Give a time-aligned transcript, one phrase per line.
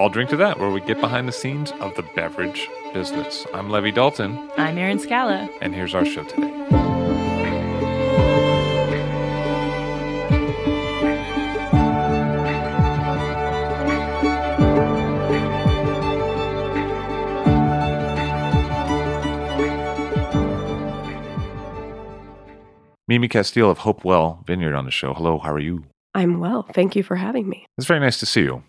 [0.00, 3.46] I'll drink to that, where we get behind the scenes of the beverage business.
[3.52, 4.50] I'm Levi Dalton.
[4.56, 5.46] I'm Erin Scala.
[5.60, 6.48] And here's our show today.
[23.06, 25.12] Mimi Casteel of Hope Well Vineyard on the show.
[25.12, 25.84] Hello, how are you?
[26.14, 26.62] I'm well.
[26.62, 27.66] Thank you for having me.
[27.76, 28.62] It's very nice to see you.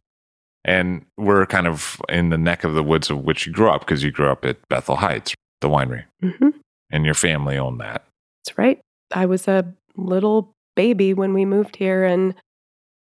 [0.63, 3.81] And we're kind of in the neck of the woods of which you grew up
[3.81, 6.03] because you grew up at Bethel Heights, the winery.
[6.23, 6.49] Mm-hmm.
[6.91, 8.05] And your family owned that.
[8.45, 8.79] That's right.
[9.11, 12.35] I was a little baby when we moved here and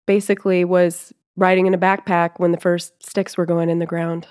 [0.08, 4.28] basically was riding in a backpack when the first sticks were going in the ground.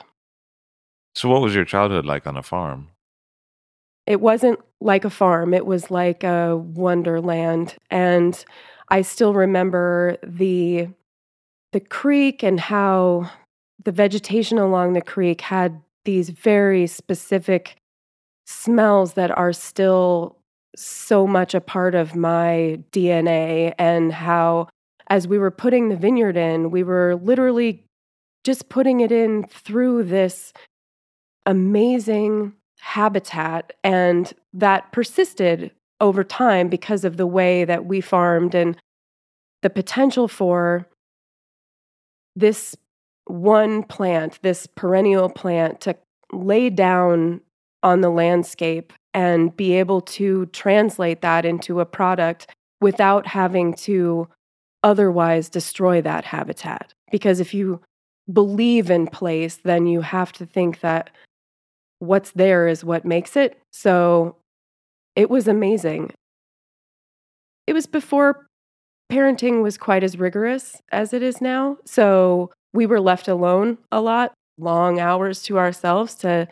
[1.15, 2.89] So, what was your childhood like on a farm?
[4.07, 7.77] It wasn't like a farm, it was like a wonderland.
[7.91, 8.45] And
[8.89, 10.89] I still remember the
[11.75, 13.29] the creek and how
[13.85, 17.75] the vegetation along the creek had these very specific
[18.47, 20.39] smells that are still
[20.77, 24.69] so much a part of my DNA and how
[25.09, 27.83] as we were putting the vineyard in we were literally
[28.45, 30.53] just putting it in through this
[31.45, 38.77] amazing habitat and that persisted over time because of the way that we farmed and
[39.63, 40.87] the potential for
[42.37, 42.77] this
[43.27, 45.97] one plant, this perennial plant, to
[46.33, 47.41] lay down
[47.83, 52.49] on the landscape and be able to translate that into a product
[52.81, 54.29] without having to
[54.83, 56.93] otherwise destroy that habitat.
[57.11, 57.81] Because if you
[58.33, 61.11] believe in place, then you have to think that
[61.99, 63.59] what's there is what makes it.
[63.73, 64.37] So
[65.15, 66.11] it was amazing.
[67.67, 68.47] It was before
[69.11, 71.79] parenting was quite as rigorous as it is now.
[71.85, 76.49] So we were left alone a lot, long hours to ourselves to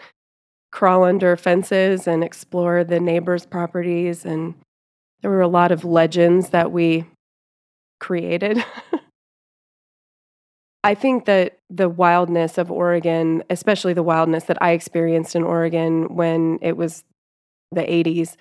[0.70, 4.24] crawl under fences and explore the neighbors' properties.
[4.24, 4.54] And
[5.20, 7.06] there were a lot of legends that we
[8.00, 8.64] created.
[10.84, 16.16] I think that the wildness of Oregon, especially the wildness that I experienced in Oregon
[16.16, 17.04] when it was
[17.70, 18.36] the 80s,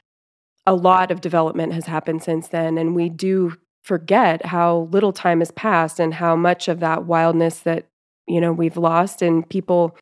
[0.66, 2.78] a lot of development has happened since then.
[2.80, 7.60] And we do forget how little time has passed and how much of that wildness
[7.60, 7.86] that
[8.28, 9.96] you know we've lost and people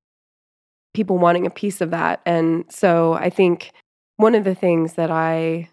[0.93, 2.21] people wanting a piece of that.
[2.25, 3.71] And so i think
[4.17, 5.69] one of the things that i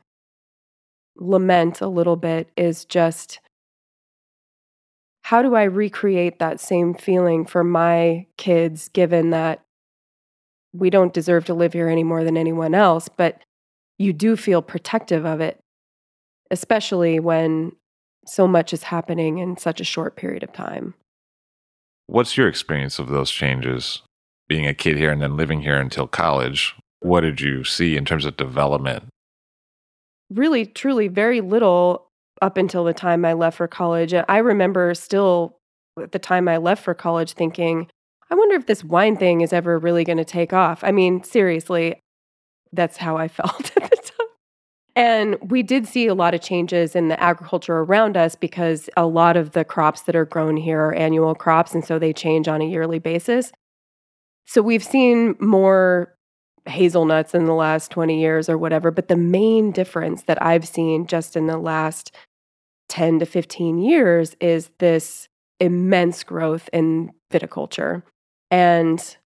[1.17, 3.41] lament a little bit is just
[5.23, 9.63] how do i recreate that same feeling for my kids given that
[10.73, 13.43] we don't deserve to live here any more than anyone else but
[13.99, 15.59] you do feel protective of it
[16.51, 17.73] especially when
[18.27, 20.95] so much is happening in such a short period of time.
[22.07, 24.03] What's your experience of those changes?
[24.49, 28.05] Being a kid here and then living here until college, what did you see in
[28.05, 29.05] terms of development?
[30.31, 32.09] Really, truly, very little
[32.43, 34.13] up until the time I left for college.
[34.13, 35.57] And I remember still
[36.01, 37.89] at the time I left for college thinking,
[38.31, 40.83] I wonder if this wine thing is ever really going to take off.
[40.83, 42.01] I mean, seriously,
[42.73, 43.96] that's how I felt at the
[44.97, 49.07] and we did see a lot of changes in the agriculture around us because a
[49.07, 51.75] lot of the crops that are grown here are annual crops.
[51.75, 53.53] And so they change on a yearly basis.
[54.47, 56.17] So we've seen more
[56.65, 58.91] hazelnuts in the last 20 years or whatever.
[58.91, 62.11] But the main difference that I've seen just in the last
[62.89, 65.29] 10 to 15 years is this
[65.61, 68.03] immense growth in viticulture.
[68.51, 69.17] And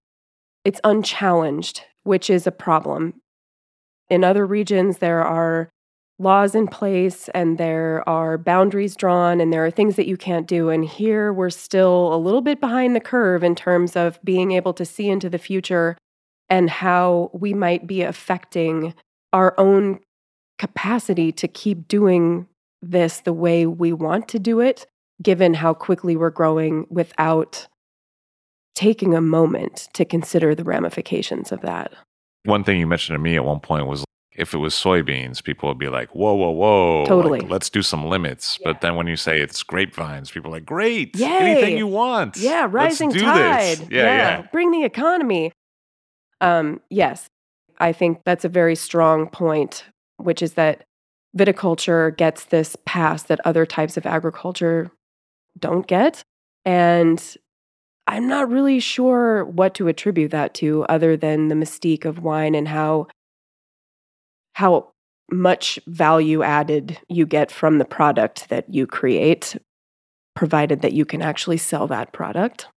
[0.65, 3.21] it's unchallenged, which is a problem
[4.11, 5.69] in other regions, there are
[6.19, 10.47] laws in place and there are boundaries drawn and there are things that you can't
[10.47, 10.69] do.
[10.69, 14.73] And here we're still a little bit behind the curve in terms of being able
[14.73, 15.97] to see into the future
[16.49, 18.93] and how we might be affecting
[19.31, 20.01] our own
[20.59, 22.47] capacity to keep doing
[22.81, 24.85] this the way we want to do it,
[25.23, 27.67] given how quickly we're growing without
[28.75, 31.93] taking a moment to consider the ramifications of that.
[32.43, 34.03] One thing you mentioned to me at one point was
[34.35, 37.05] if it was soybeans, people would be like, whoa, whoa, whoa.
[37.05, 37.41] Totally.
[37.41, 38.57] Like, let's do some limits.
[38.59, 38.71] Yeah.
[38.71, 41.15] But then when you say it's grapevines, people are like, great.
[41.15, 41.27] Yay.
[41.27, 42.37] Anything you want.
[42.37, 43.77] Yeah, rising let's do tide.
[43.77, 43.89] This.
[43.91, 44.41] Yeah, yeah.
[44.51, 45.51] Bring the economy.
[46.39, 47.27] Um, yes,
[47.79, 49.83] I think that's a very strong point,
[50.17, 50.85] which is that
[51.37, 54.91] viticulture gets this pass that other types of agriculture
[55.59, 56.23] don't get.
[56.65, 57.21] And
[58.07, 62.55] I'm not really sure what to attribute that to other than the mystique of wine
[62.55, 63.07] and how
[64.53, 64.91] how
[65.31, 69.55] much value added you get from the product that you create
[70.35, 72.67] provided that you can actually sell that product.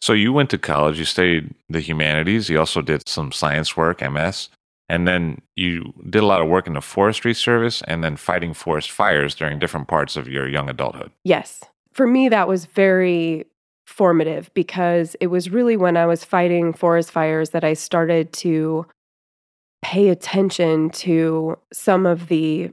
[0.00, 4.02] So you went to college, you studied the humanities, you also did some science work,
[4.02, 4.50] MS,
[4.88, 8.52] and then you did a lot of work in the forestry service and then fighting
[8.52, 11.10] forest fires during different parts of your young adulthood.
[11.24, 11.62] Yes.
[11.92, 13.46] For me, that was very
[13.86, 18.86] formative because it was really when I was fighting forest fires that I started to
[19.82, 22.72] pay attention to some of the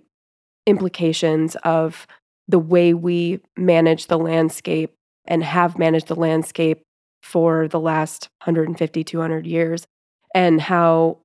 [0.65, 2.07] implications of
[2.47, 4.93] the way we manage the landscape
[5.25, 6.81] and have managed the landscape
[7.21, 9.85] for the last 150 200 years
[10.33, 11.17] and how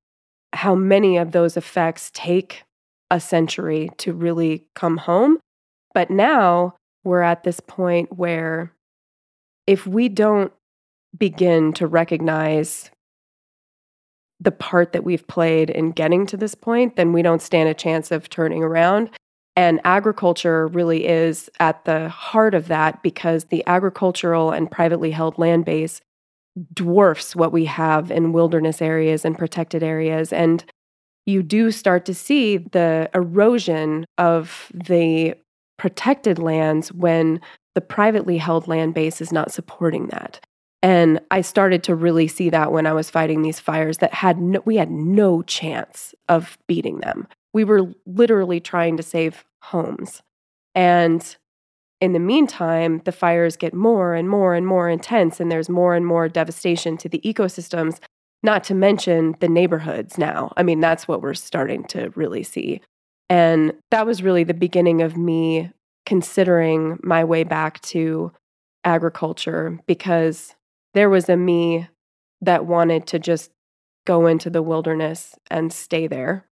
[0.53, 2.65] how many of those effects take
[3.11, 5.39] a century to really come home.
[5.95, 6.75] But now
[7.05, 8.73] we're at this point where
[9.67, 10.53] if we don't
[11.17, 12.91] begin to recognize
[14.39, 17.75] the part that we've played in getting to this point, then we don't stand a
[17.75, 19.11] chance of turning around.
[19.57, 25.39] And agriculture really is at the heart of that because the agricultural and privately held
[25.39, 26.03] land base
[26.75, 30.33] dwarfs what we have in wilderness areas and protected areas.
[30.33, 30.65] And
[31.25, 35.35] you do start to see the erosion of the
[35.79, 37.41] protected lands when
[37.77, 40.41] the privately held land base is not supporting that.
[40.83, 44.41] And I started to really see that when I was fighting these fires that had
[44.41, 47.29] no, we had no chance of beating them.
[47.53, 50.23] We were literally trying to save homes.
[50.75, 51.37] And
[52.01, 55.95] in the meantime, the fires get more and more and more intense, and there's more
[55.95, 57.99] and more devastation to the ecosystems,
[58.43, 60.51] not to mention the neighborhoods now.
[60.57, 62.81] I mean, that's what we're starting to really see.
[63.29, 65.73] And that was really the beginning of me
[66.07, 68.33] considering my way back to
[68.85, 70.55] agriculture because
[70.95, 71.89] there was a me
[72.41, 73.51] that wanted to just
[74.07, 76.47] go into the wilderness and stay there.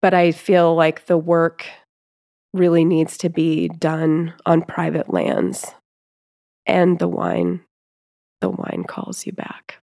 [0.00, 1.66] But I feel like the work
[2.54, 5.66] really needs to be done on private lands.
[6.66, 7.60] And the wine,
[8.40, 9.80] the wine calls you back.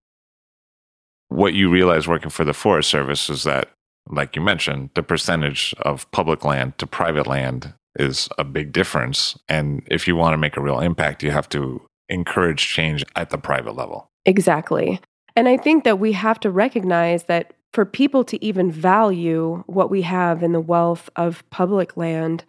[1.28, 3.70] What you realize working for the Forest Service is that,
[4.08, 9.38] like you mentioned, the percentage of public land to private land is a big difference.
[9.48, 13.30] And if you want to make a real impact, you have to encourage change at
[13.30, 14.10] the private level.
[14.24, 15.00] Exactly.
[15.34, 19.90] And I think that we have to recognize that for people to even value what
[19.90, 22.44] we have in the wealth of public land,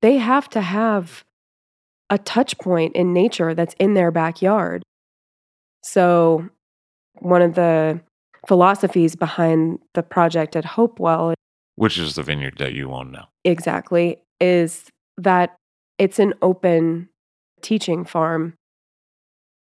[0.00, 1.24] they have to have
[2.08, 4.82] a touch point in nature that's in their backyard.
[5.82, 6.48] So,
[7.18, 8.00] one of the
[8.48, 11.34] philosophies behind the project at Hope Well,
[11.76, 14.84] which is the vineyard that you own now, exactly, is
[15.18, 15.56] that
[15.98, 17.08] it's an open
[17.62, 18.54] teaching farm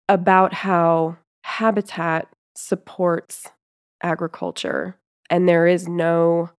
[0.07, 3.47] about how habitat supports
[4.01, 4.97] agriculture.
[5.29, 6.49] And there is no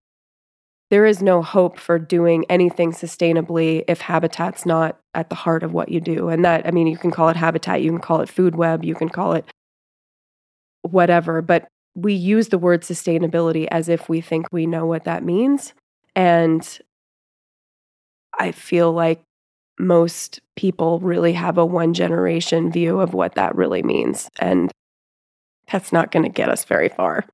[0.90, 5.73] there is no hope for doing anything sustainably if habitat's not at the heart of
[5.73, 6.28] what you do.
[6.28, 8.85] And that i mean you can call it habitat you can call it food web
[8.85, 9.47] you can call it
[10.83, 15.25] whatever but we use the word sustainability as if we think we know what that
[15.25, 15.75] means.
[16.14, 16.66] And
[18.39, 19.21] i feel like
[19.79, 24.29] most people really have a one generation view of what that really means.
[24.39, 24.71] And
[25.71, 27.25] that's not going to get us very far.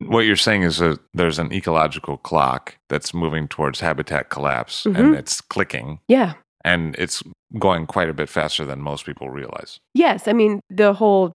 [0.00, 4.98] What you're saying is that there's an ecological clock that's moving towards habitat collapse Mhm.
[4.98, 6.32] and it's clicking Yeah.
[6.64, 7.22] and it's
[7.58, 9.78] going quite a bit faster than most people realize.
[9.92, 10.26] Yes.
[10.26, 11.32] I mean, the whole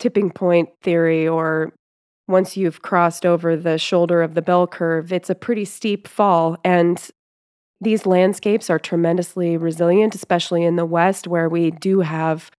[0.00, 1.72] tipping point theory, or
[2.26, 6.58] once you've crossed over the shoulder of the bell curve, it's a pretty steep fall.
[6.64, 7.08] And
[7.84, 12.50] these landscapes are tremendously resilient, especially in the West, where we do have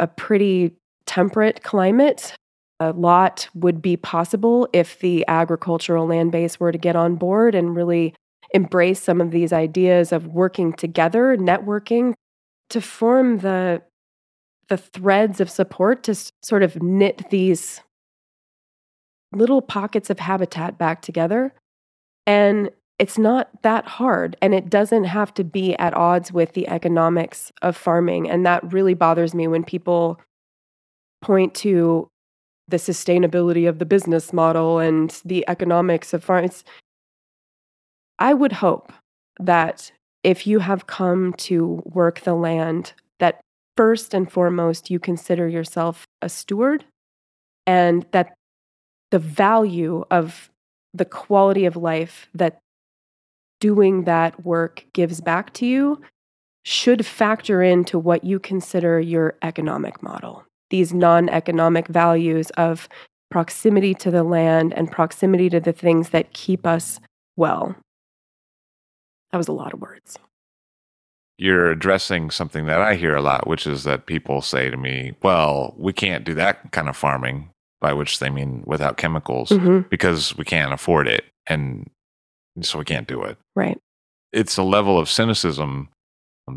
[0.00, 0.74] a pretty
[1.06, 2.34] temperate climate.
[2.80, 7.54] A lot would be possible if the agricultural land base were to get on board
[7.54, 8.14] and really
[8.54, 12.14] embrace some of these ideas of working together, networking
[12.70, 13.82] to form the
[14.68, 17.80] the threads of support to sort of knit these
[19.32, 21.54] little pockets of habitat back together.
[22.26, 26.68] And it's not that hard and it doesn't have to be at odds with the
[26.68, 28.28] economics of farming.
[28.28, 30.20] And that really bothers me when people
[31.22, 32.08] point to
[32.68, 36.52] the sustainability of the business model and the economics of farming
[38.18, 38.92] i would hope
[39.40, 39.90] that
[40.22, 43.40] if you have come to work the land that
[43.76, 46.84] first and foremost you consider yourself a steward
[47.66, 48.34] and that
[49.10, 50.50] the value of
[50.92, 52.58] the quality of life that
[53.60, 56.00] doing that work gives back to you
[56.64, 60.44] should factor into what you consider your economic model.
[60.70, 62.88] These non economic values of
[63.30, 67.00] proximity to the land and proximity to the things that keep us
[67.36, 67.74] well.
[69.32, 70.18] That was a lot of words.
[71.36, 75.14] You're addressing something that I hear a lot, which is that people say to me,
[75.22, 77.50] well, we can't do that kind of farming,
[77.80, 79.88] by which they mean without chemicals, Mhm.
[79.88, 81.24] because we can't afford it.
[81.46, 81.88] And
[82.64, 83.38] so we can't do it.
[83.56, 83.78] Right.
[84.32, 85.88] It's a level of cynicism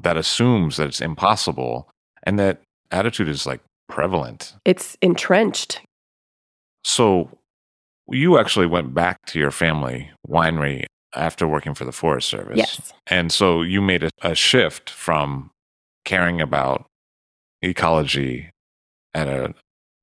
[0.03, 1.89] that assumes that it's impossible.
[2.24, 4.53] And that attitude is like prevalent.
[4.65, 5.81] It's entrenched.
[6.84, 7.29] So
[8.10, 12.58] you actually went back to your family winery after working for the Forest Service.
[12.58, 12.93] Yes.
[13.08, 15.51] And so you made a, a shift from
[16.05, 16.86] caring about
[17.62, 18.50] ecology
[19.13, 19.53] at a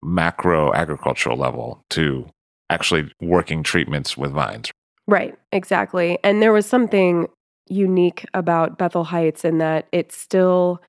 [0.03, 2.27] macro agricultural level to
[2.71, 4.71] actually working treatments with vines.
[5.09, 6.19] Right, exactly.
[6.23, 7.29] And there was something
[7.67, 10.83] unique about Bethel Heights in that it's still,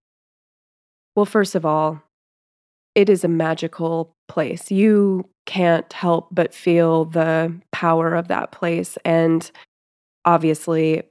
[1.16, 2.04] well, first of all,
[2.96, 4.72] it is a magical place.
[4.72, 8.98] You can't help but feel the power of that place.
[9.06, 9.50] And
[10.26, 11.04] obviously,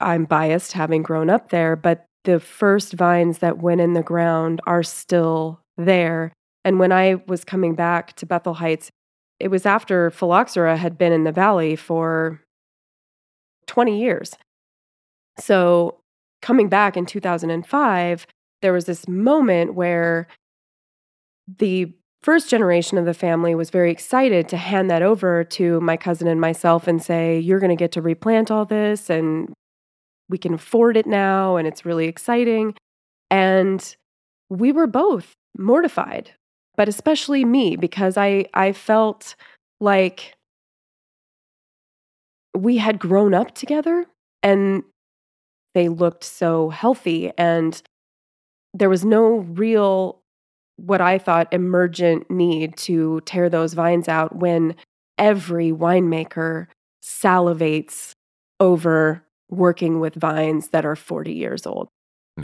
[0.00, 4.60] I'm biased having grown up there, but the first vines that went in the ground
[4.66, 6.32] are still there.
[6.66, 8.90] And when I was coming back to Bethel Heights,
[9.38, 12.40] it was after phylloxera had been in the valley for
[13.66, 14.34] 20 years.
[15.38, 16.00] So,
[16.42, 18.26] coming back in 2005,
[18.62, 20.28] there was this moment where
[21.58, 25.96] the first generation of the family was very excited to hand that over to my
[25.96, 29.52] cousin and myself and say, You're going to get to replant all this, and
[30.28, 32.74] we can afford it now, and it's really exciting.
[33.30, 33.96] And
[34.48, 36.32] we were both mortified,
[36.76, 39.34] but especially me, because I, I felt
[39.80, 40.36] like
[42.54, 44.06] we had grown up together
[44.42, 44.82] and
[45.74, 47.82] they looked so healthy and
[48.72, 50.20] there was no real
[50.76, 54.74] what i thought emergent need to tear those vines out when
[55.18, 56.66] every winemaker
[57.02, 58.12] salivates
[58.58, 61.88] over working with vines that are 40 years old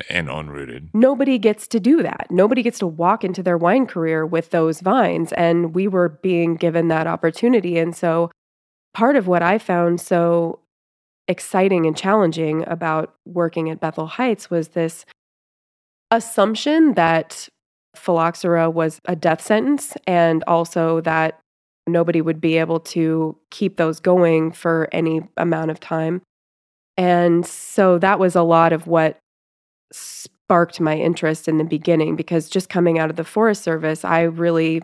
[0.09, 0.91] and own-rooted.
[0.95, 2.27] nobody gets to do that.
[2.31, 5.33] Nobody gets to walk into their wine career with those vines.
[5.33, 7.79] And we were being given that opportunity.
[7.79, 8.31] And so,
[8.95, 10.61] part of what I found so
[11.29, 15.05] exciting and challenging about working at Bethel Heights was this
[16.11, 17.49] assumption that
[17.95, 21.39] phylloxera was a death sentence and also that
[21.87, 26.23] nobody would be able to keep those going for any amount of time.
[26.97, 29.19] And so that was a lot of what
[29.93, 34.23] sparked my interest in the beginning because just coming out of the Forest Service, I
[34.23, 34.83] really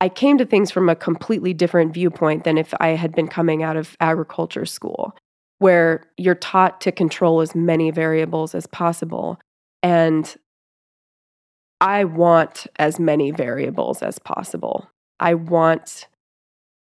[0.00, 3.62] I came to things from a completely different viewpoint than if I had been coming
[3.62, 5.16] out of agriculture school,
[5.58, 9.40] where you're taught to control as many variables as possible.
[9.82, 10.36] And
[11.80, 14.88] I want as many variables as possible.
[15.18, 16.06] I want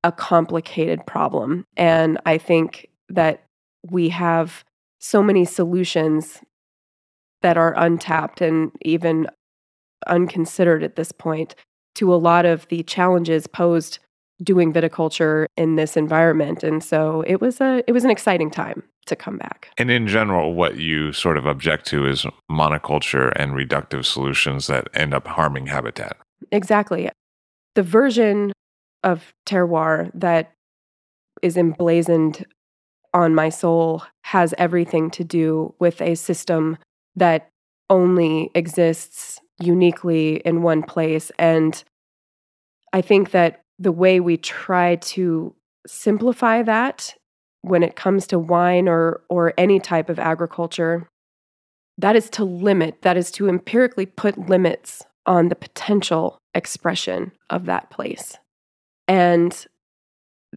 [0.03, 1.65] a complicated problem.
[1.77, 3.45] And I think that
[3.89, 4.65] we have
[5.01, 6.41] so many solutions
[7.47, 9.29] that are untapped and even
[10.09, 11.55] unconsidered at this point
[11.95, 14.01] to a lot of the challenges posed
[14.43, 16.65] doing viticulture in this environment.
[16.65, 19.69] And so it was a it was an exciting time to come back.
[19.79, 24.89] And in general, what you sort of object to is monoculture and reductive solutions that
[24.93, 26.17] end up harming habitat.
[26.51, 27.09] exactly.
[27.77, 28.53] The version
[29.05, 30.53] of terroir that
[31.43, 32.45] is emblazoned
[33.15, 36.77] on my soul has everything to do with a system
[37.17, 37.51] that
[37.89, 41.33] only exists uniquely in one place.
[41.39, 41.83] And
[42.93, 45.55] I think that the way we try to
[45.87, 47.15] simplify that
[47.63, 51.09] when it comes to wine or, or any type of agriculture,
[51.99, 57.67] that is to limit, that is to empirically put limits on the potential expression of
[57.67, 58.37] that place.
[59.09, 59.67] And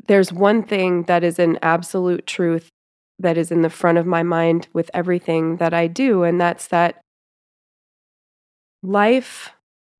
[0.08, 2.70] there's one thing that is an absolute truth
[3.20, 6.24] that is in the front of my mind with everything that I do.
[6.24, 7.02] And that's that
[8.82, 9.52] life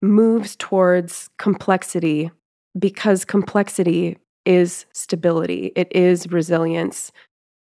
[0.02, 2.32] moves towards complexity
[2.78, 7.12] because complexity is stability, it is resilience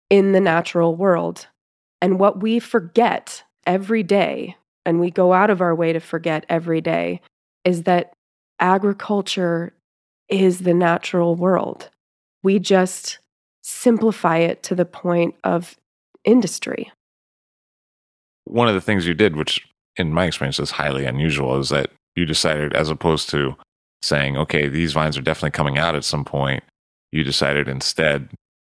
[0.10, 1.48] in the natural world.
[2.02, 6.46] And what we forget every day, and we go out of our way to forget
[6.50, 7.22] every day,
[7.64, 8.14] is that
[8.60, 9.74] agriculture
[10.30, 11.90] is the natural world.
[12.44, 13.20] We just
[13.66, 15.76] simplify it to the point of
[16.24, 16.92] industry.
[18.44, 19.68] One of the things you did, which
[19.98, 23.56] in my experience is highly unusual, is that you decided, as opposed to
[24.04, 26.64] saying, okay, these vines are definitely coming out at some point,
[27.12, 28.30] you decided instead,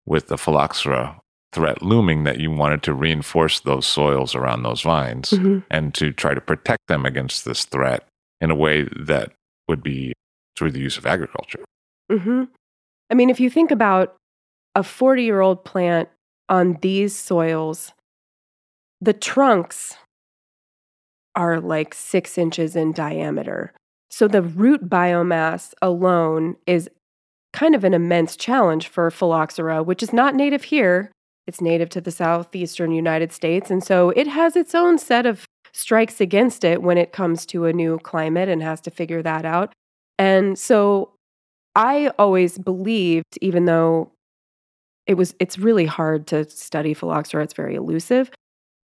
[0.06, 1.20] with the phylloxera
[1.52, 5.60] threat looming, that you wanted to reinforce those soils around those vines mm-hmm.
[5.72, 8.06] and to try to protect them against this threat
[8.40, 9.32] in a way that
[9.68, 10.14] would be
[10.56, 11.64] through the use of agriculture.
[12.12, 12.44] Mm-hmm.
[13.10, 14.16] I mean, if you think about
[14.76, 16.10] a 40 year old plant
[16.50, 17.94] on these soils,
[19.02, 19.96] the trunks
[21.36, 23.74] are like six inches in diameter.
[24.10, 26.90] So the root biomass alone is
[27.52, 31.12] kind of an immense challenge for phylloxera, which is not native here.
[31.48, 33.70] It's native to the southeastern United States.
[33.70, 37.66] And so it has its own set of strikes against it when it comes to
[37.66, 39.74] a new climate and has to figure that out.
[40.18, 41.12] And so
[41.76, 44.12] I always believed, even though
[45.08, 48.32] it was it's really hard to study phylloxera, it's very elusive,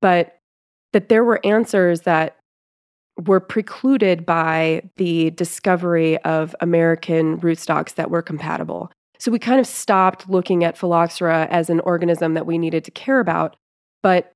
[0.01, 0.37] but
[0.93, 2.37] that there were answers that
[3.25, 8.91] were precluded by the discovery of American rootstocks that were compatible.
[9.19, 12.91] So we kind of stopped looking at phylloxera as an organism that we needed to
[12.91, 13.55] care about.
[14.01, 14.31] But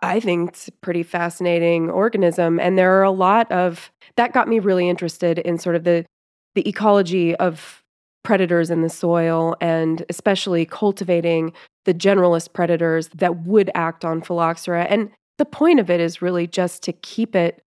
[0.00, 2.58] I think it's a pretty fascinating organism.
[2.58, 6.06] And there are a lot of that got me really interested in sort of the
[6.54, 7.82] the ecology of
[8.28, 11.50] predators in the soil and especially cultivating
[11.86, 14.84] the generalist predators that would act on phylloxera.
[14.84, 17.62] And the point of it is really just to keep it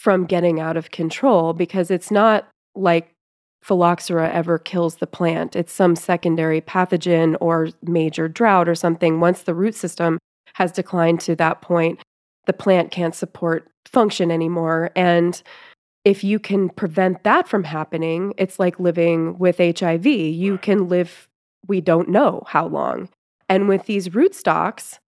[0.00, 3.12] from getting out of control because it's not like
[3.62, 5.54] phylloxera ever kills the plant.
[5.54, 9.20] It's some secondary pathogen or major drought or something.
[9.20, 10.18] Once the root system
[10.54, 12.00] has declined to that point,
[12.46, 14.90] the plant can't support function anymore.
[14.96, 15.40] And
[16.04, 20.06] if you can prevent that from happening, it's like living with HIV.
[20.06, 21.28] You can live,
[21.66, 23.08] we don't know how long.
[23.48, 24.98] And with these rootstocks,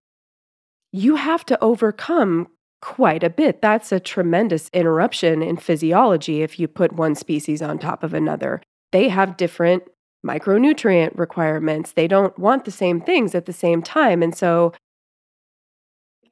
[0.92, 2.48] you have to overcome
[2.80, 3.60] quite a bit.
[3.60, 8.62] That's a tremendous interruption in physiology if you put one species on top of another.
[8.92, 9.82] They have different
[10.26, 11.92] micronutrient requirements.
[11.92, 14.22] They don't want the same things at the same time.
[14.22, 14.72] And so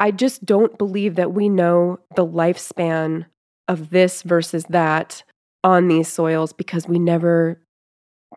[0.01, 3.27] I just don't believe that we know the lifespan
[3.69, 5.23] of this versus that
[5.63, 7.61] on these soils because we never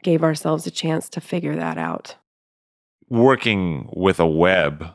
[0.03, 2.15] gave ourselves a chance to figure that out.
[3.09, 4.87] Working with a web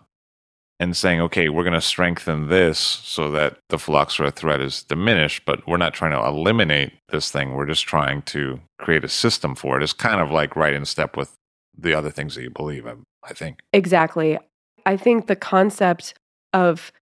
[0.80, 5.44] and saying, okay, we're going to strengthen this so that the phylloxera threat is diminished,
[5.44, 7.54] but we're not trying to eliminate this thing.
[7.54, 9.82] We're just trying to create a system for it.
[9.82, 11.34] It's kind of like right in step with
[11.78, 13.60] the other things that you believe, I, I think.
[13.72, 14.38] Exactly.
[14.84, 16.14] I think the concept
[16.52, 16.92] of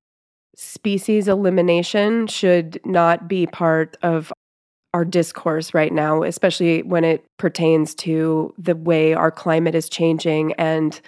[0.61, 4.31] species elimination should not be part of
[4.93, 10.53] our discourse right now, especially when it pertains to the way our climate is changing
[10.55, 11.01] and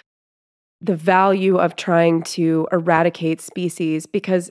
[0.81, 4.49] the value of trying to eradicate species because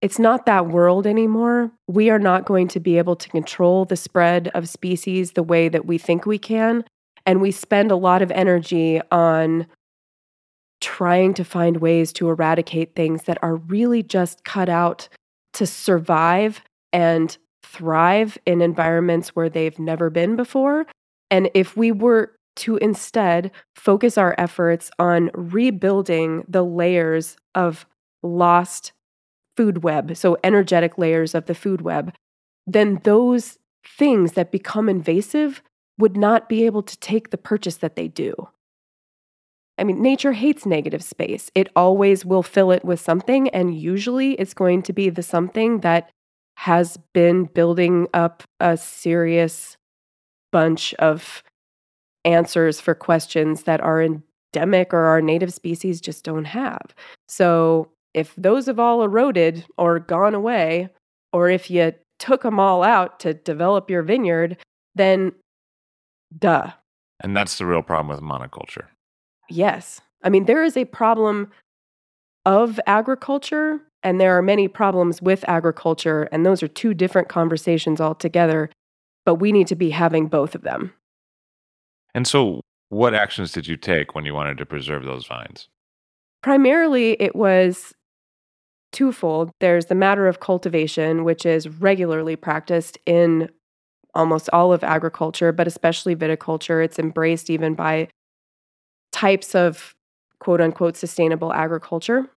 [0.00, 1.72] it's not that world anymore.
[1.88, 5.68] We are not going to be able to control the spread of species the way
[5.68, 6.84] that we think we can.
[7.26, 9.66] And we spend a lot of energy on
[10.80, 15.08] trying to find ways to eradicate things that are really just cut out
[15.52, 16.62] to survive
[16.92, 20.86] and thrive in environments where they've never been before.
[21.30, 27.86] And if we were to instead focus our efforts on rebuilding the layers of
[28.22, 28.92] lost
[29.56, 32.12] food web, so energetic layers of the food web,
[32.66, 35.62] then those things that become invasive
[35.98, 38.48] would not be able to take the purchase that they do.
[39.80, 41.50] I mean, nature hates negative space.
[41.54, 45.80] It always will fill it with something, and usually it's going to be the something
[45.80, 46.10] that
[46.56, 49.78] has been building up a serious
[50.52, 51.42] bunch of
[52.24, 56.94] answers for questions that are endemic or our native species just don't have.
[57.28, 60.90] So if those have all eroded or gone away,
[61.32, 64.58] or if you took them all out to develop your vineyard,
[64.94, 65.32] then
[66.38, 66.72] duh.
[67.20, 68.86] And that's the real problem with monoculture.
[69.50, 70.00] Yes.
[70.22, 71.50] I mean, there is a problem
[72.46, 78.00] of agriculture, and there are many problems with agriculture, and those are two different conversations
[78.00, 78.70] altogether.
[79.26, 80.94] But we need to be having both of them.
[82.14, 85.68] And so, what actions did you take when you wanted to preserve those vines?
[86.42, 87.92] Primarily, it was
[88.92, 89.50] twofold.
[89.60, 93.50] There's the matter of cultivation, which is regularly practiced in
[94.14, 96.84] almost all of agriculture, but especially viticulture.
[96.84, 98.08] It's embraced even by
[99.12, 99.94] types of
[100.38, 102.28] quote unquote sustainable agriculture.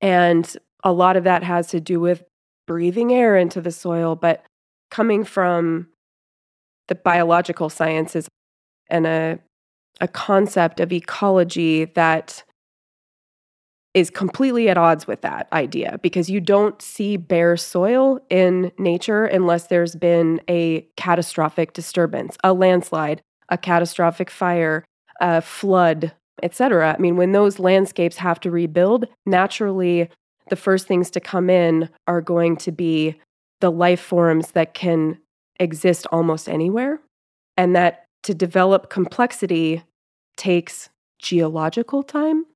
[0.00, 2.22] And a lot of that has to do with
[2.66, 4.44] breathing air into the soil, but
[4.90, 5.88] coming from
[6.88, 8.28] the biological sciences
[8.88, 9.38] and a,
[10.00, 12.42] a concept of ecology that
[13.92, 19.24] is completely at odds with that idea because you don't see bare soil in nature
[19.24, 24.84] unless there's been a catastrophic disturbance, a landslide, a catastrophic fire,
[25.20, 26.94] a flood, etc.
[26.96, 30.08] I mean, when those landscapes have to rebuild, naturally
[30.48, 33.16] the first things to come in are going to be
[33.60, 35.18] the life forms that can
[35.58, 37.00] exist almost anywhere
[37.56, 39.82] and that to develop complexity
[40.36, 42.46] takes geological time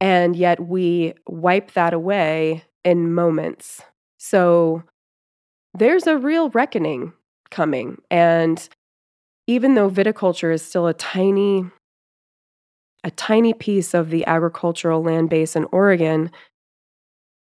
[0.00, 3.82] and yet we wipe that away in moments.
[4.18, 4.82] So
[5.72, 7.12] there's a real reckoning
[7.50, 8.02] coming.
[8.10, 8.68] And
[9.46, 11.64] even though viticulture is still a tiny,
[13.02, 16.30] a tiny piece of the agricultural land base in Oregon,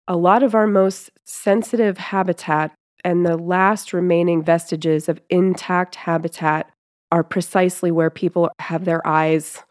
[0.07, 2.73] a lot of our most sensitive habitat
[3.03, 6.69] and the last remaining vestiges of intact habitat
[7.11, 9.63] are precisely where people have their eyes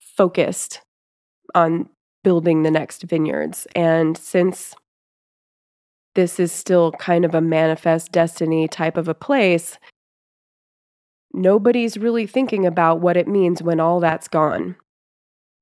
[0.00, 0.80] focused
[1.54, 1.88] on
[2.24, 3.66] building the next vineyards.
[3.74, 4.74] And since
[6.14, 9.78] this is still kind of a manifest destiny type of a place,
[11.32, 14.76] nobody's really thinking about what it means when all that's gone.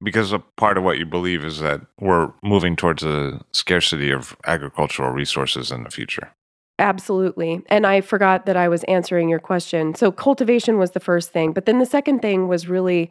[0.02, 4.36] Because a part of what you believe is that we're moving towards a scarcity of
[4.46, 6.32] agricultural resources in the future.
[6.78, 7.62] Absolutely.
[7.68, 9.94] And I forgot that I was answering your question.
[9.94, 11.52] So, cultivation was the first thing.
[11.52, 13.10] But then the second thing was really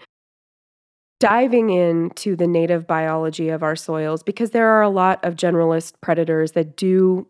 [1.19, 5.93] diving into the native biology of our soils because there are a lot of generalist
[6.01, 7.25] predators that do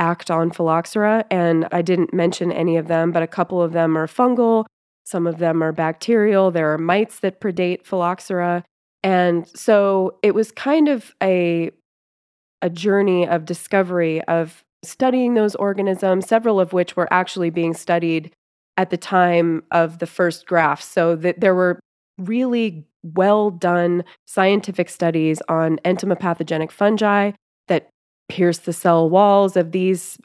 [0.00, 1.24] act on phylloxera.
[1.30, 4.64] And I didn't mention any of them, but a couple of them are fungal,
[5.04, 6.50] some of them are bacterial.
[6.50, 8.64] There are mites that predate phylloxera.
[9.02, 11.70] And so it was kind of a,
[12.62, 18.32] a journey of discovery of studying those organisms, several of which were actually being studied
[18.76, 20.82] at the time of the first graph.
[20.82, 21.78] So that there were
[22.18, 27.32] really well done scientific studies on entomopathogenic fungi
[28.30, 30.18] pierce the cell walls of these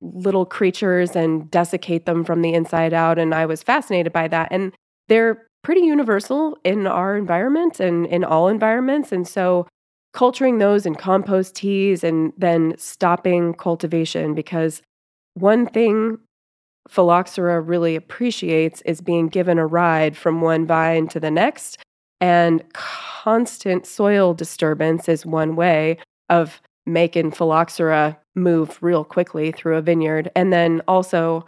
[0.00, 3.18] little creatures and desiccate them from the inside out.
[3.18, 4.48] And I was fascinated by that.
[4.50, 4.72] And
[5.08, 9.12] they're pretty universal in our environment and in all environments.
[9.12, 9.66] And so
[10.12, 14.82] culturing those in compost teas and then stopping cultivation because
[15.34, 16.18] one thing
[16.88, 21.78] phylloxera really appreciates is being given a ride from one vine to the next.
[22.20, 25.98] And constant soil disturbance is one way
[26.28, 30.30] of making phylloxera move real quickly through a vineyard.
[30.34, 31.46] And then also,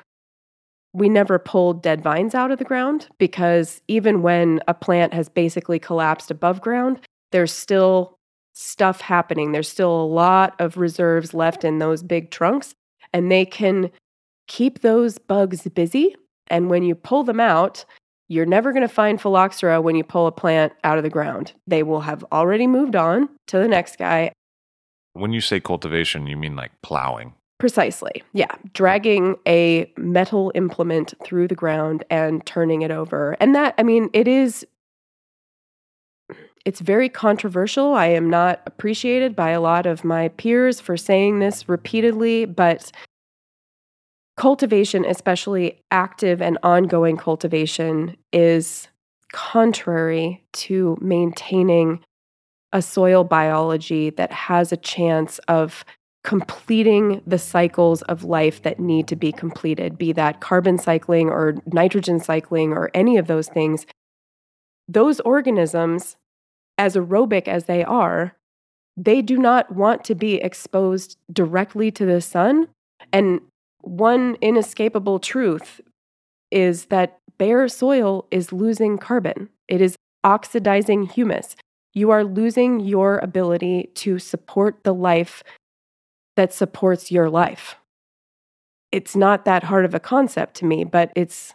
[0.93, 5.29] we never pulled dead vines out of the ground because even when a plant has
[5.29, 7.01] basically collapsed above ground,
[7.33, 8.19] there's still
[8.53, 9.53] stuff happening.
[9.53, 12.75] There's still a lot of reserves left in those big trunks,
[13.13, 13.91] and they can
[14.49, 16.17] keep those bugs busy.
[16.49, 17.85] And when you pull them out,
[18.29, 21.53] you're never going to find phylloxera when you pull a plant out of the ground.
[21.67, 24.33] They will have already moved on to the next guy.
[25.13, 27.35] When you say cultivation, you mean like plowing?
[27.59, 28.23] Precisely.
[28.33, 28.55] Yeah.
[28.73, 33.37] Dragging a metal implement through the ground and turning it over.
[33.39, 34.67] And that, I mean, it is.
[36.65, 37.95] It's very controversial.
[37.95, 42.93] I am not appreciated by a lot of my peers for saying this repeatedly, but
[44.37, 48.89] cultivation, especially active and ongoing cultivation, is
[49.33, 52.03] contrary to maintaining
[52.73, 55.85] a soil biology that has a chance of
[56.23, 61.57] completing the cycles of life that need to be completed, be that carbon cycling or
[61.67, 63.87] nitrogen cycling or any of those things.
[64.87, 66.17] Those organisms,
[66.77, 68.37] as aerobic as they are,
[68.97, 72.69] they do not want to be exposed directly to the sun.
[73.13, 73.41] And
[73.81, 75.81] one inescapable truth
[76.51, 81.57] is that bare soil is losing carbon, it is oxidizing humus.
[81.95, 85.43] You are losing your ability to support the life
[86.37, 87.77] that supports your life.
[88.93, 91.55] It's not that hard of a concept to me, but it's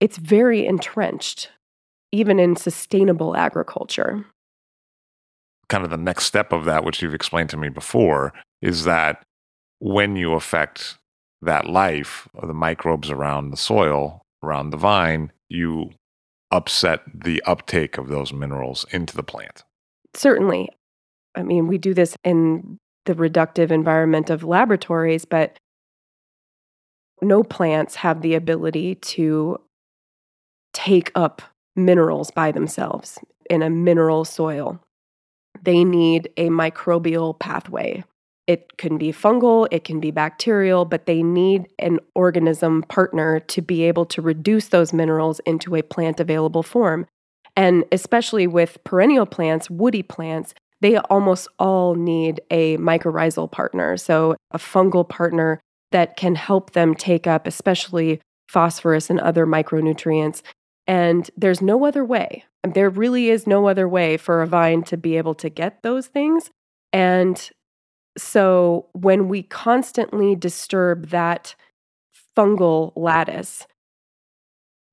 [0.00, 1.50] it's very entrenched
[2.10, 4.24] even in sustainable agriculture.
[5.68, 9.22] Kind of the next step of that which you've explained to me before is that
[9.78, 10.98] when you affect
[11.40, 15.90] that life of the microbes around the soil, around the vine, you
[16.52, 19.64] upset the uptake of those minerals into the plant.
[20.14, 20.68] Certainly.
[21.34, 25.58] I mean, we do this in the reductive environment of laboratories, but
[27.22, 29.58] no plants have the ability to
[30.72, 31.42] take up
[31.74, 34.78] minerals by themselves in a mineral soil.
[35.62, 38.04] They need a microbial pathway.
[38.52, 43.62] It can be fungal, it can be bacterial, but they need an organism partner to
[43.62, 47.06] be able to reduce those minerals into a plant available form.
[47.56, 53.96] And especially with perennial plants, woody plants, they almost all need a mycorrhizal partner.
[53.96, 55.58] So, a fungal partner
[55.92, 60.42] that can help them take up, especially phosphorus and other micronutrients.
[60.86, 62.44] And there's no other way.
[62.64, 66.08] There really is no other way for a vine to be able to get those
[66.08, 66.50] things.
[66.92, 67.50] And
[68.16, 71.54] so when we constantly disturb that
[72.36, 73.66] fungal lattice,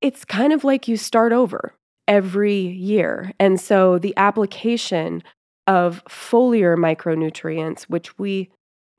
[0.00, 1.74] it's kind of like you start over
[2.08, 3.32] every year.
[3.38, 5.22] And so the application
[5.66, 8.50] of foliar micronutrients, which we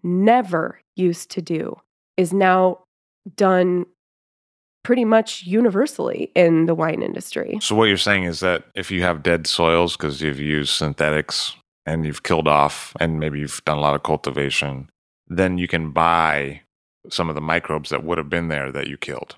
[0.03, 1.75] never used to do,
[2.17, 2.79] is now
[3.35, 3.85] done
[4.83, 7.57] pretty much universally in the wine industry.
[7.61, 11.55] So, what you're saying is that if you have dead soils because you've used synthetics
[11.85, 14.89] and you've killed off, and maybe you've done a lot of cultivation,
[15.27, 16.61] then you can buy
[17.09, 19.35] some of the microbes that would have been there that you killed.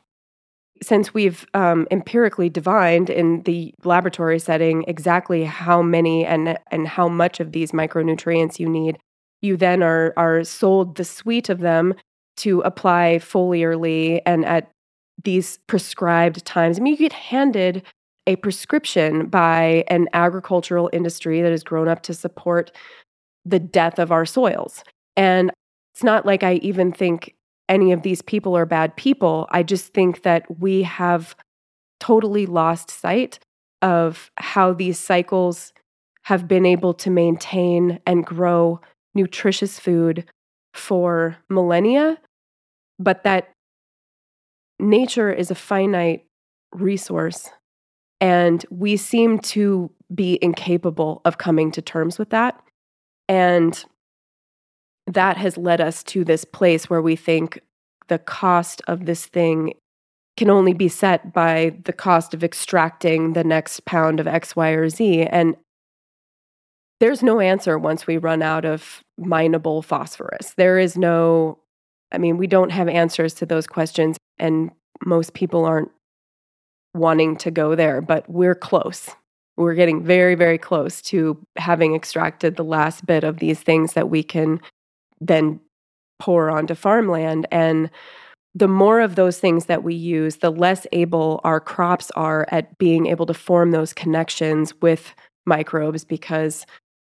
[0.82, 7.08] Since we've um, empirically divined in the laboratory setting exactly how many and and how
[7.08, 8.98] much of these micronutrients you need,
[9.42, 11.94] you then are are sold the suite of them
[12.38, 14.72] to apply foliarly and at
[15.24, 16.80] these prescribed times.
[16.80, 17.84] I mean, you get handed
[18.26, 22.72] a prescription by an agricultural industry that has grown up to support
[23.46, 24.84] the death of our soils.
[25.18, 25.52] And
[25.94, 27.36] it's not like I even think
[27.70, 29.48] any of these people are bad people.
[29.52, 31.36] I just think that we have
[32.00, 33.40] totally lost sight
[33.82, 35.74] of how these cycles
[36.24, 38.80] have been able to maintain and grow
[39.14, 40.26] nutritious food
[40.74, 42.18] for millennia,
[42.98, 43.50] but that
[44.80, 46.26] nature is a finite
[46.74, 47.50] resource
[48.24, 52.58] and we seem to be incapable of coming to terms with that.
[53.28, 53.84] And
[55.08, 57.60] that has led us to this place where we think
[58.08, 59.74] the cost of this thing
[60.38, 64.70] can only be set by the cost of extracting the next pound of X, Y,
[64.70, 65.24] or Z.
[65.24, 65.58] And
[67.02, 70.54] there's no answer once we run out of mineable phosphorus.
[70.56, 71.60] There is no,
[72.14, 74.72] I mean, we don't have answers to those questions, and
[75.06, 75.92] most people aren't
[76.94, 79.10] wanting to go there, but we're close.
[79.58, 84.10] We're getting very, very close to having extracted the last bit of these things that
[84.10, 84.60] we can
[85.22, 85.60] then
[86.20, 87.48] pour onto farmland.
[87.52, 87.90] And
[88.56, 92.78] the more of those things that we use, the less able our crops are at
[92.78, 95.14] being able to form those connections with
[95.46, 96.66] microbes because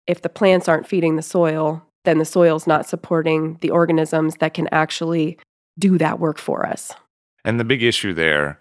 [0.07, 4.53] if the plants aren't feeding the soil, then the soil's not supporting the organisms that
[4.53, 5.37] can actually
[5.77, 6.91] do that work for us.
[7.43, 8.59] And the big issue there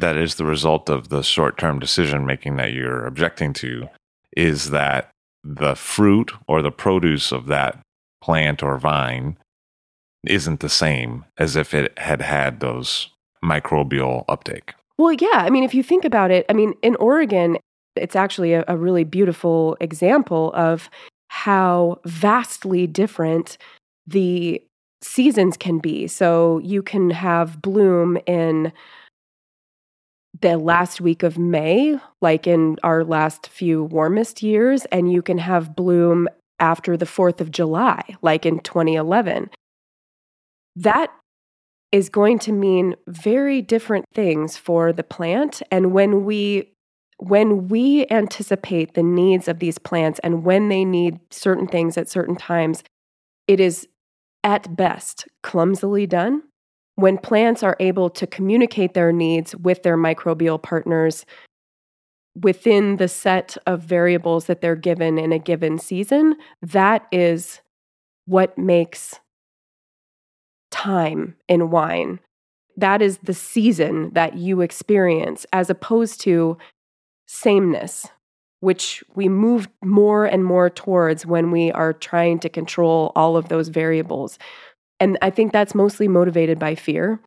[0.00, 3.88] that is the result of the short term decision making that you're objecting to
[4.36, 5.10] is that
[5.44, 7.78] the fruit or the produce of that
[8.22, 9.36] plant or vine
[10.26, 13.10] isn't the same as if it had had those
[13.44, 14.74] microbial uptake.
[14.98, 15.42] Well, yeah.
[15.44, 17.58] I mean, if you think about it, I mean, in Oregon,
[17.96, 20.88] it's actually a, a really beautiful example of
[21.28, 23.58] how vastly different
[24.06, 24.62] the
[25.02, 26.06] seasons can be.
[26.06, 28.72] So you can have bloom in
[30.42, 35.38] the last week of May, like in our last few warmest years, and you can
[35.38, 36.28] have bloom
[36.58, 39.50] after the 4th of July, like in 2011.
[40.76, 41.10] That
[41.92, 46.70] is going to mean very different things for the plant and when we
[47.18, 52.08] when we anticipate the needs of these plants and when they need certain things at
[52.08, 52.82] certain times
[53.46, 53.86] it is
[54.42, 56.42] at best clumsily done
[56.96, 61.24] when plants are able to communicate their needs with their microbial partners
[62.40, 67.60] within the set of variables that they're given in a given season, that is
[68.26, 69.20] what makes
[70.70, 72.20] time in wine.
[72.76, 76.56] That is the season that you experience, as opposed to
[77.26, 78.06] sameness,
[78.60, 83.48] which we move more and more towards when we are trying to control all of
[83.48, 84.38] those variables.
[85.02, 87.18] And I think that's mostly motivated by fear.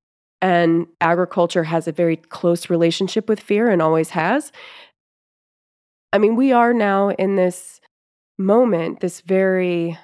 [0.41, 4.53] And agriculture has a very close relationship with fear and always has.
[6.13, 7.81] I mean, we are now in this
[8.37, 9.97] moment, this very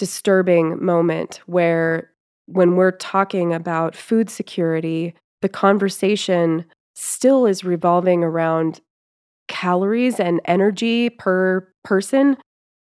[0.00, 2.10] disturbing moment where
[2.46, 6.64] when we're talking about food security, the conversation
[6.96, 8.80] still is revolving around
[9.46, 12.36] calories and energy per person.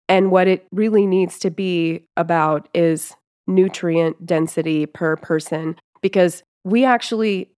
[0.08, 3.14] And what it really needs to be about is
[3.56, 7.50] nutrient density per person because we actually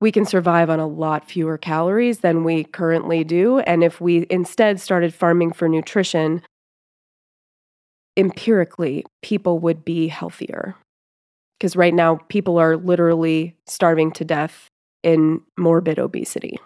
[0.00, 3.58] we can survive on a lot fewer calories than we currently do.
[3.60, 6.42] And if we instead started farming for nutrition
[8.16, 10.74] empirically people would be healthier.
[11.58, 14.68] Because right now people are literally starving to death
[15.02, 16.58] in morbid obesity.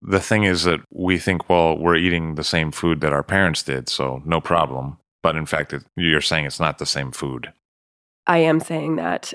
[0.00, 3.62] The thing is that we think well we're eating the same food that our parents
[3.62, 7.52] did so no problem but in fact it, you're saying it's not the same food
[8.26, 9.34] I am saying that.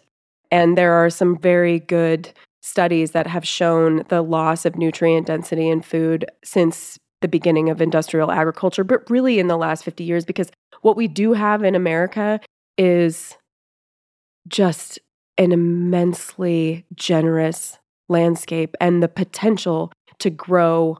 [0.51, 5.69] And there are some very good studies that have shown the loss of nutrient density
[5.69, 10.25] in food since the beginning of industrial agriculture, but really in the last 50 years,
[10.25, 10.49] because
[10.81, 12.39] what we do have in America
[12.77, 13.37] is
[14.47, 14.99] just
[15.37, 20.97] an immensely generous landscape and the potential to grow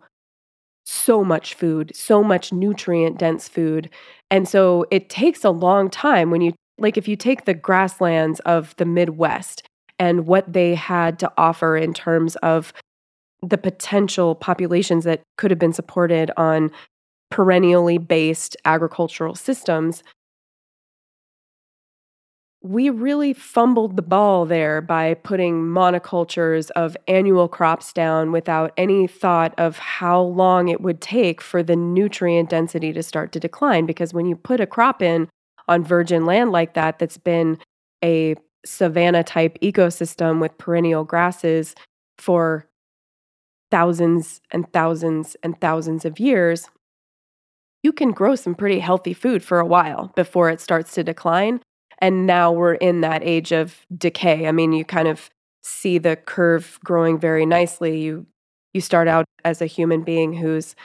[0.89, 3.89] so much food, so much nutrient dense food.
[4.31, 8.39] And so it takes a long time when you like if you take the grasslands
[8.41, 9.63] of the Midwest
[9.99, 12.73] and what they had to offer in terms of
[13.43, 16.71] the potential populations that could have been supported on
[17.29, 20.03] perennially based agricultural systems,
[22.61, 29.07] we really fumbled the ball there by putting monocultures of annual crops down without any
[29.07, 33.85] thought of how long it would take for the nutrient density to start to decline.
[33.85, 35.29] Because when you put a crop in
[35.69, 37.57] on virgin land like that, that's been
[38.03, 41.75] a savanna type ecosystem with perennial grasses
[42.17, 42.67] for
[43.71, 46.67] thousands and thousands and thousands of years,
[47.83, 51.61] you can grow some pretty healthy food for a while before it starts to decline.
[51.99, 54.47] And now we're in that age of decay.
[54.47, 55.29] I mean, you kind of
[55.61, 57.99] see the curve growing very nicely.
[57.99, 58.25] You
[58.73, 60.75] you start out as a human being who's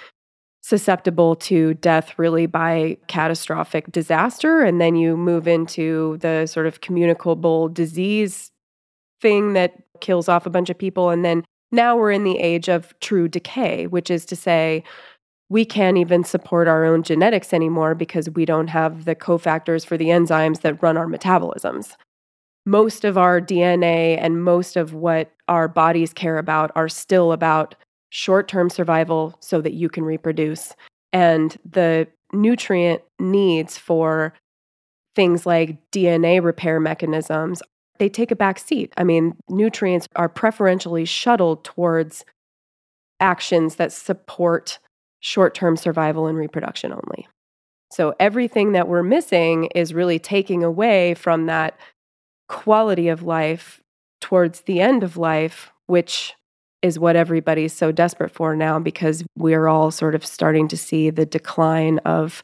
[0.63, 4.63] susceptible to death really by catastrophic disaster.
[4.63, 8.51] And then you move into the sort of communicable disease
[9.21, 11.11] thing that kills off a bunch of people.
[11.11, 14.85] And then now we're in the age of true decay, which is to say,
[15.49, 19.97] we can't even support our own genetics anymore because we don't have the cofactors for
[19.97, 21.97] the enzymes that run our metabolisms.
[22.67, 27.75] Most of our DNA and most of what our bodies care about are still about
[28.09, 30.75] short term survival so that you can reproduce.
[31.13, 34.33] And the nutrient needs for
[35.15, 37.63] things like DNA repair mechanisms,
[37.99, 38.93] they take a back seat.
[38.97, 42.25] I mean, nutrients are preferentially shuttled towards
[43.21, 44.79] actions that support
[45.25, 47.27] short term survival and reproduction only.
[47.91, 51.79] So everything that we're missing is really taking away from that
[52.49, 53.81] quality of life
[54.21, 56.35] towards the end of life, which
[56.83, 61.09] is what everybody's so desperate for now because we're all sort of starting to see
[61.09, 62.43] the decline of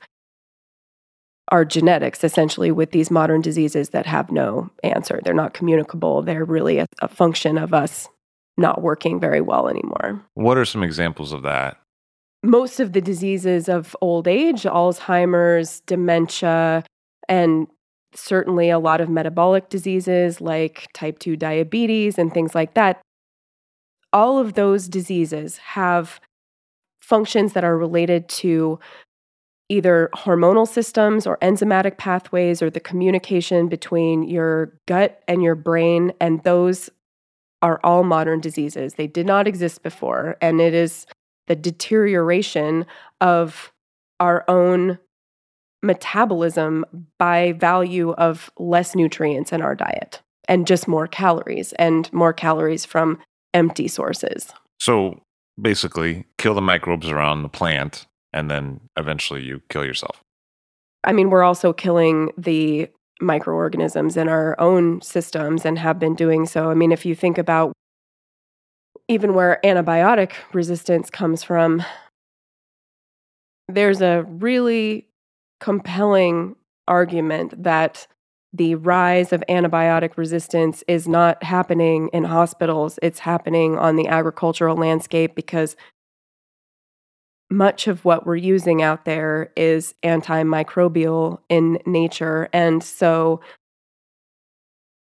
[1.48, 5.20] our genetics essentially with these modern diseases that have no answer.
[5.22, 6.22] They're not communicable.
[6.22, 8.08] They're really a, a, function of us
[8.56, 10.24] not working very well anymore.
[10.34, 11.79] What are some examples of that?
[12.42, 16.85] Most of the diseases of old age, Alzheimer's, dementia,
[17.29, 17.66] and
[18.14, 23.00] certainly a lot of metabolic diseases like type 2 diabetes and things like that,
[24.12, 26.20] all of those diseases have
[27.00, 28.79] functions that are related to
[29.68, 36.12] either hormonal systems or enzymatic pathways or the communication between your gut and your brain.
[36.20, 36.90] And those
[37.62, 38.94] are all modern diseases.
[38.94, 40.37] They did not exist before.
[40.40, 41.07] And it is
[41.50, 42.86] the deterioration
[43.20, 43.72] of
[44.20, 45.00] our own
[45.82, 46.84] metabolism
[47.18, 52.84] by value of less nutrients in our diet and just more calories and more calories
[52.84, 53.18] from
[53.52, 54.52] empty sources.
[54.78, 55.22] So
[55.60, 60.20] basically, kill the microbes around the plant, and then eventually you kill yourself.
[61.02, 62.88] I mean, we're also killing the
[63.20, 66.70] microorganisms in our own systems and have been doing so.
[66.70, 67.72] I mean, if you think about
[69.11, 71.82] even where antibiotic resistance comes from,
[73.66, 75.08] there's a really
[75.58, 76.54] compelling
[76.86, 78.06] argument that
[78.52, 84.76] the rise of antibiotic resistance is not happening in hospitals, it's happening on the agricultural
[84.76, 85.74] landscape because
[87.50, 92.48] much of what we're using out there is antimicrobial in nature.
[92.52, 93.40] And so,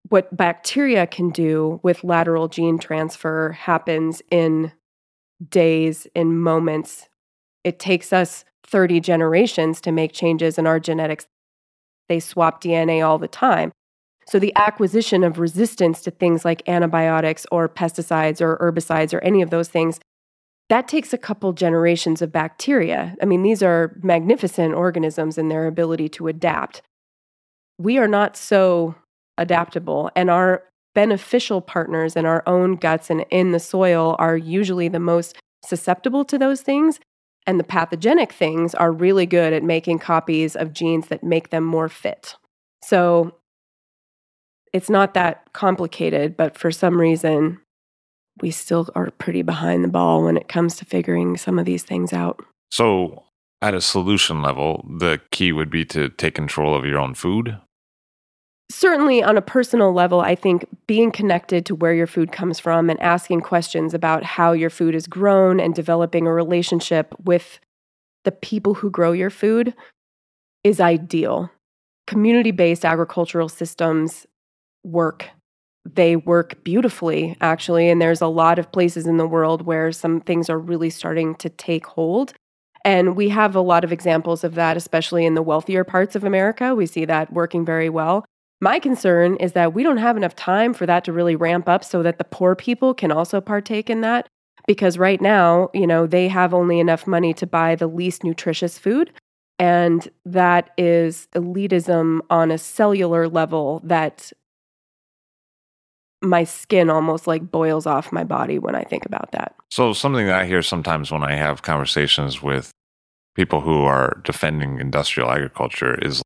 [0.08, 4.72] what bacteria can do with lateral gene transfer happens in
[5.48, 7.08] days, in moments.
[7.64, 11.26] It takes us 30 generations to make changes in our genetics
[12.08, 13.72] they swap DNA all the time.
[14.26, 19.42] So the acquisition of resistance to things like antibiotics or pesticides or herbicides or any
[19.42, 20.00] of those things,
[20.70, 23.16] that takes a couple generations of bacteria.
[23.20, 26.80] I mean, these are magnificent organisms in their ability to adapt.
[27.78, 28.94] We are not so
[29.38, 30.62] adaptable, and our
[30.94, 36.24] beneficial partners in our own guts and in the soil are usually the most susceptible
[36.24, 37.00] to those things.
[37.46, 41.64] And the pathogenic things are really good at making copies of genes that make them
[41.64, 42.36] more fit.
[42.82, 43.34] So
[44.72, 47.60] it's not that complicated, but for some reason,
[48.40, 51.82] we still are pretty behind the ball when it comes to figuring some of these
[51.82, 52.44] things out.
[52.70, 53.22] So,
[53.62, 57.56] at a solution level, the key would be to take control of your own food
[58.70, 62.90] certainly on a personal level, I think being connected to where your food comes from
[62.90, 67.60] and asking questions about how your food is grown and developing a relationship with
[68.24, 69.74] the people who grow your food
[70.62, 71.50] is ideal.
[72.06, 74.26] Community based agricultural systems
[74.82, 75.28] work.
[75.86, 77.90] They work beautifully, actually.
[77.90, 81.34] And there's a lot of places in the world where some things are really starting
[81.36, 82.32] to take hold.
[82.86, 86.24] And we have a lot of examples of that, especially in the wealthier parts of
[86.24, 86.74] America.
[86.74, 88.24] We see that working very well.
[88.64, 91.84] My concern is that we don't have enough time for that to really ramp up
[91.84, 94.26] so that the poor people can also partake in that.
[94.66, 98.78] Because right now, you know, they have only enough money to buy the least nutritious
[98.78, 99.12] food.
[99.58, 104.32] And that is elitism on a cellular level that
[106.22, 109.54] my skin almost like boils off my body when I think about that.
[109.70, 112.70] So, something that I hear sometimes when I have conversations with
[113.36, 116.22] people who are defending industrial agriculture is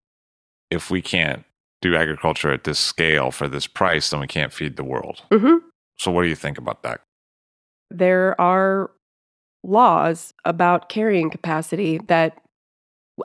[0.71, 1.45] if we can't
[1.81, 5.23] do agriculture at this scale for this price, then we can't feed the world.
[5.31, 5.59] Mm-hmm.
[5.99, 7.01] So, what do you think about that?
[7.91, 8.91] There are
[9.65, 12.39] laws about carrying capacity that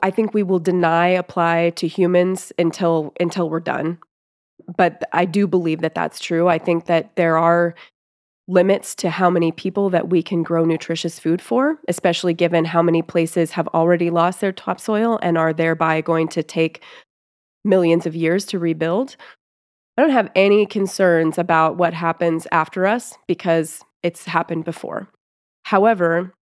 [0.02, 3.98] I think we will deny apply to humans until until we're done.
[4.76, 6.48] But I do believe that that's true.
[6.48, 7.74] I think that there are
[8.46, 12.82] limits to how many people that we can grow nutritious food for, especially given how
[12.82, 16.82] many places have already lost their topsoil and are thereby going to take
[17.64, 19.16] millions of years to rebuild.
[19.96, 25.08] I don't have any concerns about what happens after us because it's happened before.
[25.64, 26.34] However,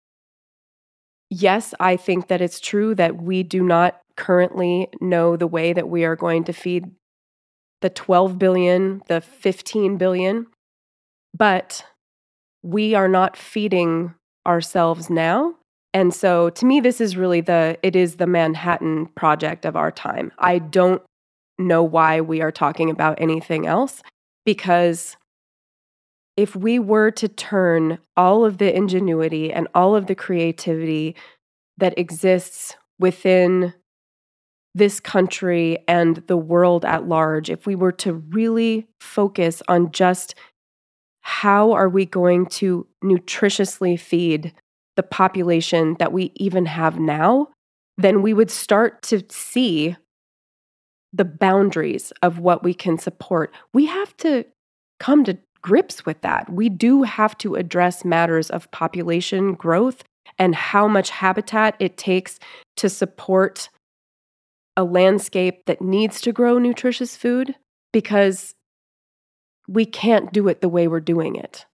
[1.30, 5.88] yes, I think that it's true that we do not currently know the way that
[5.88, 6.84] we are going to feed
[7.80, 10.46] the 12 billion, the 15 billion,
[11.34, 11.84] but
[12.62, 14.14] we are not feeding
[14.46, 15.54] ourselves now.
[15.94, 19.90] And so to me this is really the it is the Manhattan project of our
[19.90, 20.32] time.
[20.38, 21.02] I don't
[21.66, 24.02] know why we are talking about anything else
[24.44, 25.16] because
[26.36, 31.14] if we were to turn all of the ingenuity and all of the creativity
[31.78, 33.74] that exists within
[34.74, 40.34] this country and the world at large, if we were to really focus on just
[41.20, 44.52] how are we going to nutritiously feed
[44.96, 47.48] the population that we even have now,
[47.98, 49.96] then we would start to see
[51.12, 53.52] the boundaries of what we can support.
[53.72, 54.44] We have to
[54.98, 56.50] come to grips with that.
[56.52, 60.02] We do have to address matters of population growth
[60.38, 62.38] and how much habitat it takes
[62.76, 63.68] to support
[64.76, 67.54] a landscape that needs to grow nutritious food
[67.92, 68.54] because
[69.68, 71.66] we can't do it the way we're doing it.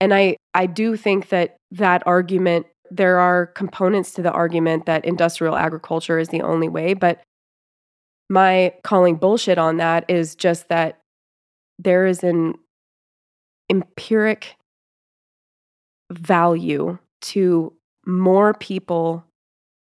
[0.00, 5.04] And I, I do think that that argument, there are components to the argument that
[5.04, 7.20] industrial agriculture is the only way, but
[8.28, 11.00] my calling bullshit on that is just that
[11.78, 12.54] there is an
[13.70, 14.56] empiric
[16.10, 17.72] value to
[18.06, 19.24] more people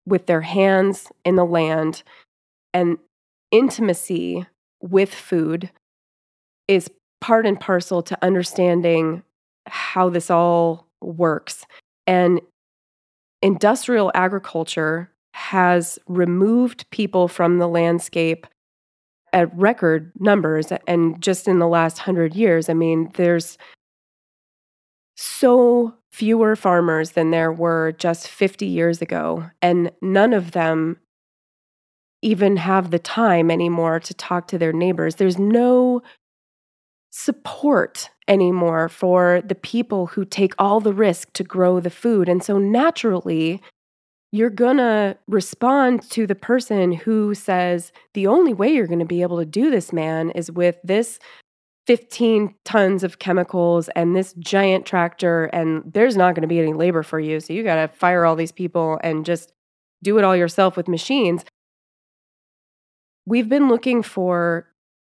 [0.05, 2.03] with their hands in the land
[2.73, 2.97] and
[3.51, 4.45] intimacy
[4.81, 5.69] with food
[6.67, 6.89] is
[7.21, 9.23] part and parcel to understanding
[9.67, 11.65] how this all works.
[12.07, 12.41] And
[13.41, 18.47] industrial agriculture has removed people from the landscape
[19.33, 20.71] at record numbers.
[20.87, 23.57] And just in the last hundred years, I mean, there's
[25.15, 29.49] so fewer farmers than there were just 50 years ago.
[29.61, 30.97] And none of them
[32.21, 35.15] even have the time anymore to talk to their neighbors.
[35.15, 36.01] There's no
[37.11, 42.29] support anymore for the people who take all the risk to grow the food.
[42.29, 43.61] And so naturally,
[44.31, 49.05] you're going to respond to the person who says, the only way you're going to
[49.05, 51.19] be able to do this, man, is with this
[51.87, 56.73] 15 tons of chemicals and this giant tractor, and there's not going to be any
[56.73, 57.39] labor for you.
[57.39, 59.51] So you got to fire all these people and just
[60.03, 61.43] do it all yourself with machines.
[63.25, 64.67] We've been looking for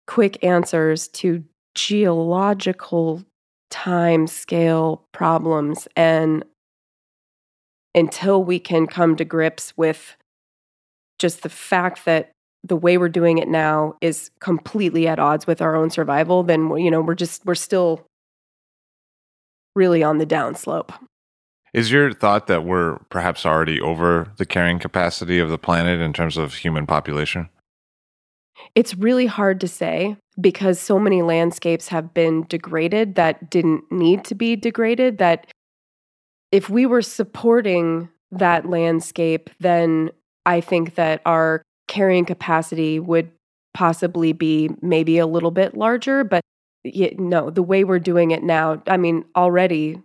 [0.07, 1.43] quick answers to
[1.75, 3.25] geological
[3.71, 5.89] time scale problems.
[5.97, 6.45] And
[7.95, 10.17] until we can come to grips with
[11.19, 12.31] just the fact that
[12.65, 16.77] the way we're doing it now is completely at odds with our own survival, then
[16.77, 18.05] you know we're just we're still
[19.75, 20.93] really on the downslope.
[21.73, 26.13] Is your thought that we're perhaps already over the carrying capacity of the planet in
[26.13, 27.49] terms of human population?
[28.75, 34.25] It's really hard to say because so many landscapes have been degraded that didn't need
[34.25, 35.19] to be degraded.
[35.19, 35.47] That
[36.53, 40.11] if we were supporting that landscape, then
[40.47, 43.31] I think that our carrying capacity would
[43.75, 46.25] possibly be maybe a little bit larger.
[46.25, 46.43] But
[47.19, 50.03] no, the way we're doing it now, I mean, already,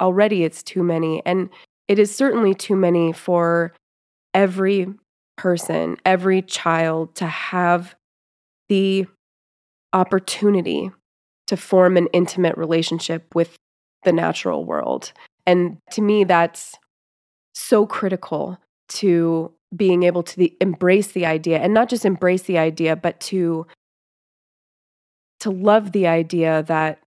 [0.00, 1.22] already it's too many.
[1.24, 1.50] And
[1.88, 3.72] it is certainly too many for
[4.32, 4.86] every
[5.36, 7.94] person, every child to have
[8.68, 9.06] the
[9.92, 10.90] opportunity
[11.46, 13.56] to form an intimate relationship with
[14.04, 15.12] the natural world.
[15.46, 16.76] And to me, that's
[17.54, 22.58] so critical to being able to the, embrace the idea and not just embrace the
[22.58, 23.66] idea, but to
[25.40, 27.00] to love the idea that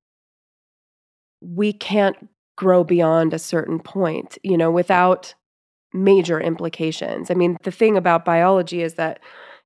[1.41, 5.33] we can't grow beyond a certain point, you know, without
[5.93, 7.31] major implications.
[7.31, 9.19] I mean, the thing about biology is that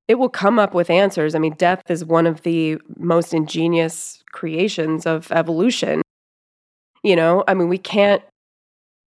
[0.07, 1.36] it will come up with answers.
[1.36, 6.01] I mean, death is one of the most ingenious creations of evolution.
[7.04, 8.22] You know, I mean, we can't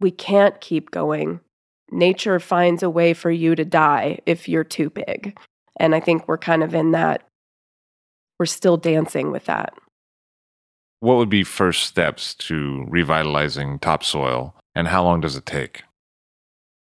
[0.01, 1.41] we can't keep going.
[1.91, 5.39] Nature finds a way for you to die if you're too big.
[5.79, 7.23] And I think we're kind of in that
[8.39, 9.75] we're still dancing with that.
[11.01, 15.83] What would be first steps to revitalizing topsoil and how long does it take?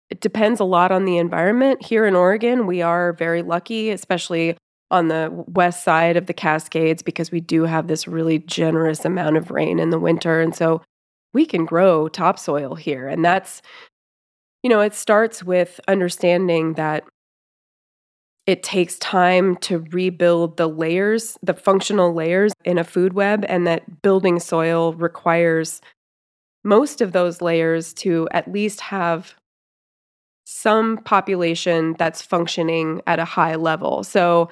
[0.09, 1.85] It depends a lot on the environment.
[1.85, 4.57] Here in Oregon, we are very lucky, especially
[4.91, 9.37] on the west side of the Cascades, because we do have this really generous amount
[9.37, 10.39] of rain in the winter.
[10.39, 10.81] And so
[11.33, 13.07] we can grow topsoil here.
[13.07, 13.61] And that's,
[14.61, 17.03] you know, it starts with understanding that
[18.45, 23.65] it takes time to rebuild the layers, the functional layers in a food web, and
[23.65, 25.81] that building soil requires
[26.63, 29.35] most of those layers to at least have
[30.45, 34.03] some population that's functioning at a high level.
[34.03, 34.49] So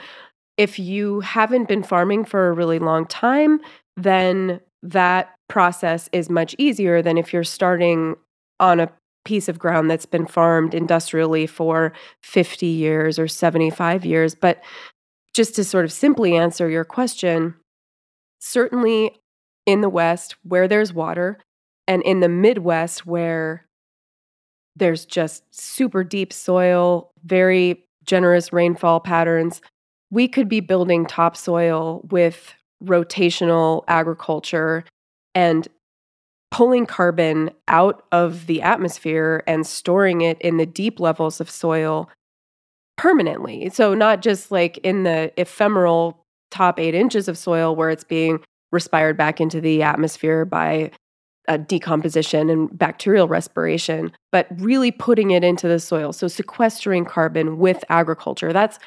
[0.57, 3.59] if you haven't been farming for a really long time,
[3.97, 8.15] then that process is much easier than if you're starting
[8.61, 8.89] on a
[9.25, 11.91] piece of ground that's been farmed industrially for
[12.23, 14.33] 50 years or 75 years.
[14.33, 14.63] But
[15.33, 17.55] just to sort of simply answer your question,
[18.39, 19.11] certainly
[19.65, 21.37] in the West where there's water,
[21.85, 23.65] and in the Midwest where
[24.77, 29.61] there's just super deep soil, very generous rainfall patterns.
[30.11, 34.85] We could be building topsoil with rotational agriculture
[35.33, 35.67] and
[36.51, 42.09] pulling carbon out of the atmosphere and storing it in the deep levels of soil
[42.97, 43.69] permanently.
[43.69, 48.41] So, not just like in the ephemeral top eight inches of soil where it's being
[48.71, 50.91] respired back into the atmosphere by
[51.67, 56.13] decomposition and bacterial respiration, but really putting it into the soil.
[56.13, 58.53] So sequestering carbon with agriculture.
[58.53, 58.79] That's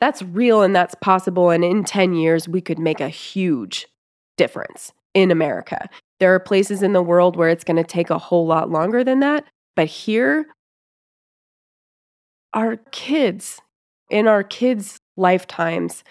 [0.00, 1.50] that's real and that's possible.
[1.50, 3.86] And in 10 years, we could make a huge
[4.38, 5.88] difference in America.
[6.18, 9.02] There are places in the world where it's going to take a whole lot longer
[9.02, 9.44] than that.
[9.76, 10.46] But here,
[12.52, 13.60] our kids,
[14.10, 16.04] in our kids' lifetimes,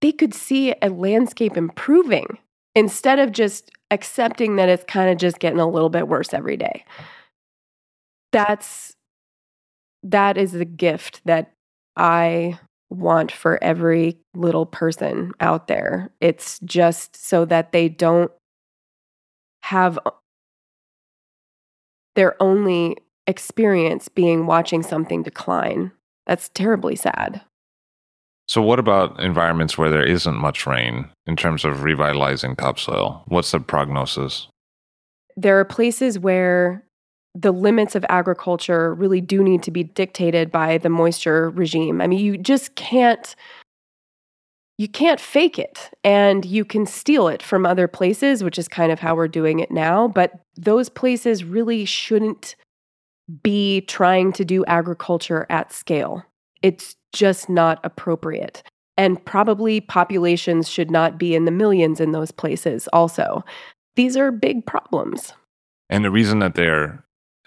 [0.00, 2.38] they could see a landscape improving
[2.74, 6.56] instead of just accepting that it's kind of just getting a little bit worse every
[6.56, 6.84] day.
[8.32, 8.94] That's
[10.02, 11.52] that is the gift that
[11.96, 12.58] I
[12.90, 16.10] want for every little person out there.
[16.20, 18.30] It's just so that they don't
[19.62, 19.98] have
[22.16, 25.92] their only experience being watching something decline.
[26.26, 27.40] That's terribly sad.
[28.48, 33.22] So, what about environments where there isn't much rain in terms of revitalizing topsoil?
[33.26, 34.48] What's the prognosis?
[35.36, 36.84] There are places where
[37.34, 42.00] the limits of agriculture really do need to be dictated by the moisture regime.
[42.00, 43.34] I mean, you just can't
[44.78, 48.90] you can't fake it and you can steal it from other places, which is kind
[48.90, 52.56] of how we're doing it now, but those places really shouldn't
[53.42, 56.24] be trying to do agriculture at scale.
[56.62, 58.62] It's just not appropriate.
[58.96, 63.44] And probably populations should not be in the millions in those places, also.
[63.96, 65.34] These are big problems.
[65.90, 67.04] And the reason that they're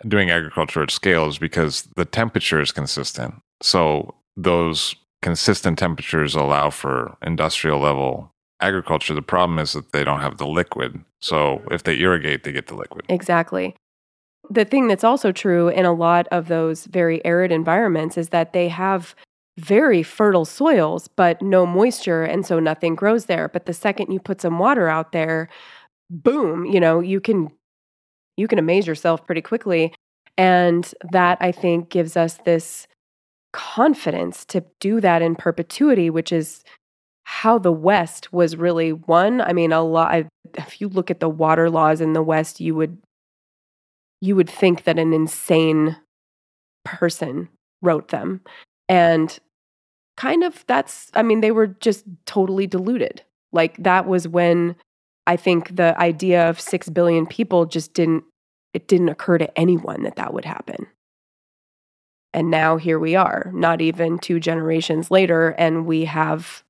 [0.08, 3.36] doing agriculture at scale is because the temperature is consistent.
[3.62, 9.14] So those consistent temperatures allow for industrial level agriculture.
[9.14, 11.04] The problem is that they don't have the liquid.
[11.22, 13.06] So if they irrigate, they get the liquid.
[13.10, 13.76] Exactly.
[14.50, 18.54] The thing that's also true in a lot of those very arid environments is that
[18.54, 19.16] they have
[19.58, 22.24] very fertile soils, but no moisture.
[22.24, 23.48] And so nothing grows there.
[23.48, 25.48] But the second you put some water out there,
[26.10, 27.52] boom, you know, you can
[28.38, 29.94] you can amaze yourself pretty quickly.
[30.38, 32.88] And that I think gives us this
[33.52, 36.64] confidence to do that in perpetuity, which is
[37.24, 39.42] how the West was really won.
[39.42, 40.26] I mean, a lot.
[40.56, 42.98] If you look at the water laws in the West, you would
[44.22, 45.98] you would think that an insane
[46.86, 47.50] person
[47.82, 48.42] wrote them,
[48.90, 49.38] and
[50.18, 51.12] kind of that's.
[51.14, 53.22] I mean, they were just totally deluded.
[53.52, 54.76] Like that was when
[55.26, 58.24] I think the idea of six billion people just didn't.
[58.74, 60.88] It didn't occur to anyone that that would happen.
[62.34, 66.64] And now here we are, not even two generations later, and we have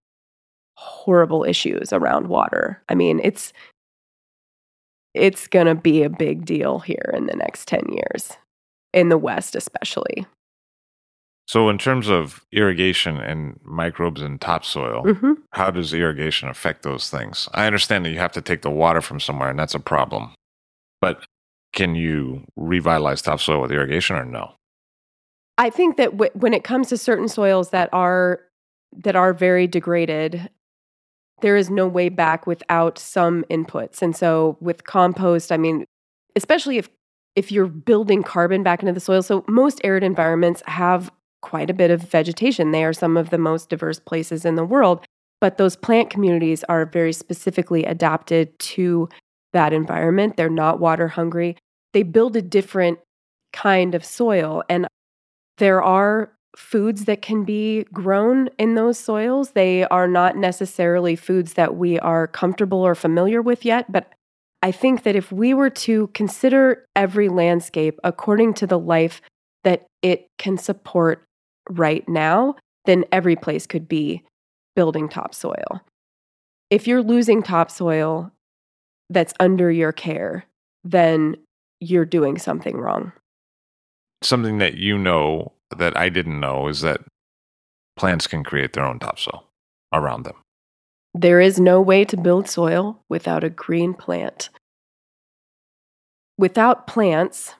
[0.76, 2.84] horrible issues around water.
[2.90, 3.54] I mean, it's
[5.14, 8.32] it's going to be a big deal here in the next 10 years
[8.94, 10.26] in the west especially.
[11.48, 15.34] So in terms of irrigation and microbes in topsoil, mm-hmm.
[15.52, 17.50] how does irrigation affect those things?
[17.54, 20.32] I understand that you have to take the water from somewhere and that's a problem.
[21.02, 21.26] But
[21.74, 24.54] can you revitalize topsoil with irrigation or no?
[25.58, 28.42] I think that w- when it comes to certain soils that are
[29.04, 30.50] that are very degraded,
[31.42, 34.02] there is no way back without some inputs.
[34.02, 35.86] And so with compost, I mean,
[36.36, 36.90] especially if
[37.36, 41.12] if you're building carbon back into the soil, so most arid environments have
[41.44, 42.72] quite a bit of vegetation.
[42.72, 45.06] They are some of the most diverse places in the world,
[45.40, 49.10] but those plant communities are very specifically adapted to
[49.52, 50.38] that environment.
[50.38, 51.58] They're not water hungry.
[51.92, 52.98] They build a different
[53.52, 54.88] kind of soil and
[55.60, 59.52] there are foods that can be grown in those soils.
[59.52, 64.12] They are not necessarily foods that we are comfortable or familiar with yet, but
[64.62, 69.22] I think that if we were to consider every landscape according to the life
[69.64, 71.26] that it can support
[71.70, 72.56] right now,
[72.86, 74.24] then every place could be
[74.76, 75.82] building topsoil.
[76.70, 78.32] If you're losing topsoil
[79.10, 80.46] that's under your care,
[80.84, 81.36] then
[81.80, 83.14] you're doing something wrong
[84.26, 87.02] something that you know that I didn't know is that
[87.96, 89.48] plants can create their own topsoil
[89.94, 90.36] around them.
[91.14, 94.50] There is no way to build soil without a green plant.
[96.38, 97.54] Without plants,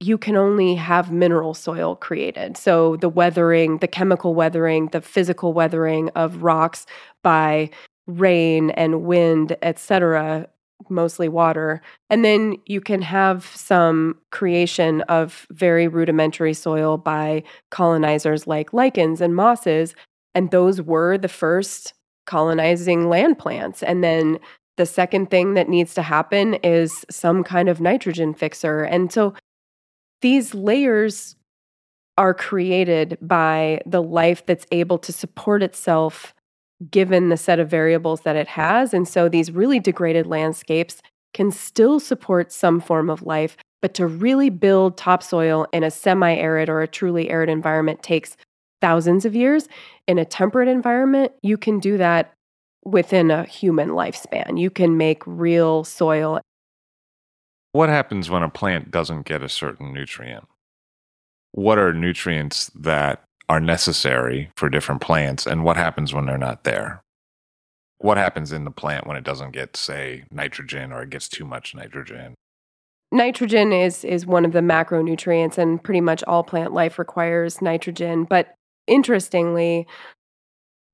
[0.00, 2.56] you can only have mineral soil created.
[2.56, 6.86] So, the weathering, the chemical weathering, the physical weathering of rocks
[7.22, 7.70] by
[8.06, 10.48] rain and wind, etc.,
[10.88, 11.82] mostly water.
[12.08, 19.20] And then you can have some creation of very rudimentary soil by colonizers like lichens
[19.20, 19.94] and mosses.
[20.34, 21.92] And those were the first
[22.26, 23.82] colonizing land plants.
[23.82, 24.38] And then
[24.78, 28.82] the second thing that needs to happen is some kind of nitrogen fixer.
[28.82, 29.34] And so
[30.22, 31.36] these layers
[32.16, 36.34] are created by the life that's able to support itself
[36.90, 38.94] given the set of variables that it has.
[38.94, 41.02] And so these really degraded landscapes
[41.34, 46.34] can still support some form of life, but to really build topsoil in a semi
[46.34, 48.36] arid or a truly arid environment takes
[48.80, 49.68] thousands of years.
[50.06, 52.32] In a temperate environment, you can do that
[52.84, 54.58] within a human lifespan.
[54.58, 56.40] You can make real soil.
[57.72, 60.46] What happens when a plant doesn't get a certain nutrient?
[61.52, 66.62] What are nutrients that are necessary for different plants and what happens when they're not
[66.62, 67.02] there.
[67.98, 71.44] What happens in the plant when it doesn't get, say, nitrogen or it gets too
[71.44, 72.34] much nitrogen?
[73.10, 78.22] Nitrogen is is one of the macronutrients and pretty much all plant life requires nitrogen,
[78.22, 78.54] but
[78.86, 79.84] interestingly,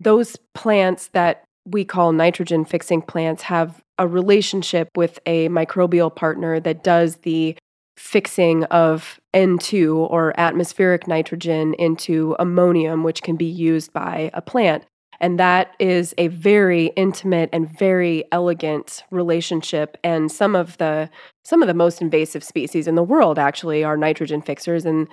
[0.01, 6.61] those plants that we call nitrogen fixing plants have a relationship with a microbial partner
[6.61, 7.57] that does the
[7.97, 14.85] fixing of N2 or atmospheric nitrogen into ammonium, which can be used by a plant.
[15.19, 19.97] And that is a very intimate and very elegant relationship.
[20.05, 21.09] And some of the
[21.43, 24.85] some of the most invasive species in the world actually are nitrogen fixers.
[24.85, 25.09] And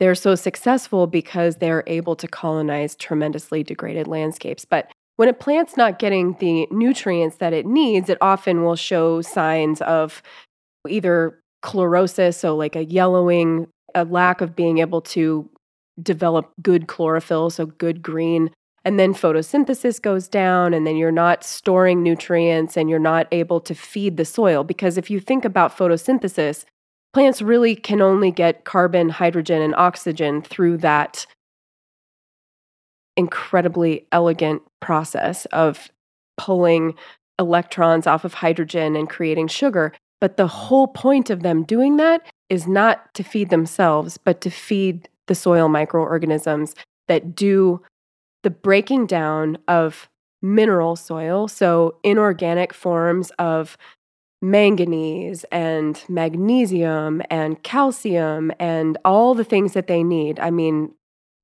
[0.00, 4.64] they're so successful because they're able to colonize tremendously degraded landscapes.
[4.64, 4.90] But
[5.20, 9.82] when a plant's not getting the nutrients that it needs, it often will show signs
[9.82, 10.22] of
[10.88, 15.46] either chlorosis, so like a yellowing, a lack of being able to
[16.02, 18.48] develop good chlorophyll, so good green.
[18.82, 23.60] And then photosynthesis goes down, and then you're not storing nutrients and you're not able
[23.60, 24.64] to feed the soil.
[24.64, 26.64] Because if you think about photosynthesis,
[27.12, 31.26] plants really can only get carbon, hydrogen, and oxygen through that
[33.20, 35.90] incredibly elegant process of
[36.38, 36.94] pulling
[37.38, 39.92] electrons off of hydrogen and creating sugar.
[40.22, 44.50] But the whole point of them doing that is not to feed themselves, but to
[44.50, 46.74] feed the soil microorganisms
[47.08, 47.82] that do
[48.42, 50.08] the breaking down of
[50.40, 51.46] mineral soil.
[51.46, 53.76] So, inorganic forms of
[54.40, 60.40] manganese and magnesium and calcium and all the things that they need.
[60.40, 60.94] I mean,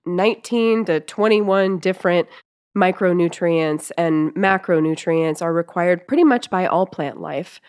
[0.07, 2.29] 19 to 21 different
[2.77, 7.61] micronutrients and macronutrients are required pretty much by all plant life.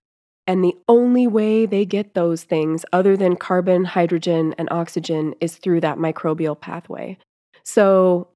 [0.46, 5.58] And the only way they get those things, other than carbon, hydrogen, and oxygen, is
[5.58, 7.18] through that microbial pathway.
[7.64, 8.30] So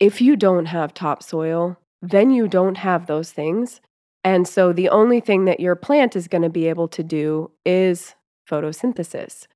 [0.00, 3.80] if you don't have topsoil, then you don't have those things.
[4.24, 7.52] And so the only thing that your plant is going to be able to do
[7.64, 8.16] is
[8.50, 9.46] photosynthesis.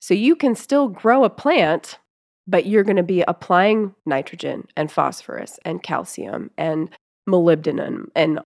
[0.00, 1.98] So you can still grow a plant,
[2.46, 6.90] but you're going to be applying nitrogen and phosphorus and calcium and
[7.28, 8.40] molybdenum and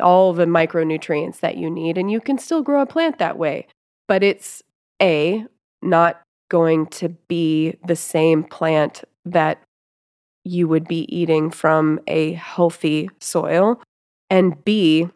[0.00, 1.98] all the micronutrients that you need.
[1.98, 3.66] And you can still grow a plant that way.
[4.06, 4.62] But it's
[5.00, 5.46] A,
[5.82, 6.20] not
[6.50, 9.62] going to be the same plant that
[10.44, 13.80] you would be eating from a healthy soil.
[14.30, 15.08] And B,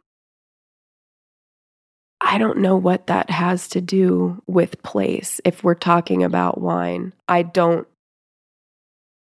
[2.21, 7.13] I don't know what that has to do with place if we're talking about wine.
[7.29, 7.87] I don't,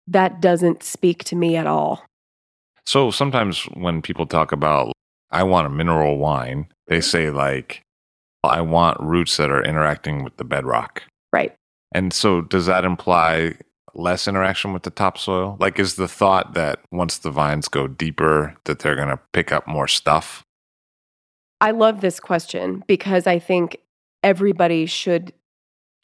[0.08, 2.04] that doesn't speak to me at all.
[2.86, 4.92] So sometimes when people talk about,
[5.32, 7.02] I want a mineral wine, they mm-hmm.
[7.02, 7.82] say, like,
[8.44, 11.04] I want roots that are interacting with the bedrock.
[11.34, 11.54] Right.
[11.94, 13.56] And so does that imply
[13.96, 15.58] less interaction with the topsoil?
[15.60, 19.52] Like, is the thought that once the vines go deeper, that they're going to pick
[19.52, 20.44] up more stuff?
[21.62, 23.78] I love this question because I think
[24.24, 25.34] everybody should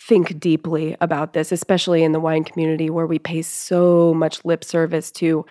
[0.08, 4.64] think deeply about this, especially in the wine community where we pay so much lip
[4.64, 5.46] service to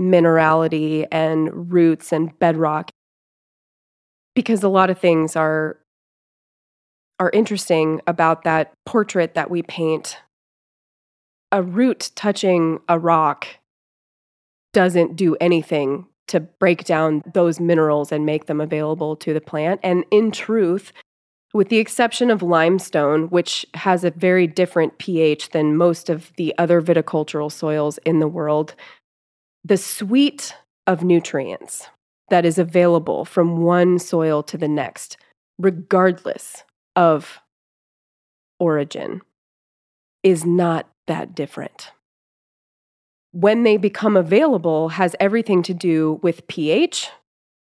[0.00, 2.90] minerality and roots and bedrock.
[4.34, 5.78] Because a lot of things are
[7.20, 10.18] are interesting about that portrait that we paint
[11.52, 13.46] a root touching a rock
[14.72, 19.78] doesn't do anything to break down those minerals and make them available to the plant.
[19.82, 20.92] And in truth,
[21.52, 26.54] with the exception of limestone, which has a very different pH than most of the
[26.58, 28.74] other viticultural soils in the world,
[29.64, 30.54] the suite
[30.86, 31.88] of nutrients
[32.30, 35.18] that is available from one soil to the next,
[35.58, 36.64] regardless
[36.96, 37.40] of
[38.58, 39.20] origin,
[40.22, 41.90] is not that different.
[43.32, 47.10] When they become available has everything to do with pH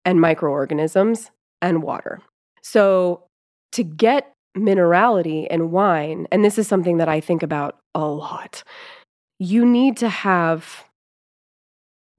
[0.05, 1.31] and microorganisms
[1.63, 2.21] and water.
[2.63, 3.25] So,
[3.73, 8.63] to get minerality in wine, and this is something that I think about a lot,
[9.39, 10.85] you need to have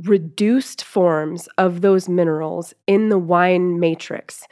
[0.04, 4.46] reduced forms of those minerals in the wine matrix.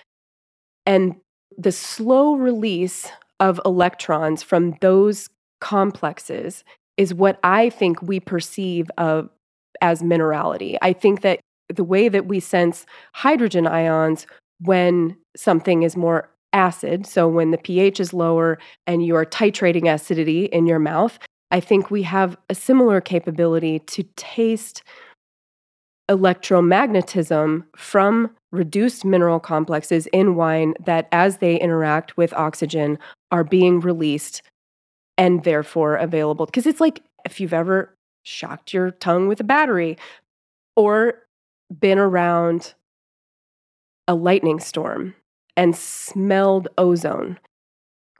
[0.85, 1.15] And
[1.57, 5.29] the slow release of electrons from those
[5.61, 6.63] complexes
[6.97, 9.29] is what I think we perceive of
[9.81, 10.77] as minerality.
[10.81, 11.39] I think that
[11.69, 14.27] the way that we sense hydrogen ions
[14.59, 19.91] when something is more acid, so when the pH is lower and you are titrating
[19.91, 21.19] acidity in your mouth,
[21.51, 24.83] I think we have a similar capability to taste
[26.09, 32.97] electromagnetism from reduced mineral complexes in wine that, as they interact with oxygen,
[33.31, 34.41] are being released
[35.17, 36.45] and therefore available.
[36.45, 39.97] Because it's like if you've ever shocked your tongue with a battery
[40.75, 41.19] or
[41.79, 42.73] been around
[44.07, 45.13] a lightning storm
[45.60, 47.38] and smelled ozone.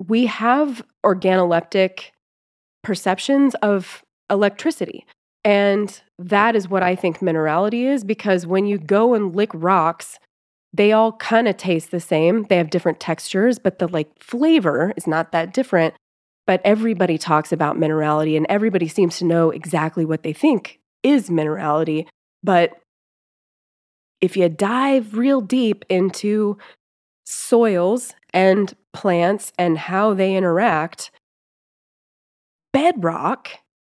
[0.08, 2.12] We have organoleptic
[2.84, 5.06] perceptions of electricity.
[5.44, 10.20] And that is what I think minerality is because when you go and lick rocks,
[10.74, 12.44] they all kind of taste the same.
[12.50, 15.96] They have different textures, but the like flavor is not that different
[16.50, 21.30] but everybody talks about minerality and everybody seems to know exactly what they think is
[21.30, 22.08] minerality.
[22.42, 22.72] But
[24.20, 26.58] if you dive real deep into
[27.30, 31.11] soils and plants and how they interact,
[32.73, 33.49] bedrock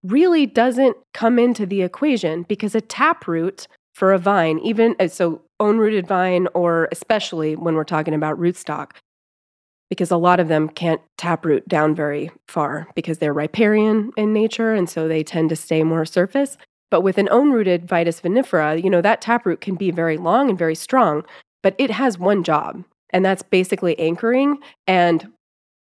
[0.04, 5.42] really doesn't come into the equation because a taproot for a vine, even uh, so,
[5.60, 8.90] own rooted vine, or especially when we're talking about rootstock,
[9.88, 14.74] because a lot of them can't taproot down very far because they're riparian in nature
[14.74, 16.56] and so they tend to stay more surface.
[16.90, 20.50] But with an own rooted Vitis vinifera, you know, that taproot can be very long
[20.50, 21.24] and very strong,
[21.62, 22.84] but it has one job,
[23.14, 25.32] and that's basically anchoring and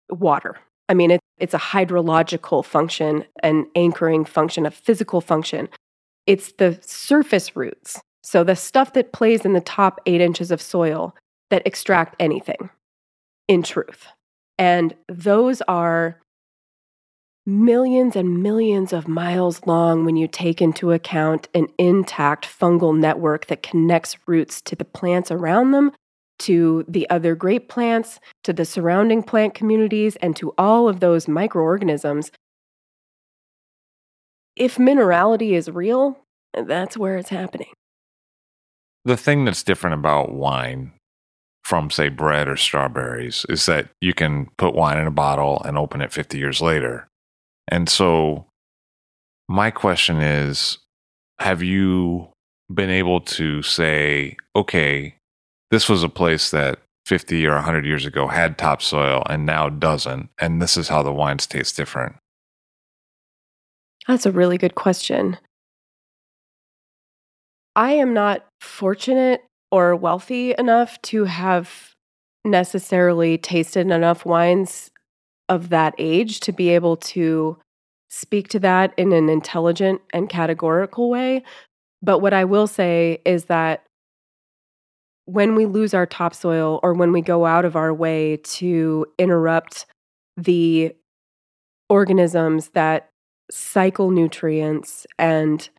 [0.10, 0.56] water.
[0.88, 5.68] I mean, it, it's a hydrological function, an anchoring function, a physical function.
[6.28, 10.62] It's the surface roots, so the stuff that plays in the top eight inches of
[10.62, 11.16] soil
[11.50, 12.70] that extract anything,
[13.48, 14.08] in truth.
[14.60, 16.20] And those are
[17.46, 23.48] millions and millions of miles long when you take into account an intact fungal network
[23.48, 25.92] that connects roots to the plants around them,
[26.44, 31.28] to the other grape plants, to the surrounding plant communities, and to all of those
[31.28, 32.32] microorganisms.
[34.56, 36.18] If minerality is real,
[36.54, 37.74] that's where it's happening.
[39.06, 40.94] The thing that's different about wine
[41.64, 45.78] from, say, bread or strawberries is that you can put wine in a bottle and
[45.78, 47.08] open it 50 years later
[47.68, 48.46] and so,
[49.48, 50.80] my question is
[51.40, 52.30] Have you
[52.74, 55.16] been able to say, okay,
[55.74, 60.30] this was a place that 50 or 100 years ago had topsoil and now doesn't,
[60.38, 62.16] and this is how the wines taste different?
[64.08, 65.38] That's a really good question.
[67.76, 71.94] I am not fortunate or wealthy enough to have
[72.46, 74.92] necessarily tasted enough wines
[75.50, 77.58] of that age to be able to
[78.12, 81.42] speak to that in an intelligent and categorical way.
[82.04, 83.84] But what I will say is that
[85.26, 89.86] when we lose our topsoil or when we go out of our way to interrupt
[90.36, 90.94] the
[91.90, 93.10] organisms that
[93.52, 95.70] cycle nutrients and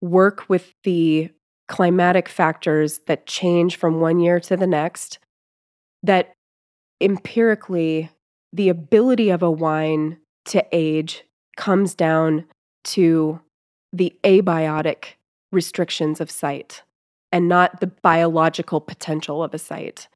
[0.00, 1.30] work with the
[1.68, 5.18] climatic factors that change from one year to the next,
[6.02, 6.32] that
[7.00, 8.10] empirically
[8.52, 11.24] the ability of a wine to age
[11.56, 12.44] comes down
[12.84, 13.40] to
[13.92, 15.14] the abiotic
[15.52, 16.82] restrictions of site
[17.32, 20.08] and not the biological potential of a site.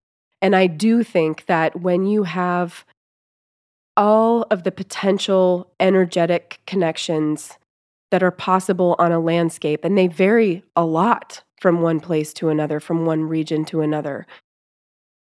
[0.42, 2.84] And I do think that when you have
[3.96, 7.58] all of the potential energetic connections
[8.11, 12.48] that are possible on a landscape, and they vary a lot from one place to
[12.48, 14.26] another, from one region to another.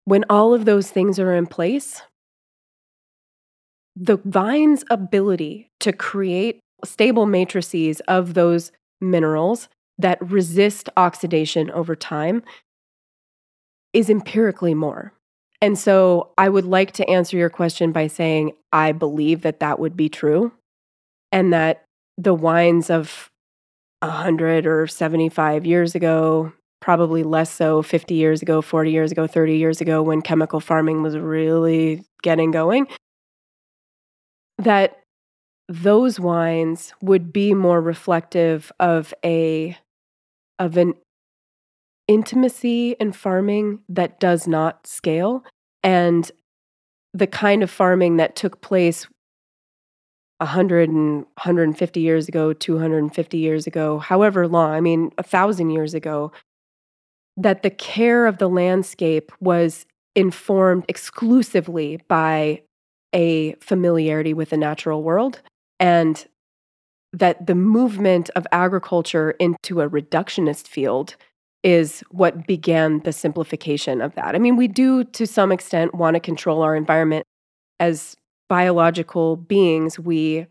[0.06, 2.02] When all of those things are in place,
[3.96, 12.44] the vine's ability to create stable matrices of those minerals that resist oxidation over time
[13.94, 15.14] is empirically more.
[15.62, 19.80] And so I would like to answer your question by saying I believe that that
[19.80, 20.52] would be true
[21.32, 21.86] and that
[22.18, 23.30] the wines of
[24.02, 29.58] 100 or 75 years ago, probably less so 50 years ago, 40 years ago, 30
[29.58, 32.88] years ago, when chemical farming was really getting going,
[34.58, 35.00] that
[35.70, 39.78] those wines would be more reflective of a
[40.64, 40.94] of an
[42.08, 45.44] intimacy in farming that does not scale
[45.84, 46.32] and
[47.14, 49.06] the kind of farming that took place
[50.38, 55.94] 100 and 150 years ago 250 years ago however long i mean a thousand years
[55.94, 56.32] ago
[57.36, 59.86] that the care of the landscape was
[60.16, 62.62] informed exclusively by
[63.14, 65.42] a familiarity with the natural world
[65.80, 66.26] and
[67.14, 71.16] that the movement of agriculture into a reductionist field
[71.64, 74.36] is what began the simplification of that.
[74.36, 77.26] I mean, we do to some extent want to control our environment
[77.80, 78.18] as
[78.50, 79.98] biological beings.
[79.98, 80.48] We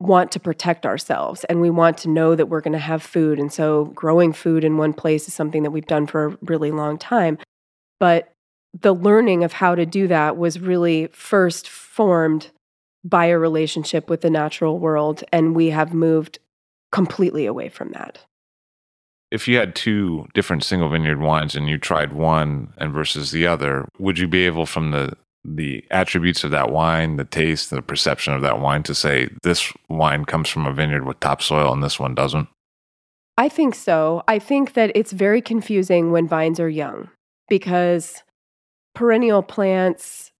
[0.00, 3.38] want to protect ourselves and we want to know that we're going to have food.
[3.38, 6.70] And so, growing food in one place is something that we've done for a really
[6.70, 7.38] long time.
[8.00, 8.32] But
[8.78, 12.50] the learning of how to do that was really first formed
[13.04, 15.22] by a relationship with the natural world.
[15.32, 16.38] And we have moved
[16.90, 18.20] completely away from that.
[19.30, 23.46] If you had two different single vineyard wines and you tried one and versus the
[23.46, 27.82] other, would you be able from the the attributes of that wine, the taste, the
[27.82, 31.82] perception of that wine to say this wine comes from a vineyard with topsoil and
[31.82, 32.48] this one doesn't?
[33.36, 34.22] I think so.
[34.28, 37.10] I think that it's very confusing when vines are young
[37.48, 38.22] because
[38.94, 40.32] perennial plants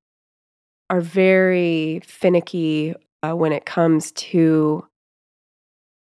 [0.90, 4.86] are very finicky uh, when it comes to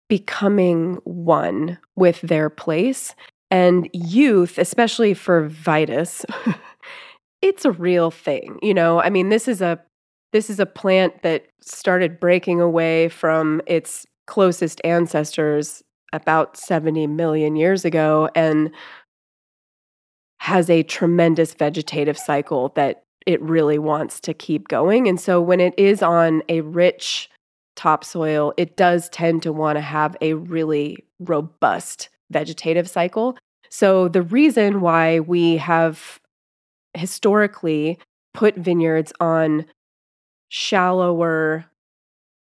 [0.09, 3.15] becoming one with their place.
[3.51, 6.25] And youth, especially for Vitis,
[7.43, 8.59] it's a real thing.
[8.63, 9.81] You know, I mean, this is a
[10.33, 17.57] this is a plant that started breaking away from its closest ancestors about 70 million
[17.57, 18.71] years ago and
[20.41, 25.09] has a tremendous vegetative cycle that it really wants to keep going.
[25.09, 27.29] And so when it is on a rich
[27.75, 33.37] topsoil, it does tend to want to have a really robust vegetative cycle.
[33.69, 36.21] So the reason why we have
[36.95, 37.99] historically
[38.33, 39.67] put vineyards on
[40.49, 41.67] shallower,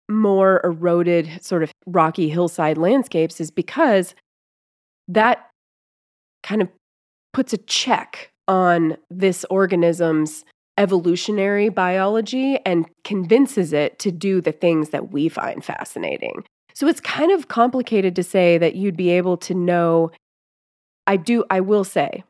[0.09, 4.15] more eroded, sort of rocky hillside landscapes is because
[5.07, 5.49] that
[6.43, 6.69] kind of
[7.33, 10.43] puts a check on this organism's
[10.77, 16.43] evolutionary biology and convinces it to do the things that we find fascinating.
[16.73, 20.11] So it's kind of complicated to say that you'd be able to know.
[21.07, 22.23] I do, I will say,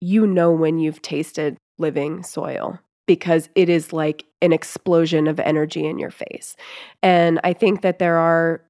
[0.00, 5.86] you know when you've tasted living soil because it is like an explosion of energy
[5.86, 6.56] in your face.
[7.02, 8.62] And I think that there are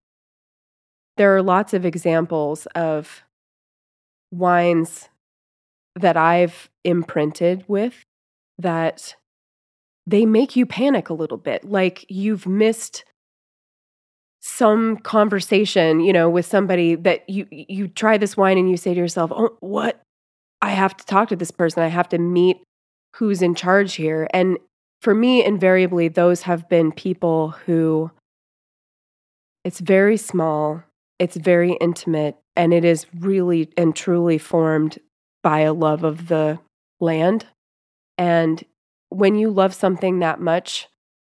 [1.16, 3.22] there are lots of examples of
[4.32, 5.10] wines
[5.94, 8.02] that I've imprinted with
[8.60, 9.14] that
[10.06, 11.64] they make you panic a little bit.
[11.64, 13.04] Like you've missed
[14.40, 18.94] some conversation, you know, with somebody that you you try this wine and you say
[18.94, 20.00] to yourself, "Oh, what?
[20.62, 21.82] I have to talk to this person.
[21.82, 22.62] I have to meet
[23.16, 24.58] who's in charge here." And
[25.02, 28.10] for me, invariably those have been people who
[29.64, 30.82] it's very small,
[31.18, 34.98] it's very intimate, and it is really and truly formed
[35.42, 36.58] by a love of the
[36.98, 37.46] land.
[38.20, 38.62] And
[39.08, 40.88] when you love something that much,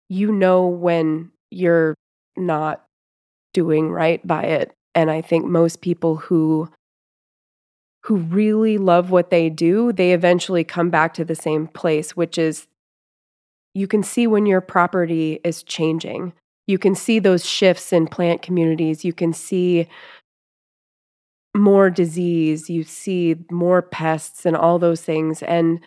[0.09, 1.95] you know when you're
[2.35, 2.83] not
[3.53, 4.73] doing right by it.
[4.93, 6.69] And I think most people who
[8.03, 12.37] who really love what they do, they eventually come back to the same place, which
[12.37, 12.67] is
[13.73, 16.33] you can see when your property is changing.
[16.67, 19.05] You can see those shifts in plant communities.
[19.05, 19.87] You can see
[21.55, 25.41] more disease, you see more pests and all those things.
[25.43, 25.79] And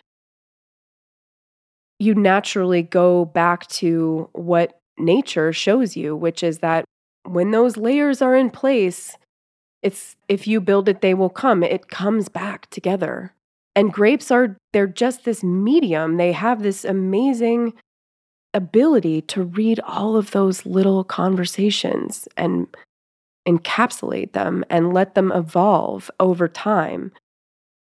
[1.99, 6.85] you naturally go back to what nature shows you, which is that
[7.23, 9.17] when those layers are in place,
[9.81, 11.63] it's if you build it, they will come.
[11.63, 13.33] It comes back together.
[13.75, 16.17] And grapes are, they're just this medium.
[16.17, 17.73] They have this amazing
[18.53, 22.67] ability to read all of those little conversations and
[23.47, 27.11] encapsulate them and let them evolve over time.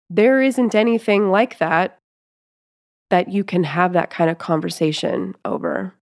[0.09, 1.99] There isn't anything like that
[3.11, 5.95] that you can have that kind of conversation over,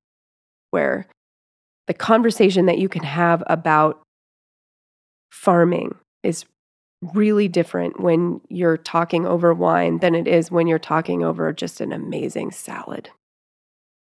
[0.70, 1.06] where
[1.86, 4.00] the conversation that you can have about
[5.32, 6.44] farming is
[7.14, 11.80] really different when you're talking over wine than it is when you're talking over just
[11.80, 13.10] an amazing salad.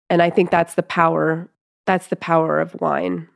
[0.10, 1.50] And I think that's the power
[1.86, 3.28] that's the power of wine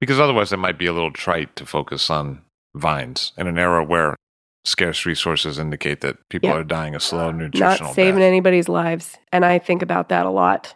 [0.00, 2.40] because otherwise, it might be a little trite to focus on
[2.74, 4.16] vines in an era where
[4.64, 6.56] scarce resources indicate that people yep.
[6.56, 8.28] are dying a slow nutritional Not saving death.
[8.28, 9.16] anybody's lives.
[9.32, 10.74] And I think about that a lot,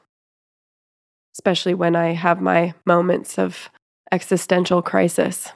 [1.36, 3.68] especially when I have my moments of
[4.10, 5.52] existential crisis.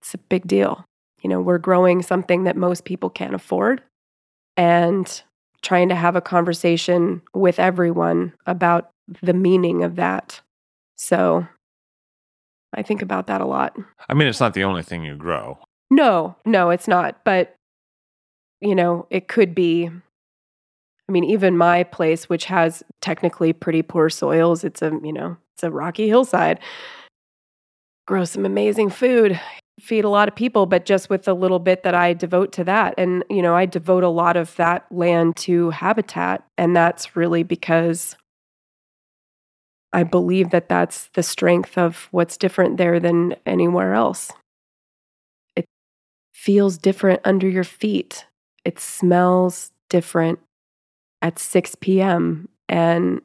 [0.00, 0.84] It's a big deal.
[1.20, 3.82] You know, we're growing something that most people can't afford
[4.56, 5.22] and
[5.62, 8.90] trying to have a conversation with everyone about
[9.22, 10.40] the meaning of that.
[10.96, 11.46] So
[12.74, 13.76] I think about that a lot.
[14.08, 15.58] I mean, it's not the only thing you grow.
[15.92, 17.22] No, no, it's not.
[17.22, 17.54] But,
[18.62, 19.90] you know, it could be.
[21.08, 25.36] I mean, even my place, which has technically pretty poor soils, it's a, you know,
[25.54, 26.60] it's a rocky hillside,
[28.06, 29.38] grow some amazing food,
[29.78, 32.64] feed a lot of people, but just with the little bit that I devote to
[32.64, 32.94] that.
[32.96, 36.42] And, you know, I devote a lot of that land to habitat.
[36.56, 38.16] And that's really because
[39.92, 44.32] I believe that that's the strength of what's different there than anywhere else.
[46.42, 48.26] Feels different under your feet.
[48.64, 50.40] It smells different
[51.20, 52.48] at 6 p.m.
[52.68, 53.20] And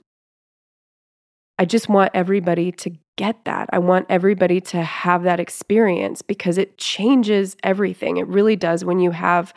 [1.58, 3.72] I just want everybody to get that.
[3.74, 8.18] I want everybody to have that experience because it changes everything.
[8.18, 9.52] It really does when you have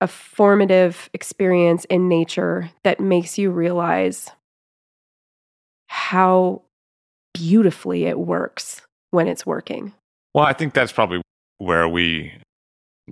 [0.00, 4.30] a formative experience in nature that makes you realize
[5.88, 6.62] how
[7.34, 9.92] beautifully it works when it's working.
[10.34, 11.20] Well, I think that's probably
[11.58, 12.32] where we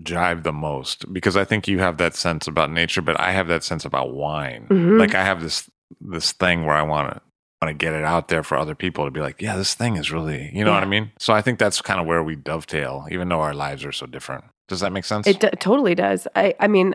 [0.02, 3.48] jive the most because I think you have that sense about nature, but I have
[3.48, 4.66] that sense about wine.
[4.70, 4.98] Mm-hmm.
[4.98, 5.70] Like I have this
[6.00, 7.22] this thing where I want to
[7.60, 9.96] want to get it out there for other people to be like, yeah, this thing
[9.96, 10.76] is really, you know yeah.
[10.76, 11.10] what I mean?
[11.18, 14.06] So I think that's kind of where we dovetail, even though our lives are so
[14.06, 14.44] different.
[14.68, 15.26] Does that make sense?
[15.26, 16.28] It d- totally does.
[16.36, 16.94] I, I mean,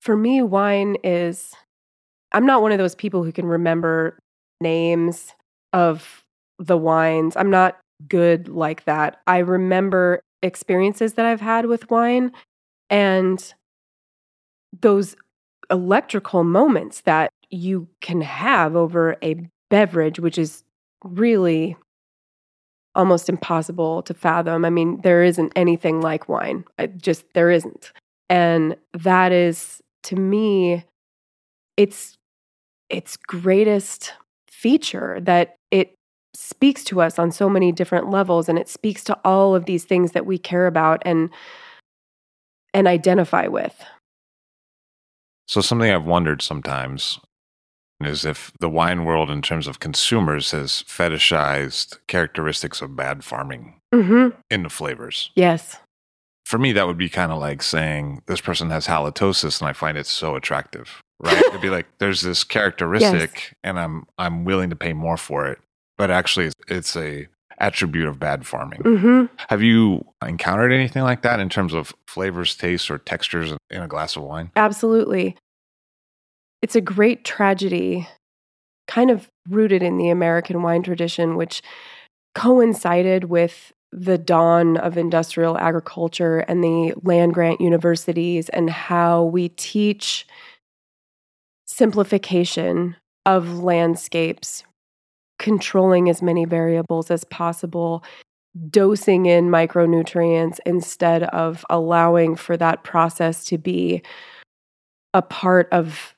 [0.00, 1.52] for me, wine is,
[2.32, 4.18] I'm not one of those people who can remember
[4.60, 5.34] names
[5.72, 6.24] of
[6.58, 7.36] the wines.
[7.36, 9.20] I'm not good like that.
[9.26, 12.32] I remember experiences that I've had with wine
[12.88, 13.54] and
[14.80, 15.16] those
[15.70, 20.64] electrical moments that you can have over a beverage, which is
[21.04, 21.76] really
[22.94, 24.64] almost impossible to fathom.
[24.64, 26.64] I mean, there isn't anything like wine.
[26.78, 27.92] I just there isn't.
[28.28, 30.84] And that is to me
[31.76, 32.16] its
[32.88, 34.12] its greatest
[34.48, 35.94] feature that it
[36.34, 39.84] speaks to us on so many different levels and it speaks to all of these
[39.84, 41.30] things that we care about and
[42.72, 43.74] and identify with.
[45.48, 47.18] So something I've wondered sometimes
[48.00, 53.74] is if the wine world in terms of consumers has fetishized characteristics of bad farming
[53.92, 54.34] Mhm.
[54.50, 55.30] the flavors.
[55.34, 55.76] Yes.
[56.46, 59.72] For me that would be kind of like saying this person has halitosis and I
[59.72, 61.00] find it so attractive.
[61.18, 61.36] Right?
[61.36, 65.58] It'd be like there's this characteristic and I'm I'm willing to pay more for it.
[66.00, 67.28] But actually it's, a
[67.58, 68.80] attribute of bad farming.
[68.84, 69.28] Mhm.
[69.50, 73.86] Have you encountered anything like that in terms of flavors, tastes, or textures in a
[73.86, 74.50] glass of wine?
[74.56, 75.36] Absolutely.
[76.62, 78.08] It's a great tragedy,
[78.88, 81.60] kind of rooted in the American wine tradition, which
[82.34, 89.50] coincided with the dawn of industrial agriculture and the land grant universities and how we
[89.50, 90.26] teach
[91.66, 92.96] simplification
[93.26, 94.64] of landscapes,
[95.40, 98.04] controlling as many variables as possible,
[98.68, 104.02] dosing in micronutrients instead of allowing for that process to be
[105.14, 106.14] a part of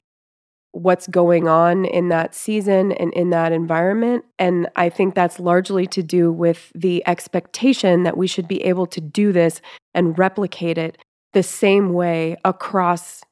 [0.73, 4.25] what's going on in that season and in that environment.
[4.39, 8.87] And I think that's largely to do with the expectation that we should be able
[8.87, 9.61] to do this
[9.95, 10.99] and replicate it
[11.33, 13.23] the same way across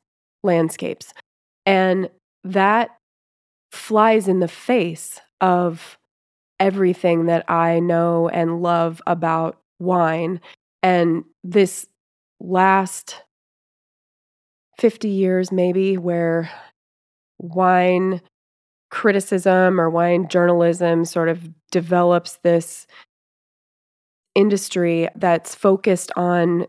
[0.44, 1.12] landscapes.
[1.66, 2.10] And
[2.44, 2.90] that
[3.72, 5.98] flies in the face of
[6.58, 10.40] everything that I know and love about wine.
[10.82, 11.86] And this
[12.38, 13.22] last
[14.78, 16.50] 50 years, maybe, where
[17.38, 18.20] wine
[18.90, 22.86] criticism or wine journalism sort of develops this
[24.34, 26.66] industry that's focused on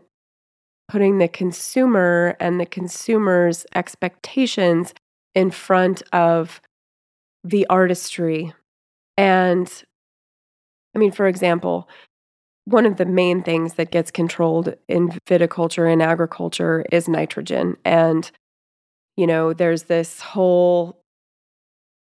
[0.88, 4.92] putting the consumer and the consumer's expectations
[5.34, 6.60] in front of
[7.42, 8.52] the artistry.
[9.16, 9.70] And
[10.94, 11.88] I mean, for example,
[12.64, 17.76] one of the main things that gets controlled in viticulture and agriculture is nitrogen.
[17.84, 18.30] And,
[19.16, 21.02] you know, there's this whole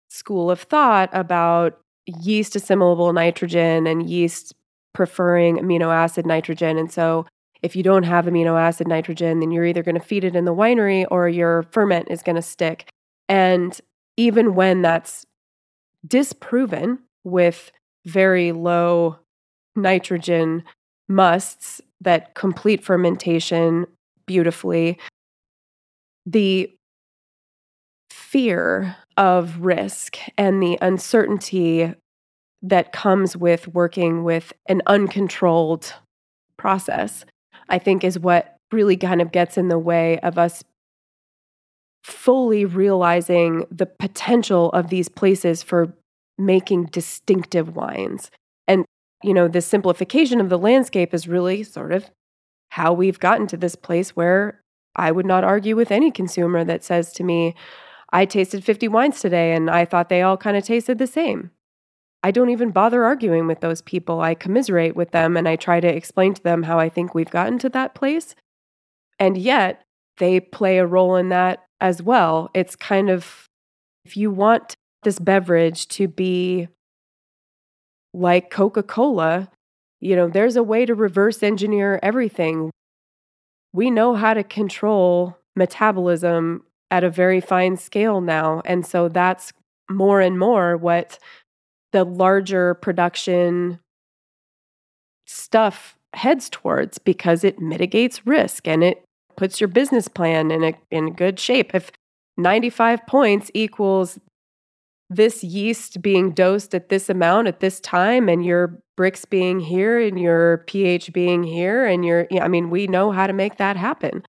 [0.09, 4.53] school of thought about yeast assimilable nitrogen and yeast
[4.93, 6.77] preferring amino acid nitrogen.
[6.77, 7.25] And so,
[7.61, 10.45] if you don't have amino acid nitrogen, then you're either going to feed it in
[10.45, 12.87] the winery or your ferment is going to stick.
[13.27, 13.79] And
[14.17, 15.25] even when that's
[16.05, 17.71] disproven with
[18.05, 19.17] very low
[19.75, 20.63] nitrogen
[21.07, 23.85] musts that complete fermentation
[24.25, 24.97] beautifully,
[26.25, 26.71] the
[28.09, 31.93] fear of risk and the uncertainty
[32.61, 35.93] that comes with working with an uncontrolled
[36.57, 37.25] process,
[37.69, 40.63] I think is what really kind of gets in the way of us
[42.05, 45.91] fully realizing the potential of these places for
[46.37, 48.29] making distinctive wines.
[48.67, 48.85] And,
[49.23, 52.11] you know, the simplification of the landscape is really sort of
[52.69, 54.61] how we've gotten to this place where
[54.95, 57.55] I would not argue with any consumer that says to me,
[58.13, 61.49] I tasted 50 wines today and I thought they all kind of tasted the same.
[62.21, 64.21] I don't even bother arguing with those people.
[64.21, 67.31] I commiserate with them and I try to explain to them how I think we've
[67.31, 68.35] gotten to that place.
[69.17, 69.81] And yet,
[70.17, 72.49] they play a role in that as well.
[72.53, 73.45] It's kind of
[74.05, 76.67] if you want this beverage to be
[78.13, 79.49] like Coca Cola,
[79.99, 82.71] you know, there's a way to reverse engineer everything.
[83.73, 88.61] We know how to control metabolism at a very fine scale now.
[88.65, 89.51] And so that's
[89.89, 91.19] more and more what
[91.91, 93.79] the larger production
[95.25, 99.04] stuff heads towards because it mitigates risk and it
[99.37, 101.73] puts your business plan in a in good shape.
[101.73, 101.91] If
[102.37, 104.19] 95 points equals
[105.09, 109.99] this yeast being dosed at this amount at this time and your Brix being here
[109.99, 113.77] and your pH being here and your I mean we know how to make that
[113.77, 114.23] happen.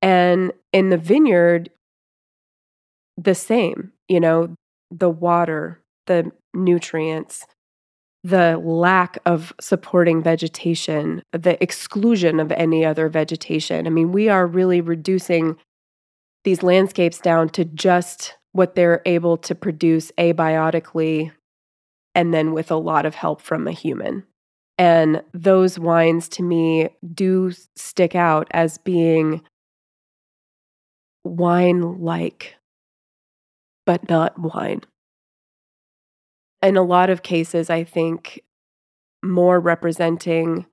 [0.00, 1.70] And in the vineyard
[3.16, 4.54] the same, you know,
[4.90, 7.46] the water, the nutrients,
[8.24, 13.86] the lack of supporting vegetation, the exclusion of any other vegetation.
[13.86, 15.56] I mean, we are really reducing
[16.44, 21.32] these landscapes down to just what they're able to produce abiotically
[22.14, 24.24] and then with a lot of help from a human.
[24.78, 29.42] And those wines to me do stick out as being
[31.24, 32.56] wine like,
[33.84, 34.82] but not wine
[36.62, 38.42] in a lot of cases, I think
[39.22, 40.66] more representing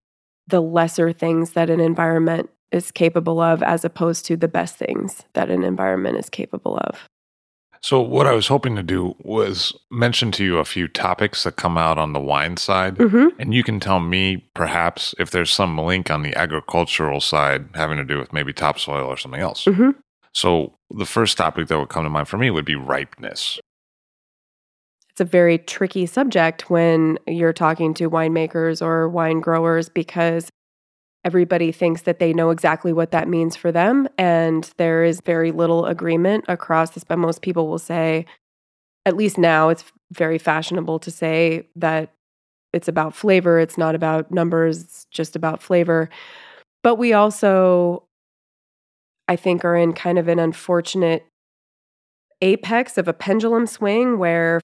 [0.48, 5.24] the lesser things that an environment is capable of as opposed to the best things
[5.34, 7.08] that an environment is capable of.
[7.82, 11.56] So, what I was hoping to do was mention to you a few topics that
[11.56, 12.98] come out on the wine side.
[12.98, 13.40] Mm-hmm.
[13.40, 17.98] And you can tell me perhaps if there's some link on the agricultural side having
[17.98, 19.64] to do with maybe topsoil or something else.
[19.64, 19.92] Mm-hmm.
[20.34, 23.60] So, the first topic that would come to mind for me would be ripeness.
[25.20, 30.50] It's a very tricky subject when you're talking to winemakers or wine growers because
[31.26, 34.08] everybody thinks that they know exactly what that means for them.
[34.18, 37.04] And there is very little agreement across this.
[37.04, 38.28] But most people will say,
[39.06, 39.84] at least now, it's
[40.14, 42.14] very fashionable to say that
[42.72, 46.10] it's about flavor, it's not about numbers, it's just about flavor.
[46.82, 48.06] But we also,
[49.28, 51.26] I think, are in kind of an unfortunate
[52.42, 54.62] apex of a pendulum swing where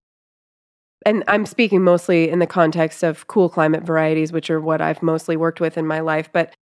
[1.05, 5.03] and I'm speaking mostly in the context of cool climate varieties, which are what I've
[5.03, 6.29] mostly worked with in my life.
[6.33, 6.55] But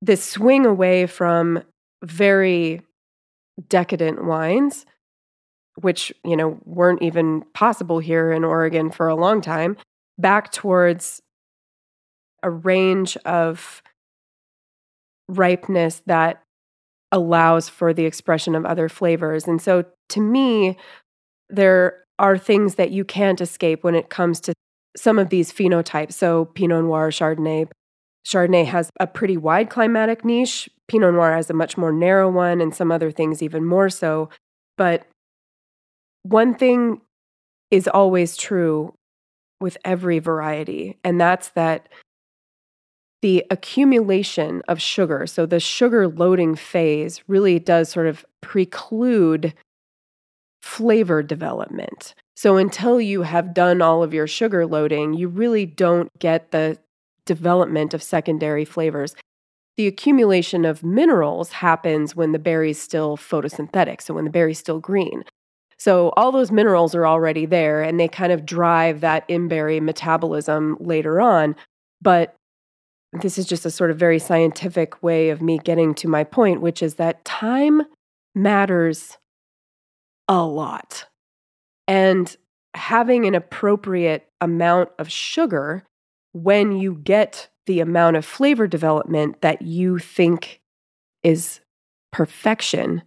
[0.00, 1.62] this swing away from
[2.02, 2.80] very
[3.68, 4.86] decadent wines,
[5.76, 9.76] which, you know, weren't even possible here in Oregon for a long time,
[10.18, 11.20] back towards
[12.42, 13.82] a range of
[15.28, 16.42] ripeness that
[17.12, 19.46] allows for the expression of other flavors.
[19.46, 20.78] And so to me,
[21.50, 24.52] there are things that you can't escape when it comes to
[24.96, 26.12] some of these phenotypes.
[26.12, 27.68] So, Pinot Noir, Chardonnay.
[28.26, 30.68] Chardonnay has a pretty wide climatic niche.
[30.88, 34.28] Pinot Noir has a much more narrow one, and some other things even more so.
[34.76, 35.06] But
[36.22, 37.00] one thing
[37.70, 38.94] is always true
[39.60, 41.88] with every variety, and that's that
[43.22, 49.54] the accumulation of sugar, so the sugar loading phase, really does sort of preclude
[50.62, 52.14] flavor development.
[52.36, 56.78] So until you have done all of your sugar loading, you really don't get the
[57.26, 59.14] development of secondary flavors.
[59.76, 64.80] The accumulation of minerals happens when the berry's still photosynthetic, so when the berry's still
[64.80, 65.24] green.
[65.78, 70.76] So all those minerals are already there and they kind of drive that in-berry metabolism
[70.78, 71.56] later on.
[72.00, 72.36] But
[73.12, 76.60] this is just a sort of very scientific way of me getting to my point,
[76.60, 77.82] which is that time
[78.34, 79.18] matters
[80.32, 81.04] a lot.
[81.86, 82.34] And
[82.74, 85.84] having an appropriate amount of sugar
[86.32, 90.62] when you get the amount of flavor development that you think
[91.22, 91.60] is
[92.12, 93.02] perfection,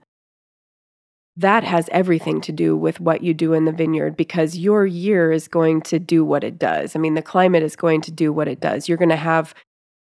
[1.36, 5.32] that has everything to do with what you do in the vineyard because your year
[5.32, 6.96] is going to do what it does.
[6.96, 8.88] I mean, the climate is going to do what it does.
[8.88, 9.56] You're going to have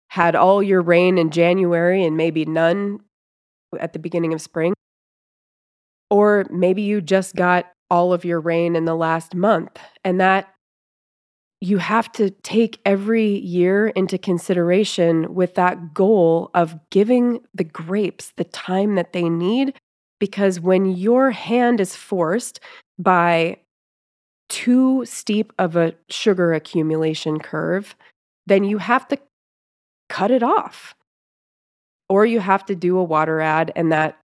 [0.07, 3.01] had all your rain in January and maybe none
[3.77, 4.73] at the beginning of spring.
[6.09, 9.79] Or maybe you just got all of your rain in the last month.
[10.03, 10.53] And that
[11.61, 18.31] you have to take every year into consideration with that goal of giving the grapes
[18.37, 19.77] the time that they need.
[20.19, 22.59] Because when your hand is forced
[22.97, 23.57] by
[24.49, 27.95] too steep of a sugar accumulation curve,
[28.47, 29.17] then you have to
[30.09, 30.95] cut it off.
[32.09, 34.17] Or you have to do a water add, and that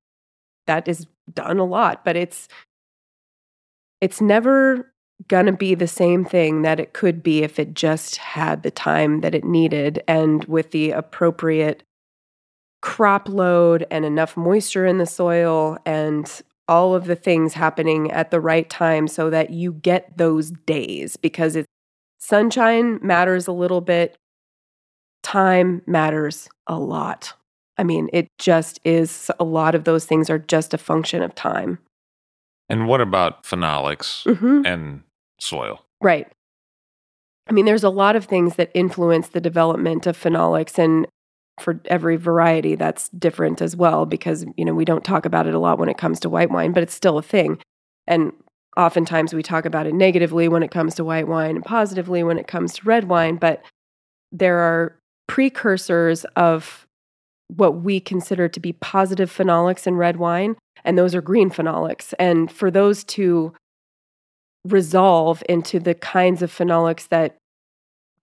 [0.65, 2.47] that is done a lot, but it's
[4.01, 4.93] it's never
[5.27, 8.71] going to be the same thing that it could be if it just had the
[8.71, 11.83] time that it needed and with the appropriate
[12.81, 18.29] crop load and enough moisture in the soil and all of the things happening at
[18.31, 21.67] the right time so that you get those days because it's
[22.19, 24.17] sunshine matters a little bit
[25.23, 27.33] time matters a lot
[27.77, 31.35] I mean, it just is a lot of those things are just a function of
[31.35, 31.79] time.
[32.69, 34.61] And what about phenolics mm-hmm.
[34.65, 35.03] and
[35.39, 35.85] soil?
[36.01, 36.27] Right.
[37.47, 41.05] I mean, there's a lot of things that influence the development of phenolics, and
[41.59, 45.53] for every variety, that's different as well because, you know, we don't talk about it
[45.53, 47.59] a lot when it comes to white wine, but it's still a thing.
[48.07, 48.33] And
[48.75, 52.37] oftentimes we talk about it negatively when it comes to white wine and positively when
[52.37, 53.63] it comes to red wine, but
[54.31, 54.97] there are
[55.27, 56.84] precursors of
[57.47, 62.13] what we consider to be positive phenolics in red wine, and those are green phenolics.
[62.19, 63.53] And for those to
[64.65, 67.37] resolve into the kinds of phenolics that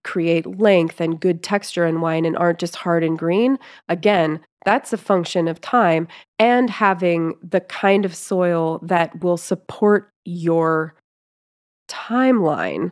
[0.05, 3.59] create length and good texture in wine and aren't just hard and green,
[3.89, 6.09] again, that's a function of time
[6.39, 10.95] and having the kind of soil that will support your
[11.89, 12.91] timeline.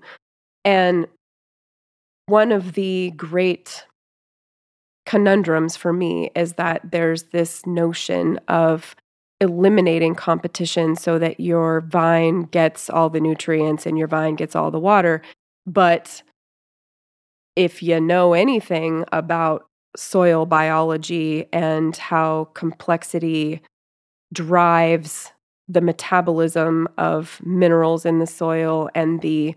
[0.65, 1.07] And
[2.27, 3.85] one of the great
[5.07, 8.95] conundrums for me is that there's this notion of
[9.41, 14.71] eliminating competition so that your vine gets all the nutrients and your vine gets all
[14.71, 15.23] the water.
[15.67, 16.23] But
[17.57, 19.67] if you know anything about
[19.97, 23.61] soil biology and how complexity
[24.33, 25.33] drives
[25.69, 29.55] the metabolism of minerals in the soil and the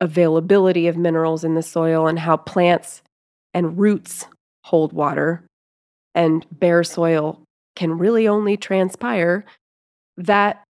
[0.00, 3.02] availability of minerals in the soil and how plants
[3.54, 4.26] and roots
[4.64, 5.44] hold water
[6.14, 7.40] and bare soil
[7.76, 9.44] can really only transpire
[10.16, 10.62] that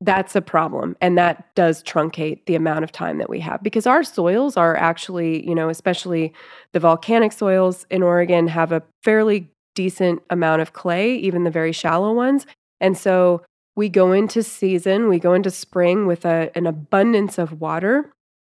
[0.00, 3.86] that's a problem and that does truncate the amount of time that we have because
[3.86, 6.32] our soils are actually you know especially
[6.72, 11.72] the volcanic soils in Oregon have a fairly decent amount of clay even the very
[11.72, 12.44] shallow ones
[12.80, 13.42] and so
[13.76, 18.12] we go into season we go into spring with a, an abundance of water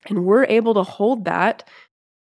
[0.08, 1.68] and we're able to hold that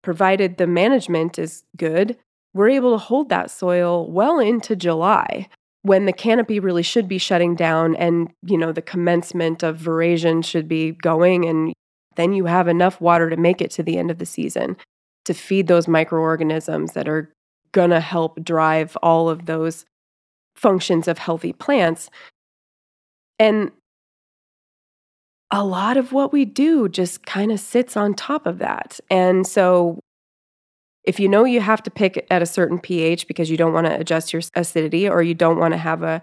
[0.06, 2.18] provided the management is good
[2.54, 5.50] we're able to hold that soil well into July
[5.82, 10.44] when the canopy really should be shutting down and you know the commencement of veraison
[10.44, 11.74] should be going and
[12.16, 14.78] then you have enough water to make it to the end of the season
[15.26, 17.34] to feed those microorganisms that are
[17.72, 19.86] going to help drive all of those
[20.56, 22.10] functions of healthy plants.
[23.38, 23.72] And
[25.52, 29.46] a lot of what we do just kind of sits on top of that and
[29.46, 30.00] so
[31.06, 33.88] if you know you have to pick at a certain pH because you don't want
[33.88, 36.22] to adjust your acidity or you don't want to have a,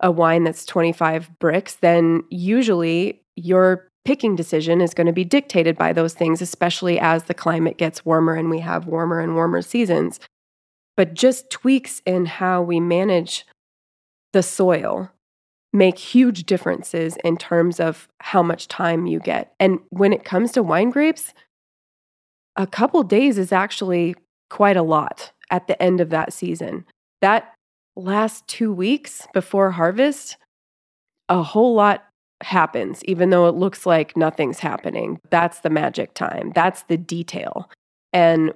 [0.00, 5.76] a wine that's 25 Brix, then usually your picking decision is going to be dictated
[5.76, 9.62] by those things, especially as the climate gets warmer and we have warmer and warmer
[9.62, 10.18] seasons.
[10.96, 13.46] But just tweaks in how we manage
[14.32, 15.11] the soil
[15.72, 19.54] make huge differences in terms of how much time you get.
[19.58, 21.32] And when it comes to wine grapes,
[22.56, 24.14] a couple days is actually
[24.50, 26.84] quite a lot at the end of that season.
[27.22, 27.54] That
[27.96, 30.36] last two weeks before harvest,
[31.28, 32.04] a whole lot
[32.42, 35.20] happens, even though it looks like nothing's happening.
[35.30, 37.70] That's the magic time, that's the detail.
[38.12, 38.52] And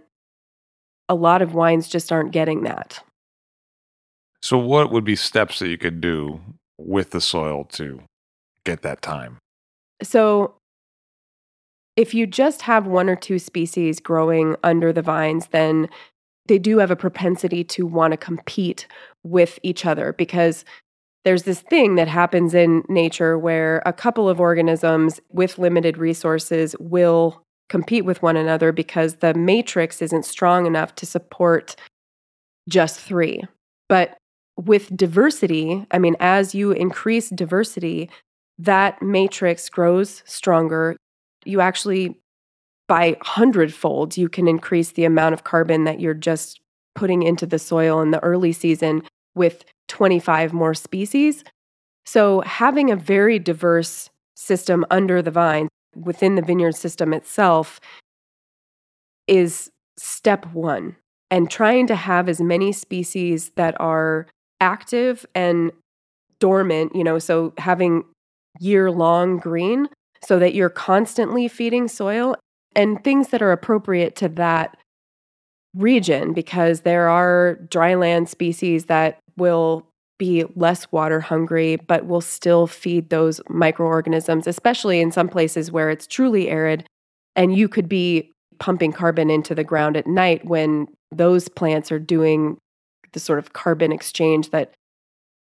[1.08, 3.02] a lot of wines just aren't getting that.
[4.42, 6.40] So, what would be steps that you could do
[6.78, 8.02] with the soil to
[8.64, 9.38] get that time?
[10.02, 10.54] So,
[11.96, 15.88] if you just have one or two species growing under the vines, then
[16.46, 18.86] they do have a propensity to want to compete
[19.24, 20.64] with each other because
[21.24, 26.76] there's this thing that happens in nature where a couple of organisms with limited resources
[26.78, 31.74] will compete with one another because the matrix isn't strong enough to support
[32.68, 33.42] just three.
[33.88, 34.16] But
[34.56, 38.10] with diversity, I mean, as you increase diversity,
[38.58, 40.96] that matrix grows stronger
[41.46, 42.18] you actually
[42.88, 46.60] by hundredfold you can increase the amount of carbon that you're just
[46.94, 49.02] putting into the soil in the early season
[49.34, 51.44] with 25 more species.
[52.04, 57.80] So having a very diverse system under the vine within the vineyard system itself
[59.26, 60.96] is step 1
[61.30, 64.26] and trying to have as many species that are
[64.60, 65.72] active and
[66.38, 68.04] dormant, you know, so having
[68.60, 69.88] year long green
[70.24, 72.36] so that you're constantly feeding soil
[72.74, 74.76] and things that are appropriate to that
[75.74, 79.86] region because there are dryland species that will
[80.18, 85.90] be less water hungry but will still feed those microorganisms especially in some places where
[85.90, 86.86] it's truly arid
[87.34, 91.98] and you could be pumping carbon into the ground at night when those plants are
[91.98, 92.56] doing
[93.16, 94.74] the sort of carbon exchange that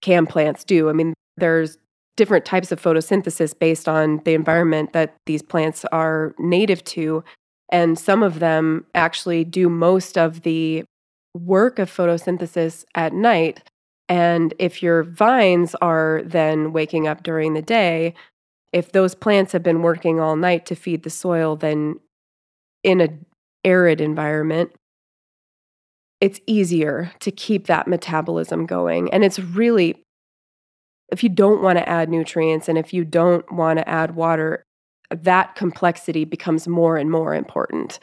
[0.01, 1.77] CAM plants do i mean there's
[2.15, 7.23] different types of photosynthesis based on the environment that these plants are native to.
[7.69, 10.85] And some of them actually do most of the
[11.33, 13.61] work of photosynthesis at night.
[14.07, 18.13] And if your vines are then waking up during the day,
[18.71, 21.99] if those plants have been working all night to feed the soil, then
[22.83, 23.25] in an
[23.63, 24.71] arid environment,
[26.21, 29.11] it's easier to keep that metabolism going.
[29.13, 30.01] And it's really
[31.09, 34.63] if you don't want to add nutrients and if you don't want to add water,
[35.11, 37.99] that complexity becomes more and more important.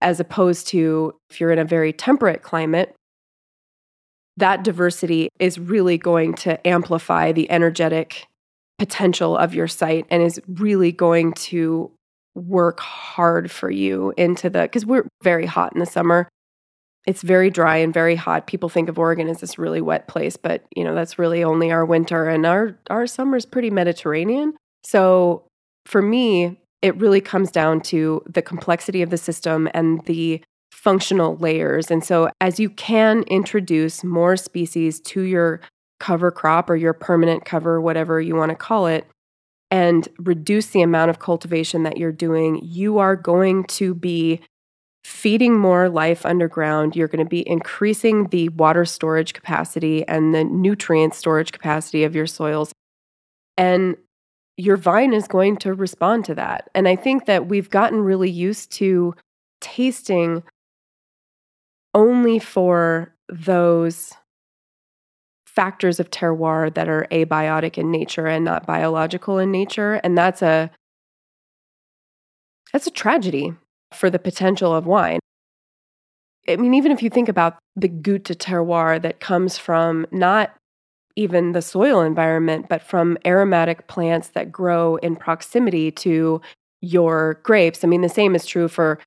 [0.00, 2.94] As opposed to if you're in a very temperate climate,
[4.36, 8.26] that diversity is really going to amplify the energetic
[8.78, 11.90] potential of your site and is really going to
[12.34, 16.28] work hard for you into the because we're very hot in the summer
[17.08, 18.46] it's very dry and very hot.
[18.46, 21.72] People think of Oregon as this really wet place, but you know, that's really only
[21.72, 24.52] our winter and our our summer is pretty Mediterranean.
[24.84, 25.46] So
[25.86, 31.36] for me, it really comes down to the complexity of the system and the functional
[31.36, 31.90] layers.
[31.90, 35.62] And so as you can introduce more species to your
[35.98, 39.06] cover crop or your permanent cover, whatever you want to call it,
[39.70, 44.42] and reduce the amount of cultivation that you're doing, you are going to be
[45.08, 50.44] feeding more life underground, you're going to be increasing the water storage capacity and the
[50.44, 52.72] nutrient storage capacity of your soils.
[53.56, 53.96] And
[54.58, 56.68] your vine is going to respond to that.
[56.74, 59.14] And I think that we've gotten really used to
[59.62, 60.42] tasting
[61.94, 64.12] only for those
[65.46, 70.40] factors of terroir that are abiotic in nature and not biological in nature and that's
[70.40, 70.70] a
[72.72, 73.52] that's a tragedy
[73.92, 75.20] for the potential of wine
[76.48, 80.54] i mean even if you think about the goût de terroir that comes from not
[81.16, 86.40] even the soil environment but from aromatic plants that grow in proximity to
[86.80, 88.98] your grapes i mean the same is true for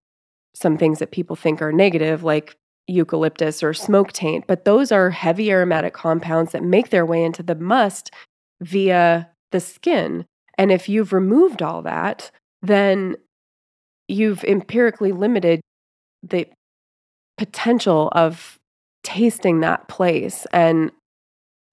[0.54, 2.58] some things that people think are negative like
[2.92, 7.44] eucalyptus or smoke taint, but those are heavy aromatic compounds that make their way into
[7.44, 8.12] the must
[8.60, 10.26] via the skin.
[10.58, 12.32] And if you've removed all that,
[12.62, 13.16] then
[14.12, 15.62] you've empirically limited
[16.24, 16.48] the
[17.38, 18.60] potential of
[19.04, 20.46] tasting that place.
[20.52, 20.92] And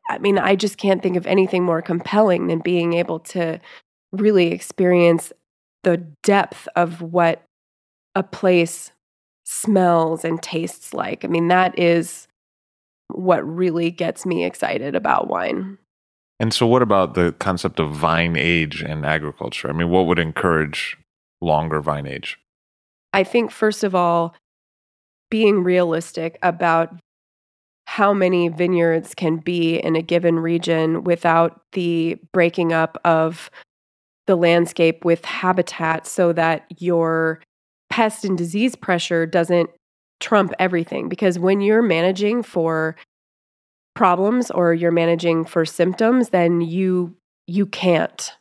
[0.08, 3.60] I mean, I just can't think of anything more compelling than being able to
[4.12, 5.32] really experience
[5.84, 7.42] the depth of what
[8.14, 8.92] a place
[9.44, 11.24] smells and tastes like.
[11.24, 12.26] I mean, that is
[13.08, 15.78] what really gets me excited about wine.
[16.40, 19.68] And so, what about the concept of vine age in agriculture?
[19.68, 20.96] I mean, what would encourage
[21.40, 22.38] longer vine age?
[23.12, 24.34] I think, first of all,
[25.30, 26.94] being realistic about
[27.86, 33.50] how many vineyards can be in a given region without the breaking up of
[34.26, 37.40] the landscape with habitat so that your
[37.88, 39.70] pest and disease pressure doesn't
[40.20, 42.94] trump everything because when you're managing for
[43.94, 47.16] problems or you're managing for symptoms then you
[47.46, 48.32] you can't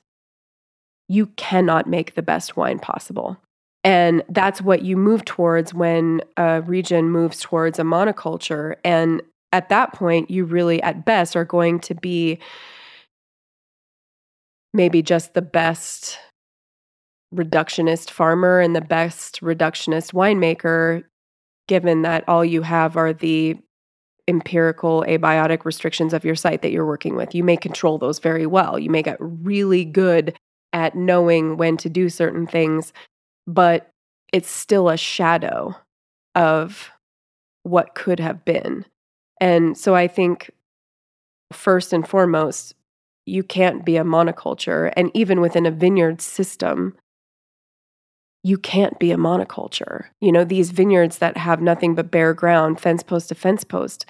[1.08, 3.38] you cannot make the best wine possible
[3.84, 9.22] and that's what you move towards when a region moves towards a monoculture and
[9.52, 12.40] at that point you really at best are going to be
[14.74, 16.20] maybe just the best
[17.34, 21.04] reductionist farmer and the best reductionist winemaker,
[21.68, 23.58] given that all you have are the
[24.28, 27.34] empirical abiotic restrictions of your site that you're working with.
[27.34, 28.78] You may control those very well.
[28.78, 30.38] You may get really good
[30.74, 32.94] at knowing when to do certain things,
[33.46, 33.90] but
[34.34, 35.76] it's still a shadow
[36.36, 36.90] of
[37.64, 38.86] what could have been.
[39.40, 40.52] And so I think
[41.52, 42.74] first and foremost,
[43.26, 44.92] you can't be a monoculture.
[44.96, 46.96] And even within a vineyard system,
[48.44, 50.06] you can't be a monoculture.
[50.22, 54.06] You know, these vineyards that have nothing but bare ground, fence post to fence post.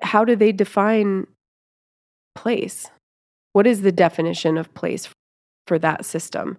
[0.00, 1.26] How do they define
[2.34, 2.88] place?
[3.52, 5.08] What is the definition of place
[5.66, 6.58] for that system?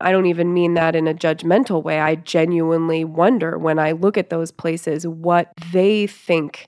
[0.00, 2.00] I don't even mean that in a judgmental way.
[2.00, 6.66] I genuinely wonder when I look at those places what they think,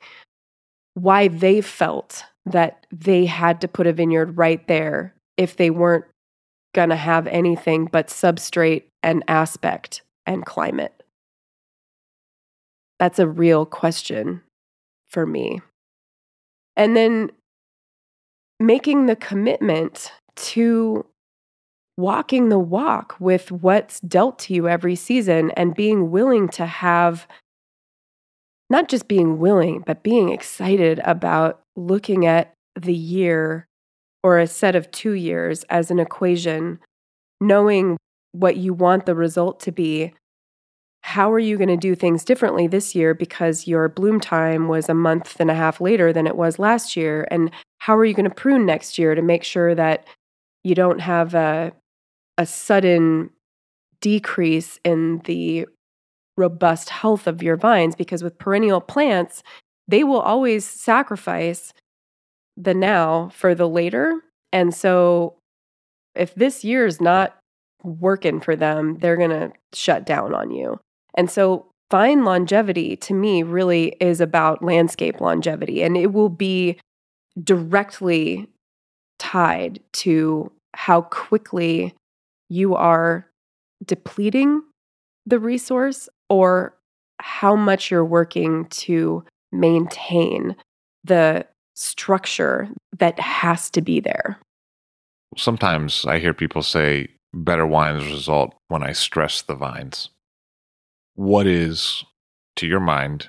[0.94, 6.04] why they felt that they had to put a vineyard right there if they weren't
[6.74, 11.02] going to have anything but substrate and aspect and climate?
[12.98, 14.42] That's a real question
[15.08, 15.60] for me.
[16.76, 17.30] And then
[18.66, 21.06] making the commitment to
[21.96, 27.26] walking the walk with what's dealt to you every season and being willing to have
[28.70, 33.66] not just being willing, but being excited about looking at the year
[34.22, 36.78] or a set of two years as an equation,
[37.40, 37.98] knowing
[38.32, 40.14] what you want the result to be,
[41.02, 44.88] how are you going to do things differently this year because your bloom time was
[44.88, 47.26] a month and a half later than it was last year?
[47.30, 50.06] And how are you going to prune next year to make sure that
[50.62, 51.72] you don't have a,
[52.38, 53.30] a sudden
[54.00, 55.66] decrease in the
[56.36, 57.96] robust health of your vines?
[57.96, 59.42] Because with perennial plants,
[59.88, 61.72] they will always sacrifice
[62.56, 64.20] the now for the later.
[64.52, 65.36] And so
[66.14, 67.36] if this year is not
[67.82, 70.78] working for them, they're going to shut down on you.
[71.14, 76.78] And so vine longevity to me really is about landscape longevity and it will be
[77.42, 78.48] directly
[79.18, 81.94] tied to how quickly
[82.48, 83.26] you are
[83.84, 84.62] depleting
[85.26, 86.74] the resource or
[87.20, 90.56] how much you're working to maintain
[91.04, 92.68] the structure
[92.98, 94.38] that has to be there.
[95.36, 100.10] Sometimes I hear people say better wines result when I stress the vines.
[101.14, 102.04] What is,
[102.56, 103.28] to your mind,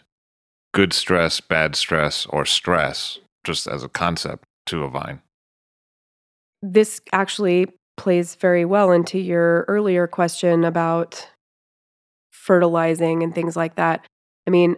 [0.73, 5.21] good stress, bad stress, or stress, just as a concept to a vine?
[6.61, 11.27] This actually plays very well into your earlier question about
[12.31, 14.05] fertilizing and things like that.
[14.47, 14.77] I mean,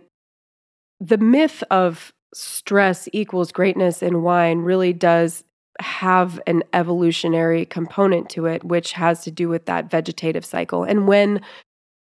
[0.99, 5.43] the myth of stress equals greatness in wine really does
[5.79, 11.07] have an evolutionary component to it which has to do with that vegetative cycle and
[11.07, 11.41] when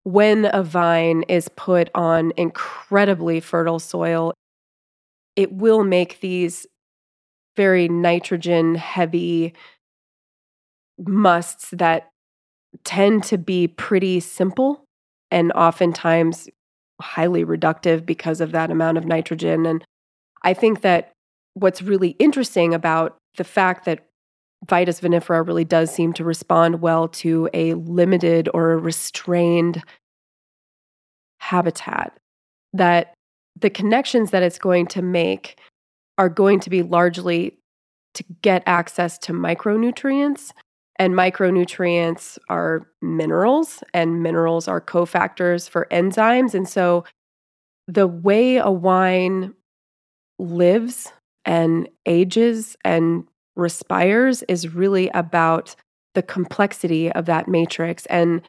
[0.05, 4.33] when a vine is put on incredibly fertile soil
[5.37, 6.67] it will make these
[7.57, 9.55] very nitrogen heavy
[10.99, 12.11] musts that
[12.83, 14.85] tend to be pretty simple
[15.31, 16.49] and oftentimes
[17.01, 19.65] highly reductive because of that amount of nitrogen.
[19.65, 19.85] And
[20.43, 21.13] I think that
[21.55, 24.08] what's really interesting about the fact that
[24.67, 29.83] Vitis vinifera really does seem to respond well to a limited or a restrained
[31.41, 32.19] habitat,
[32.73, 33.15] that
[33.59, 35.59] the connections that it's going to make
[36.19, 37.59] are going to be largely
[38.15, 40.53] to get access to micronutrients
[40.99, 46.55] and micronutrients are minerals, and minerals are cofactors for enzymes.
[46.55, 47.05] And so
[47.87, 49.55] the way a wine
[50.41, 51.13] lives
[51.45, 53.29] and ages and
[53.59, 55.77] respires is really about
[56.15, 58.07] the complexity of that matrix.
[58.07, 58.41] And,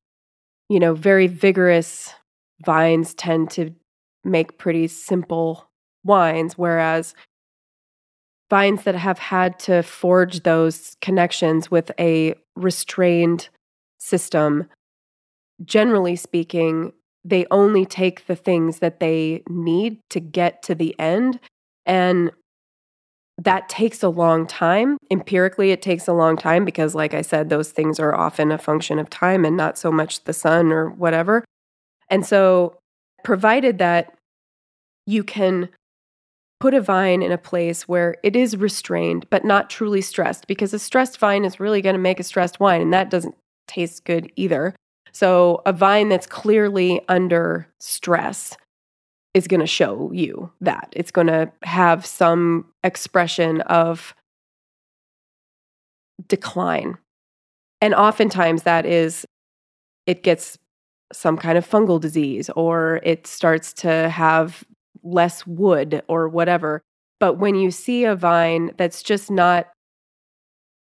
[0.69, 2.13] you know, very vigorous
[2.65, 3.73] vines tend to
[4.23, 5.69] make pretty simple
[6.03, 7.15] wines, whereas
[8.49, 13.49] vines that have had to forge those connections with a restrained
[13.99, 14.69] system,
[15.63, 21.39] generally speaking, they only take the things that they need to get to the end.
[21.85, 22.31] And
[23.43, 24.97] that takes a long time.
[25.09, 28.57] Empirically, it takes a long time because, like I said, those things are often a
[28.57, 31.45] function of time and not so much the sun or whatever.
[32.09, 32.77] And so,
[33.23, 34.13] provided that
[35.05, 35.69] you can
[36.59, 40.73] put a vine in a place where it is restrained but not truly stressed because
[40.73, 43.35] a stressed vine is really going to make a stressed wine and that doesn't
[43.67, 44.75] taste good either.
[45.13, 48.57] So a vine that's clearly under stress
[49.33, 50.89] is going to show you that.
[50.93, 54.15] It's going to have some expression of
[56.27, 56.97] decline.
[57.81, 59.25] And oftentimes that is
[60.05, 60.57] it gets
[61.13, 64.63] some kind of fungal disease or it starts to have
[65.03, 66.81] less wood or whatever.
[67.19, 69.67] But when you see a vine that's just not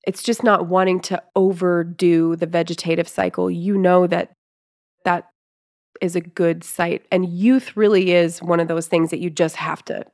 [0.05, 4.31] it's just not wanting to overdo the vegetative cycle, you know that
[6.01, 7.05] is a good site.
[7.11, 10.05] And youth really is one of those things that you just have to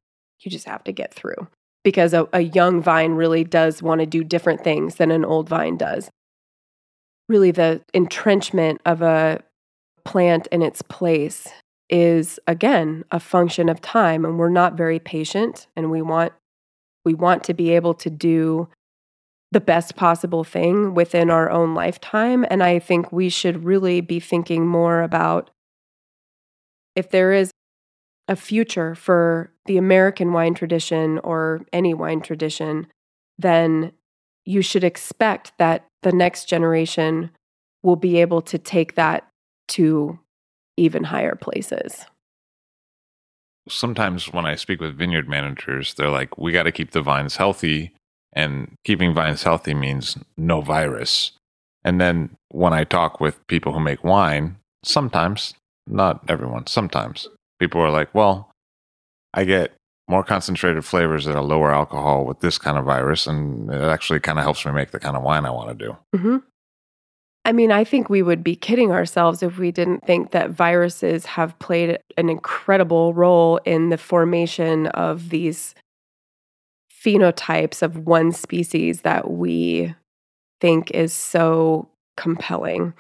[0.46, 1.48] you just have to get through
[1.84, 5.50] because a, a young vine really does want to do different things than an old
[5.50, 6.10] vine does.
[7.30, 9.42] Really, the entrenchment of a
[10.06, 11.48] plant in its place
[11.90, 16.34] is again a function of time and we're not very patient and we want
[17.06, 18.68] we want to be able to do
[19.52, 24.20] the best possible thing within our own lifetime and i think we should really be
[24.20, 25.52] thinking more about
[26.96, 27.52] if there is
[28.28, 32.88] a future for the american wine tradition or any wine tradition
[33.38, 33.92] then
[34.46, 37.32] you should expect that the next generation
[37.82, 39.28] will be able to take that
[39.68, 40.20] to
[40.78, 42.06] even higher places.
[43.70, 47.38] Sometimes when I speak with vineyard managers, they're like, we got to keep the vines
[47.38, 47.94] healthy.
[48.36, 51.34] And keeping vines healthy means no virus.
[51.86, 55.54] And then when I talk with people who make wine, sometimes,
[55.88, 57.28] not everyone, sometimes
[57.60, 58.52] people are like, well,
[59.34, 59.74] I get
[60.08, 63.26] more concentrated flavors that are lower alcohol with this kind of virus.
[63.26, 65.86] And it actually kind of helps me make the kind of wine I want to
[65.86, 65.98] do.
[66.16, 66.38] Mm-hmm.
[67.46, 71.26] I mean, I think we would be kidding ourselves if we didn't think that viruses
[71.26, 75.76] have played an incredible role in the formation of these
[77.04, 79.94] phenotypes of one species that we
[80.62, 82.94] think is so compelling.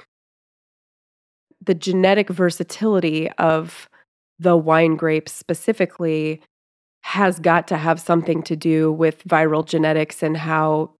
[1.65, 3.89] The genetic versatility of
[4.39, 6.41] the wine grape specifically
[7.01, 10.91] has got to have something to do with viral genetics and how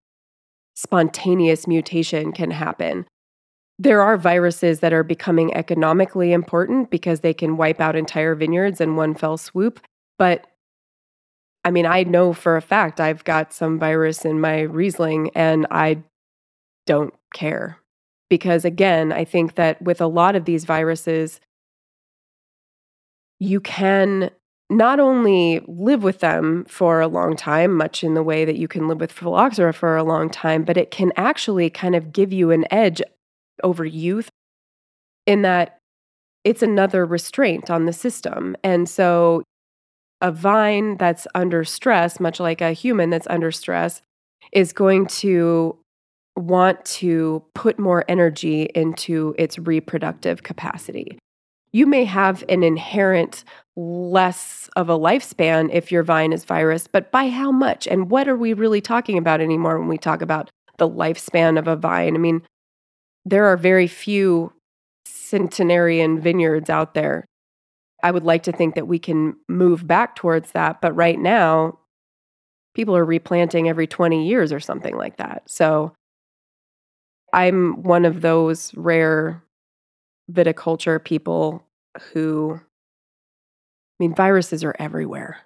[0.76, 3.06] spontaneous mutation can happen
[3.80, 8.80] there are viruses that are becoming economically important because they can wipe out entire vineyards
[8.80, 9.80] in one fell swoop.
[10.18, 10.48] But
[11.65, 15.65] I mean, I know for a fact I've got some virus in my Riesling and
[15.72, 16.03] I
[16.85, 17.80] don't care.
[18.29, 21.39] Because again, I think that with a lot of these viruses,
[23.39, 24.31] you can
[24.69, 28.67] not only live with them for a long time, much in the way that you
[28.67, 32.33] can live with phylloxera for a long time, but it can actually kind of give
[32.33, 33.01] you an edge
[33.63, 34.29] over youth
[35.27, 35.77] in that
[36.43, 38.55] it's another restraint on the system.
[38.63, 39.43] And so
[40.21, 44.01] a vine that's under stress, much like a human that's under stress,
[44.51, 45.77] is going to
[46.35, 51.18] want to put more energy into its reproductive capacity.
[51.73, 53.43] you may have an inherent
[53.76, 57.88] less of a lifespan if your vine is virus, but by how much?
[57.88, 61.68] And what are we really talking about anymore when we talk about the lifespan of
[61.68, 62.15] a vine?
[62.15, 62.43] I mean,
[63.26, 64.53] there are very few
[65.05, 67.26] centenarian vineyards out there.
[68.03, 71.80] I would like to think that we can move back towards that, but right now,
[72.76, 75.43] people are replanting every 20 years or something like that.
[75.47, 75.93] So
[77.34, 79.43] I'm one of those rare
[80.31, 81.64] viticulture people
[82.14, 82.60] who, I
[83.99, 85.39] mean, viruses are everywhere.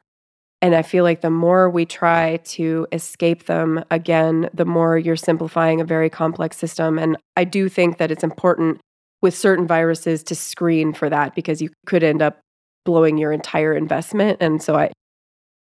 [0.61, 5.15] And I feel like the more we try to escape them, again, the more you're
[5.15, 6.97] simplifying a very complex system.
[6.97, 8.81] And I do think that it's important
[9.21, 12.39] with certain viruses to screen for that because you could end up
[12.85, 14.37] blowing your entire investment.
[14.41, 14.91] And so I,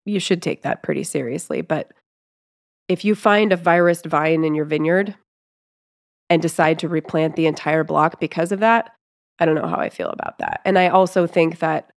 [0.04, 1.60] you should take that pretty seriously.
[1.62, 1.90] But
[2.88, 5.14] if you find a virus vine in your vineyard
[6.30, 8.90] and decide to replant the entire block because of that,
[9.38, 10.60] I don't know how I feel about that.
[10.64, 11.90] And I also think that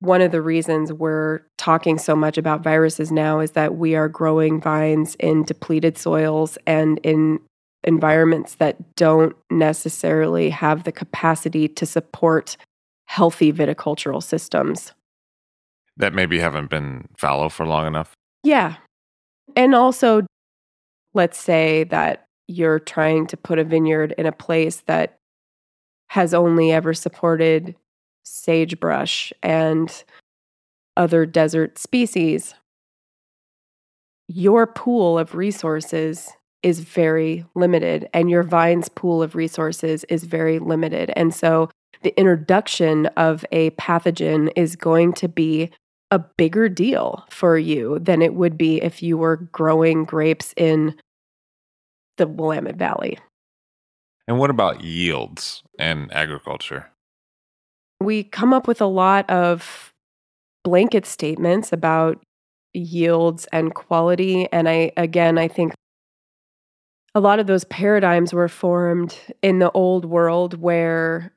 [0.00, 4.08] one of the reasons we're talking so much about viruses now is that we are
[4.08, 7.40] growing vines in depleted soils and in
[7.84, 12.56] environments that don't necessarily have the capacity to support
[13.06, 14.92] healthy viticultural systems.
[15.96, 18.12] That maybe haven't been fallow for long enough?
[18.42, 18.76] Yeah.
[19.54, 20.26] And also,
[21.14, 25.18] let's say that you're trying to put a vineyard in a place that
[26.08, 27.74] has only ever supported
[28.24, 30.04] sagebrush and
[30.96, 32.54] other desert species,
[34.28, 36.30] your pool of resources
[36.62, 41.12] is very limited, and your vine's pool of resources is very limited.
[41.14, 41.70] And so
[42.02, 45.70] the introduction of a pathogen is going to be
[46.10, 50.94] a bigger deal for you than it would be if you were growing grapes in
[52.16, 53.18] the Willamette Valley.
[54.28, 56.90] And what about yields and agriculture?
[58.00, 59.92] We come up with a lot of
[60.64, 62.22] blanket statements about
[62.74, 64.48] yields and quality.
[64.52, 65.72] And I, again, I think
[67.14, 71.32] a lot of those paradigms were formed in the old world where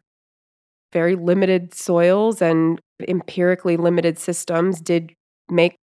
[0.92, 5.14] very limited soils and empirically limited systems did
[5.50, 5.76] make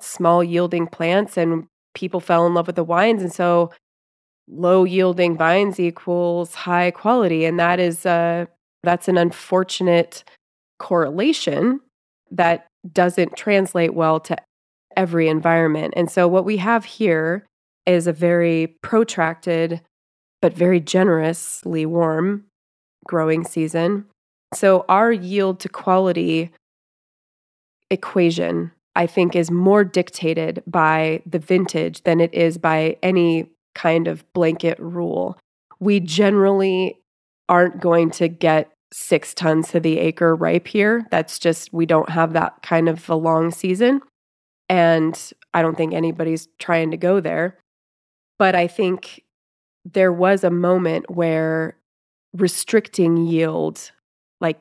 [0.00, 3.22] small yielding plants and people fell in love with the wines.
[3.22, 3.70] And so
[4.50, 8.46] low yielding vines equals high quality and that is uh
[8.82, 10.24] that's an unfortunate
[10.78, 11.80] correlation
[12.30, 14.36] that doesn't translate well to
[14.96, 15.94] every environment.
[15.96, 17.46] And so what we have here
[17.86, 19.80] is a very protracted
[20.40, 22.44] but very generously warm
[23.06, 24.04] growing season.
[24.54, 26.50] So our yield to quality
[27.90, 33.48] equation i think is more dictated by the vintage than it is by any
[33.78, 35.38] kind of blanket rule.
[35.78, 36.98] We generally
[37.48, 41.06] aren't going to get six tons to the acre ripe here.
[41.12, 44.00] That's just, we don't have that kind of a long season.
[44.68, 47.58] And I don't think anybody's trying to go there.
[48.38, 49.22] But I think
[49.84, 51.76] there was a moment where
[52.32, 53.92] restricting yield,
[54.40, 54.60] like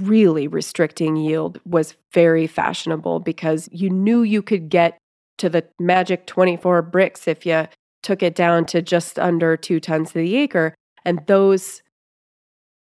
[0.00, 4.98] really restricting yield, was very fashionable because you knew you could get
[5.38, 7.66] to the magic 24 Brix if you
[8.02, 10.74] took it down to just under two tons to the acre.
[11.04, 11.82] And those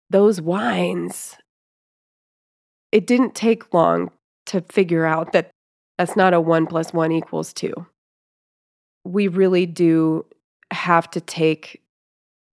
[0.08, 1.36] those wines,
[2.92, 4.10] it didn't take long
[4.46, 5.50] to figure out that
[5.98, 7.74] that's not a one plus one equals two.
[9.04, 10.26] We really do
[10.72, 11.82] have to take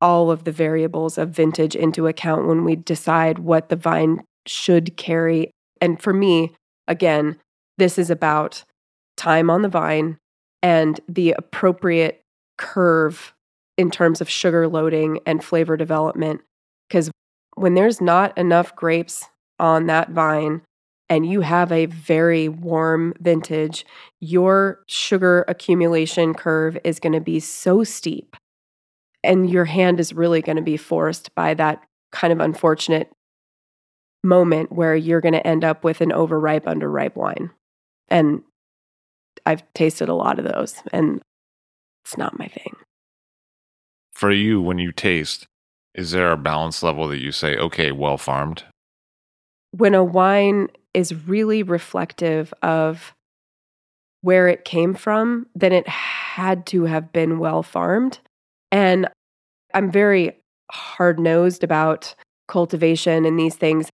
[0.01, 4.97] all of the variables of vintage into account when we decide what the vine should
[4.97, 5.51] carry.
[5.81, 6.55] And for me,
[6.89, 7.39] again,
[7.79, 8.65] this is about
[9.17, 10.19] time on the vine
[10.63, 12.22] and the appropriate
[12.63, 13.35] curve
[13.77, 16.41] in terms of sugar loading and flavor development.
[16.89, 17.11] Because
[17.57, 19.29] when there's not enough grapes
[19.59, 20.63] on that vine
[21.09, 23.85] and you have a very warm vintage,
[24.21, 28.37] your sugar accumulation curve is going to be so steep.
[29.25, 31.83] And your hand is really going to be forced by that
[32.13, 33.11] kind of unfortunate
[34.25, 37.51] moment where you're going to end up with an overripe, underripe wine.
[38.09, 38.43] And
[39.45, 40.81] I've tasted a lot of those.
[40.93, 41.21] And
[42.05, 42.77] it's not my thing.
[44.13, 45.47] For you, when you taste,
[45.95, 48.65] is there a balance level that you say, okay, well farmed?
[49.73, 53.15] When a wine is really reflective of
[54.21, 58.21] where it came from, then it had to have been well farmed.
[58.71, 59.09] And
[59.75, 60.37] I'm very
[60.71, 62.15] hard nosed about
[62.49, 63.91] cultivation and these things.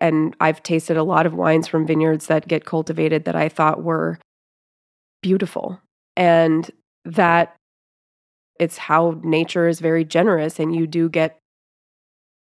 [0.00, 3.82] And I've tasted a lot of wines from vineyards that get cultivated that I thought
[3.82, 4.18] were
[5.22, 5.80] beautiful.
[6.16, 6.70] And
[7.04, 7.56] that
[8.58, 11.38] it's how nature is very generous and you do get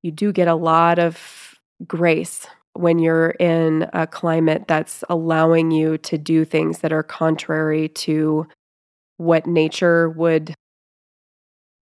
[0.03, 1.55] you do get a lot of
[1.87, 7.89] grace when you're in a climate that's allowing you to do things that are contrary
[7.89, 8.47] to
[9.17, 10.55] what nature would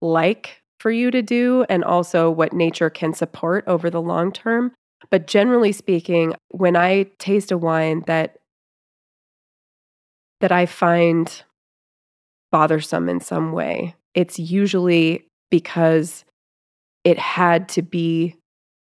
[0.00, 4.72] like for you to do and also what nature can support over the long term.
[5.10, 8.36] But generally speaking, when I taste a wine that
[10.40, 11.42] that I find
[12.52, 16.24] bothersome in some way, it's usually because
[17.02, 18.36] it had to be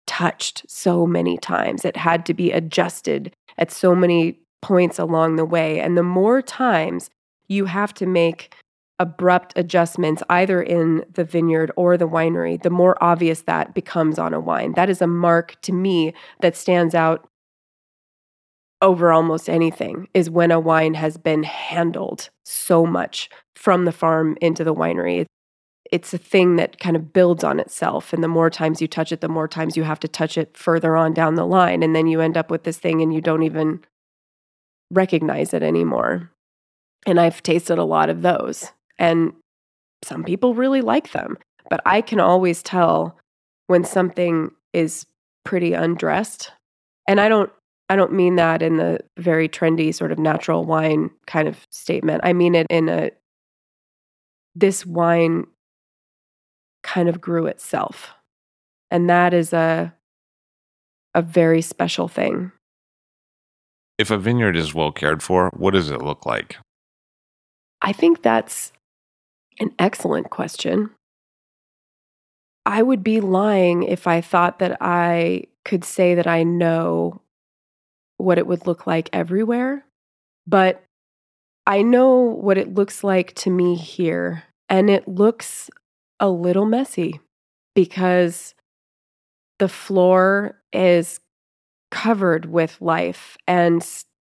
[0.07, 1.85] touched so many times.
[1.85, 5.79] It had to be adjusted at so many points along the way.
[5.79, 7.09] And the more times
[7.47, 8.55] you have to make
[8.99, 14.33] abrupt adjustments, either in the vineyard or the winery, the more obvious that becomes on
[14.33, 14.73] a wine.
[14.73, 17.27] That is a mark to me that stands out
[18.81, 24.37] over almost anything is when a wine has been handled so much from the farm
[24.41, 25.25] into the winery
[25.91, 28.13] it's a thing that kind of builds on itself.
[28.13, 30.57] And the more times you touch it, the more times you have to touch it
[30.57, 31.83] further on down the line.
[31.83, 33.81] And then you end up with this thing and you don't even
[34.91, 36.31] recognize it anymore.
[37.05, 38.71] And I've tasted a lot of those.
[38.99, 39.33] And
[40.03, 41.37] some people really like them.
[41.69, 43.17] But I can always tell
[43.67, 45.05] when something is
[45.45, 46.51] pretty undressed.
[47.07, 47.51] And I don't
[47.89, 52.19] I don't mean that in the very trendy sort of natural wine kind of statement.
[52.25, 53.11] I mean it in a
[54.57, 55.45] this wine
[56.83, 58.13] kind of grew itself.
[58.89, 59.93] And that is a
[61.13, 62.51] a very special thing.
[63.97, 66.57] If a vineyard is well cared for, what does it look like?
[67.81, 68.71] I think that's
[69.59, 70.91] an excellent question.
[72.65, 77.21] I would be lying if I thought that I could say that I know
[78.17, 79.85] what it would look like everywhere,
[80.45, 80.83] but
[81.65, 84.43] I know what it looks like to me here.
[84.69, 85.69] And it looks
[86.19, 87.19] a little messy
[87.75, 88.53] because
[89.59, 91.19] the floor is
[91.91, 93.85] covered with life and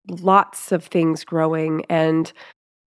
[0.09, 2.31] lots of things growing and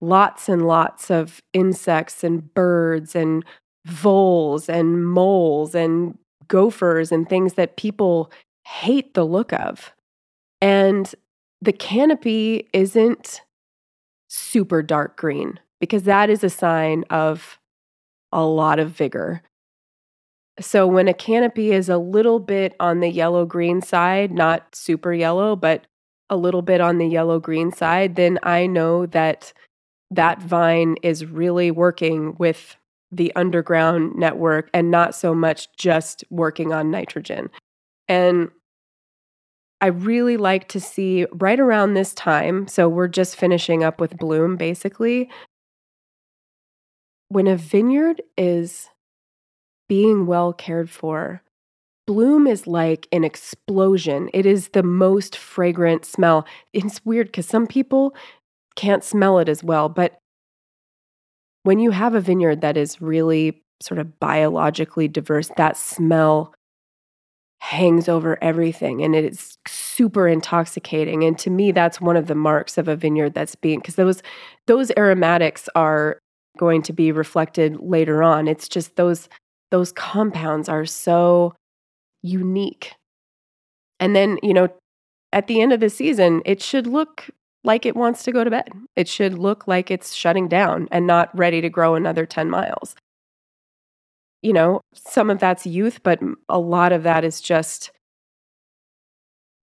[0.00, 3.44] lots and lots of insects and birds and
[3.86, 6.16] voles and moles and
[6.46, 8.30] gophers and things that people
[8.64, 9.92] hate the look of.
[10.60, 11.12] And
[11.60, 13.42] the canopy isn't
[14.28, 17.59] super dark green because that is a sign of
[18.32, 19.42] a lot of vigor.
[20.60, 25.12] So when a canopy is a little bit on the yellow green side, not super
[25.12, 25.86] yellow, but
[26.30, 29.52] a little bit on the yellow green side, then I know that
[30.10, 32.76] that vine is really working with
[33.10, 37.50] the underground network and not so much just working on nitrogen.
[38.09, 38.50] And
[39.80, 44.18] I really like to see right around this time, so we're just finishing up with
[44.18, 45.30] bloom basically,
[47.28, 48.88] when a vineyard is
[49.88, 51.42] being well cared for,
[52.06, 54.30] bloom is like an explosion.
[54.32, 56.46] It is the most fragrant smell.
[56.72, 58.14] It's weird because some people
[58.76, 60.18] can't smell it as well, but
[61.64, 66.55] when you have a vineyard that is really sort of biologically diverse, that smell
[67.60, 72.78] hangs over everything and it's super intoxicating and to me that's one of the marks
[72.78, 74.22] of a vineyard that's being because those
[74.68, 76.20] those aromatics are
[76.59, 78.48] going to be reflected later on.
[78.48, 79.28] It's just those
[79.70, 81.55] those compounds are so
[82.22, 82.94] unique.
[84.01, 84.68] And then, you know,
[85.32, 87.28] at the end of the season, it should look
[87.64, 88.70] like it wants to go to bed.
[88.97, 92.94] It should look like it's shutting down and not ready to grow another 10 miles.
[94.43, 97.90] You know, some of that's youth, but a lot of that is just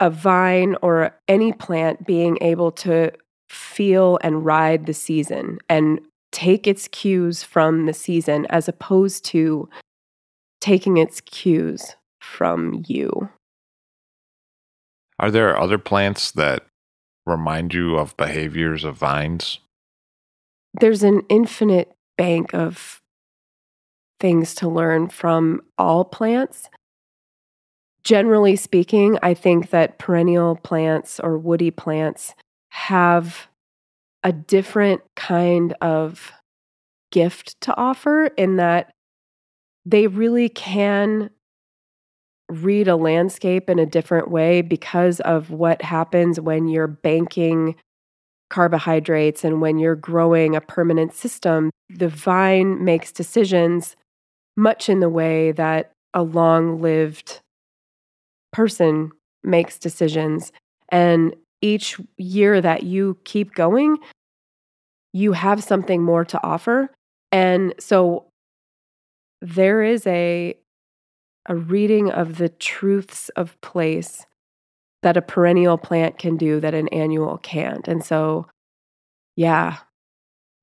[0.00, 3.12] a vine or any plant being able to
[3.48, 6.00] feel and ride the season and
[6.34, 9.68] take its cues from the season as opposed to
[10.60, 13.28] taking its cues from you.
[15.20, 16.66] Are there other plants that
[17.24, 19.60] remind you of behaviors of vines?
[20.80, 23.00] There's an infinite bank of
[24.18, 26.68] things to learn from all plants.
[28.02, 32.34] Generally speaking, I think that perennial plants or woody plants
[32.70, 33.46] have
[34.24, 36.32] a different kind of
[37.12, 38.90] gift to offer in that
[39.86, 41.30] they really can
[42.50, 47.74] read a landscape in a different way because of what happens when you're banking
[48.50, 51.70] carbohydrates and when you're growing a permanent system.
[51.90, 53.96] The vine makes decisions
[54.56, 57.40] much in the way that a long lived
[58.52, 59.10] person
[59.42, 60.52] makes decisions.
[60.90, 61.34] And
[61.64, 63.96] each year that you keep going,
[65.14, 66.90] you have something more to offer.
[67.32, 68.26] And so
[69.40, 70.56] there is a
[71.46, 74.24] a reading of the truths of place
[75.02, 77.86] that a perennial plant can do that an annual can't.
[77.86, 78.46] And so,
[79.36, 79.76] yeah,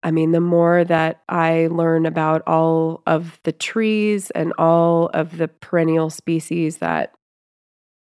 [0.01, 5.37] I mean, the more that I learn about all of the trees and all of
[5.37, 7.13] the perennial species that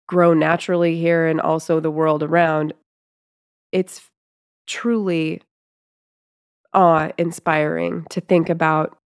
[0.06, 2.74] grow naturally here and also the world around,
[3.72, 4.10] it's
[4.66, 5.43] truly
[6.72, 8.98] awe inspiring to think about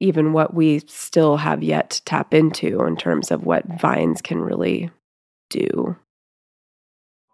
[0.00, 4.40] even what we still have yet to tap into in terms of what vines can
[4.40, 4.90] really
[5.48, 5.96] do.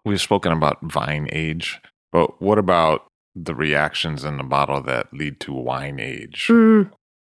[0.05, 1.81] We've spoken about vine age,
[2.13, 6.49] but what about the reactions in the bottle that lead to wine age?
[6.51, 6.91] Mm.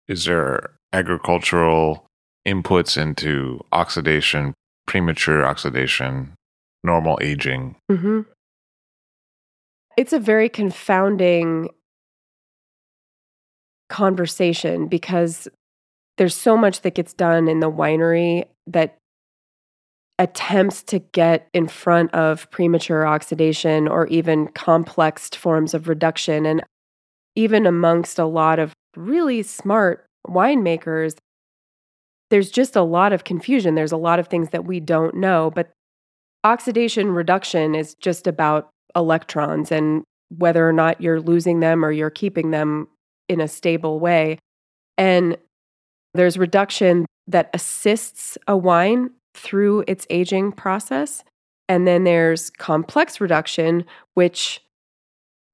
[0.07, 2.05] Is there agricultural
[2.47, 4.53] inputs into oxidation,
[4.87, 6.33] premature oxidation,
[6.83, 7.75] normal aging?
[7.91, 8.21] Mm-hmm.
[9.97, 11.69] It's a very confounding
[13.89, 15.47] conversation because
[16.17, 18.97] there's so much that gets done in the winery that
[20.17, 26.45] attempts to get in front of premature oxidation or even complex forms of reduction.
[26.45, 26.63] And
[27.35, 31.17] even amongst a lot of really smart winemakers,
[32.29, 33.75] there's just a lot of confusion.
[33.75, 35.51] There's a lot of things that we don't know.
[35.53, 35.71] But
[36.43, 42.09] oxidation reduction is just about electrons and whether or not you're losing them or you're
[42.09, 42.87] keeping them
[43.29, 44.39] in a stable way.
[44.97, 45.37] And
[46.13, 51.23] there's reduction that assists a wine through its aging process.
[51.67, 54.61] And then there's complex reduction, which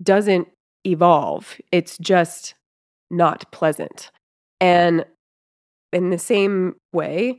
[0.03, 0.47] doesn't
[0.85, 2.55] evolve, it's just
[3.09, 4.11] not pleasant.
[4.59, 5.05] And
[5.93, 7.38] in the same way,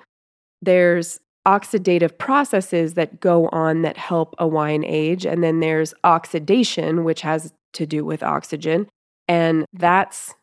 [0.60, 5.26] there's oxidative processes that go on that help a wine age.
[5.26, 8.88] And then there's oxidation, which has to do with oxygen.
[9.28, 10.34] And that's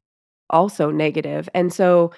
[0.49, 1.47] also negative.
[1.53, 2.11] And so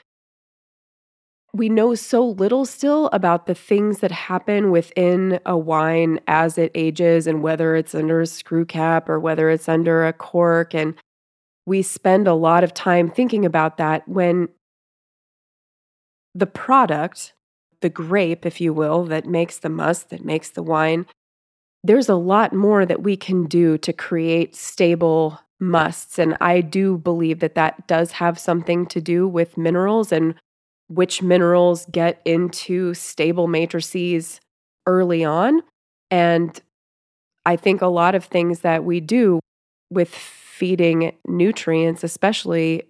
[1.54, 6.72] we know so little still about the things that happen within a wine as it
[6.74, 10.74] ages and whether it's under a screw cap or whether it's under a cork.
[10.74, 10.96] And
[11.66, 14.48] we spend a lot of time thinking about that when
[16.34, 17.34] the product,
[17.82, 21.06] the grape, if you will, that makes the must, that makes the wine,
[21.84, 26.20] there's a lot more that we can do to create stable musts.
[26.20, 30.36] And I do believe that that does have something to do with minerals and
[30.88, 34.40] which minerals get into stable matrices
[34.86, 35.62] early on.
[36.10, 36.60] And
[37.46, 39.40] I think a lot of things that we do
[39.90, 42.84] with feeding nutrients, especially,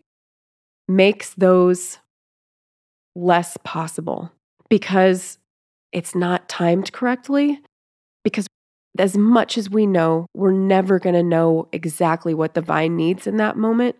[0.87, 1.99] makes those
[3.15, 4.31] less possible
[4.71, 5.37] because
[5.91, 7.59] it's not timed correctly.
[8.23, 8.47] Because
[8.97, 13.27] as much as we know, we're never going to know exactly what the vine needs
[13.27, 13.97] in that moment.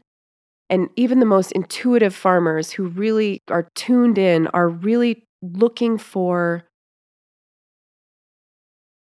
[0.69, 6.63] And even the most intuitive farmers who really are tuned in are really looking for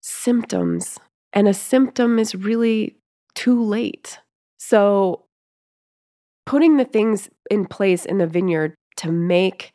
[0.02, 0.98] symptoms.
[1.32, 2.96] And a symptom is really
[3.36, 4.18] too late.
[4.58, 5.26] So,
[6.46, 9.72] putting the things in place in the vineyard to make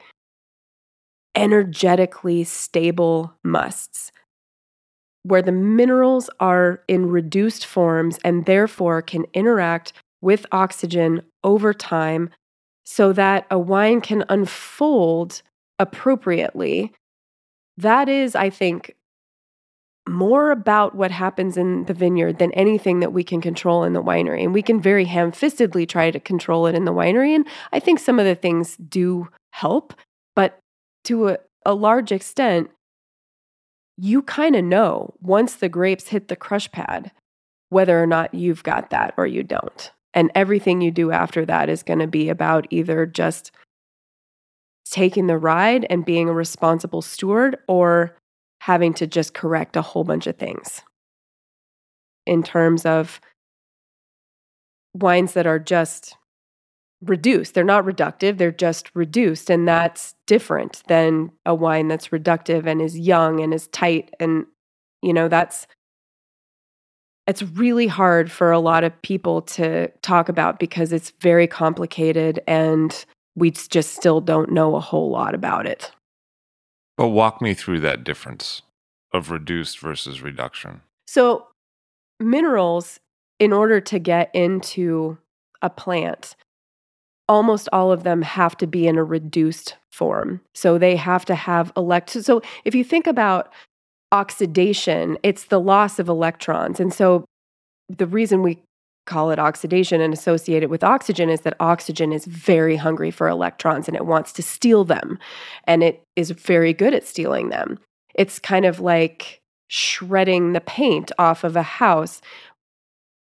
[1.35, 4.11] energetically stable musts,
[5.23, 12.30] where the minerals are in reduced forms and therefore can interact with oxygen over time
[12.85, 15.41] so that a wine can unfold
[15.77, 16.91] appropriately.
[17.77, 18.95] That is, I think,
[20.07, 24.03] more about what happens in the vineyard than anything that we can control in the
[24.03, 24.43] winery.
[24.43, 27.35] And we can very ham fistedly try to control it in the winery.
[27.35, 29.93] And I think some of the things do help,
[30.35, 30.57] but
[31.06, 32.70] to a, a large extent,
[33.98, 37.12] you kind of know once the grapes hit the crush pad
[37.70, 39.92] whether or not you've got that or you don't.
[40.14, 43.52] And everything you do after that is going to be about either just
[44.90, 48.18] taking the ride and being a responsible steward or
[48.62, 50.82] having to just correct a whole bunch of things
[52.26, 53.22] in terms of
[54.94, 56.18] wines that are just
[57.02, 57.54] reduced.
[57.54, 59.50] They're not reductive, they're just reduced.
[59.50, 64.14] And that's different than a wine that's reductive and is young and is tight.
[64.20, 64.46] And,
[65.02, 65.68] you know, that's
[67.28, 72.40] it's really hard for a lot of people to talk about because it's very complicated
[72.48, 73.06] and
[73.36, 75.92] we just still don't know a whole lot about it.
[76.98, 78.64] But walk me through that difference
[79.14, 80.82] of reduced versus reduction.
[81.08, 81.48] So,
[82.20, 83.00] minerals,
[83.40, 85.18] in order to get into
[85.62, 86.36] a plant,
[87.30, 90.41] almost all of them have to be in a reduced form.
[90.53, 92.10] So, they have to have elect.
[92.10, 93.53] So, if you think about
[94.11, 96.80] oxidation, it's the loss of electrons.
[96.80, 97.26] And so
[97.89, 98.60] the reason we
[99.06, 103.27] call it oxidation and associate it with oxygen is that oxygen is very hungry for
[103.27, 105.18] electrons and it wants to steal them.
[105.65, 107.80] And it is very good at stealing them.
[108.14, 112.22] It's kind of like shredding the paint off of a house.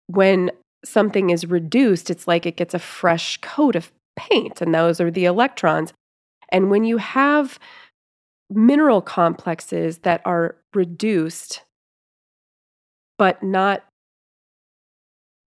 [0.07, 0.51] When
[0.85, 5.11] something is reduced, it's like it gets a fresh coat of paint, and those are
[5.11, 5.93] the electrons.
[6.49, 7.59] And when you have
[8.49, 11.63] mineral complexes that are reduced,
[13.17, 13.83] but not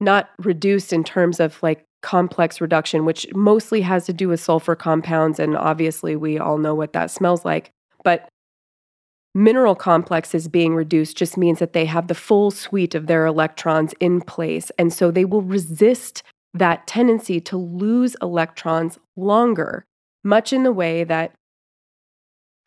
[0.00, 4.76] not reduced in terms of like complex reduction, which mostly has to do with sulfur
[4.76, 5.40] compounds.
[5.40, 7.70] And obviously, we all know what that smells like.
[8.04, 8.28] But
[9.34, 13.94] mineral complexes being reduced just means that they have the full suite of their electrons
[14.00, 14.70] in place.
[14.78, 16.22] And so they will resist
[16.54, 19.84] that tendency to lose electrons longer,
[20.24, 21.34] much in the way that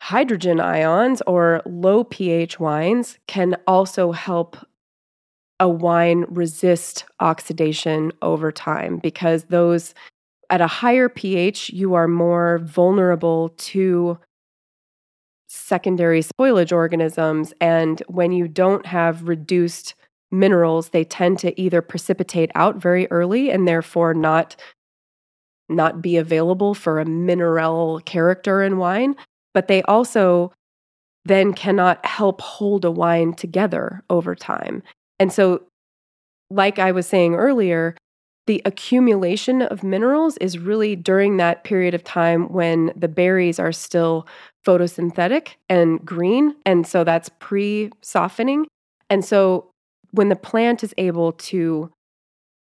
[0.02, 4.56] hydrogen ions or low pH wines can also help
[5.60, 9.94] a wine resist oxidation over time because those
[10.50, 14.18] at a higher pH, you are more vulnerable to
[15.52, 17.52] secondary spoilage organisms.
[17.60, 19.94] And when you don't have reduced
[20.30, 24.56] minerals, they tend to either precipitate out very early and therefore not
[25.68, 29.14] not be available for a mineral character in wine,
[29.54, 30.52] but they also
[31.24, 34.82] then cannot help hold a wine together over time.
[35.18, 35.62] And so,
[36.50, 37.96] like I was saying earlier,
[38.46, 43.72] the accumulation of minerals is really during that period of time when the berries are
[43.72, 44.26] still
[44.66, 46.54] photosynthetic and green.
[46.64, 48.66] And so that's pre softening.
[49.10, 49.70] And so
[50.12, 51.90] when the plant is able to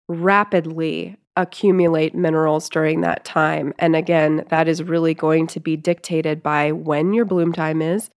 [0.09, 6.43] rapidly accumulate minerals during that time, and again, that is really going to be dictated
[6.43, 8.11] by when your bloom time is,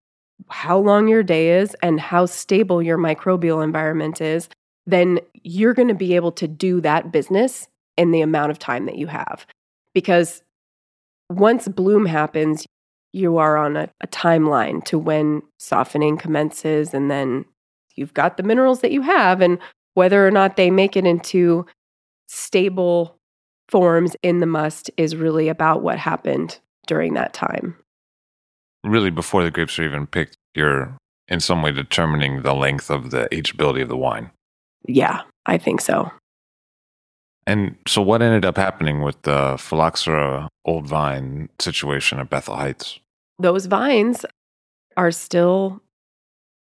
[0.48, 4.48] how long your day is and how stable your microbial environment is,
[4.86, 8.86] then you're going to be able to do that business in the amount of time
[8.86, 9.46] that you have.
[9.94, 10.42] Because
[11.28, 12.66] once bloom happens,
[13.12, 17.44] you are on a, a timeline to when softening commences, and then
[17.96, 19.58] you've got the minerals that you have, and
[19.94, 21.66] whether or not they make it into
[22.28, 23.16] stable
[23.68, 27.76] forms in the must is really about what happened during that time
[28.84, 30.96] really before the grapes are even picked, you're
[31.28, 34.30] in some way determining the length of the ageability of the wine.
[34.86, 36.10] Yeah, I think so.
[37.50, 43.00] And so, what ended up happening with the phylloxera old vine situation at Bethel Heights?
[43.40, 44.24] Those vines
[44.96, 45.82] are still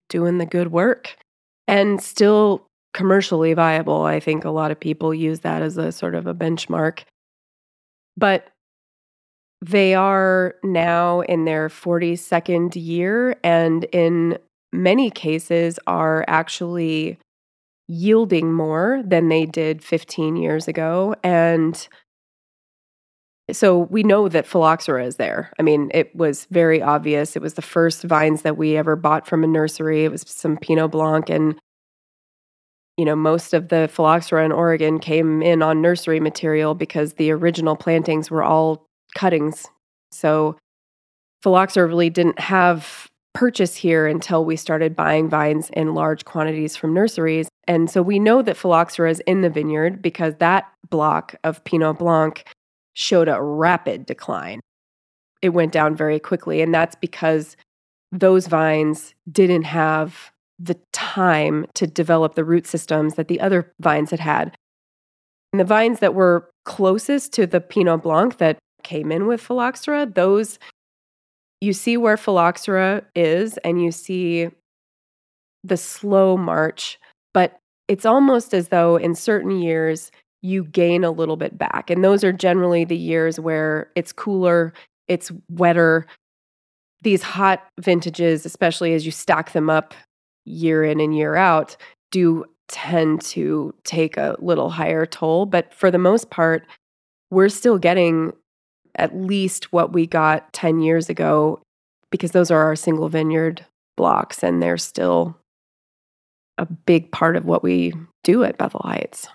[0.10, 1.16] doing the good work
[1.70, 4.02] and still commercially viable.
[4.02, 7.04] I think a lot of people use that as a sort of a benchmark.
[8.18, 8.50] But
[9.62, 14.38] they are now in their 42nd year and in
[14.74, 17.20] many cases are actually
[17.88, 21.88] yielding more than they did 15 years ago and
[23.52, 25.52] so we know that phylloxera is there.
[25.60, 27.36] I mean, it was very obvious.
[27.36, 30.06] It was the first vines that we ever bought from a nursery.
[30.06, 31.60] It was some Pinot Blanc and
[32.98, 37.32] you know, most of the phylloxera in Oregon came in on nursery material because the
[37.32, 38.86] original plantings were all
[39.16, 39.66] cuttings.
[40.12, 40.58] So
[41.42, 46.94] phylloxera really didn't have purchase here until we started buying vines in large quantities from
[46.94, 47.50] nurseries.
[47.68, 51.98] And so we know that phylloxera is in the vineyard because that block of Pinot
[51.98, 52.46] Blanc
[52.94, 54.60] showed a rapid decline.
[55.42, 56.62] It went down very quickly.
[56.62, 57.58] And that's because
[58.12, 64.12] those vines didn't have the time to develop the root systems that the other vines
[64.12, 64.56] had had.
[65.52, 70.06] And the vines that were closest to the Pinot Blanc that came in with phylloxera,
[70.06, 70.60] those
[71.64, 74.50] you see where phylloxera is and you see
[75.64, 77.00] the slow march,
[77.34, 77.58] but
[77.88, 80.12] it's almost as though in certain years
[80.42, 81.90] you gain a little bit back.
[81.90, 84.74] And those are generally the years where it's cooler,
[85.08, 86.06] it's wetter.
[87.02, 89.94] These hot vintages, especially as you stack them up
[90.44, 91.78] year in and year out,
[92.12, 95.46] do tend to take a little higher toll.
[95.46, 96.68] But for the most part,
[97.32, 98.34] we're still getting
[98.96, 101.62] at least what we got 10 years ago
[102.12, 103.66] because those are our single vineyard
[103.98, 105.38] blocks and they're still
[106.58, 107.94] a big part of what we
[108.24, 109.28] do at Bethel Heights.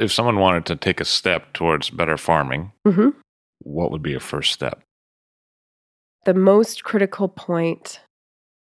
[0.00, 3.10] If someone wanted to take a step towards better farming, mm-hmm.
[3.60, 4.82] what would be a first step?
[6.24, 8.00] The most critical point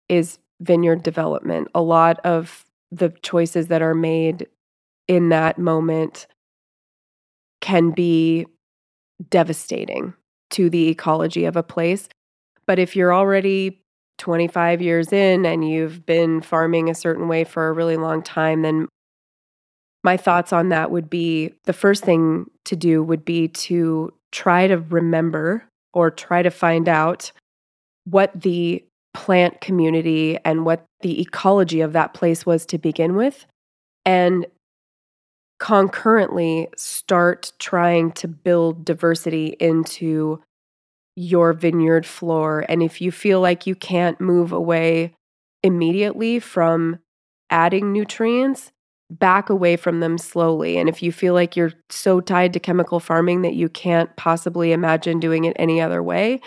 [0.09, 1.69] is vineyard development.
[1.75, 4.47] A lot of the choices that are made
[5.09, 6.27] in that moment
[7.61, 8.47] can be
[9.31, 10.15] devastating
[10.51, 12.09] to the ecology of a place.
[12.67, 13.83] But if you're already
[14.19, 18.63] 25 years in and you've been farming a certain way for a really long time,
[18.63, 18.89] then
[20.03, 24.67] my thoughts on that would be the first thing to do would be to try
[24.67, 27.33] to remember or try to find out
[28.05, 28.85] what the
[29.15, 33.47] plant community and what the ecology of that place was to begin with.
[34.05, 34.47] And
[35.59, 40.43] concurrently start trying to build diversity into
[41.17, 42.65] your vineyard floor.
[42.69, 45.15] And if you feel like you can't move away
[45.63, 46.99] immediately from
[47.51, 48.73] adding nutrients,
[49.09, 50.79] back away from them slowly.
[50.79, 54.73] And if you feel like you're so tied to chemical farming that you can't possibly
[54.73, 56.41] imagine doing it any other way,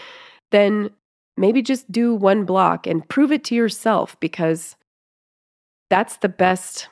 [0.51, 0.89] then
[1.37, 4.75] maybe just do one block and prove it to yourself because
[5.89, 6.89] that's the best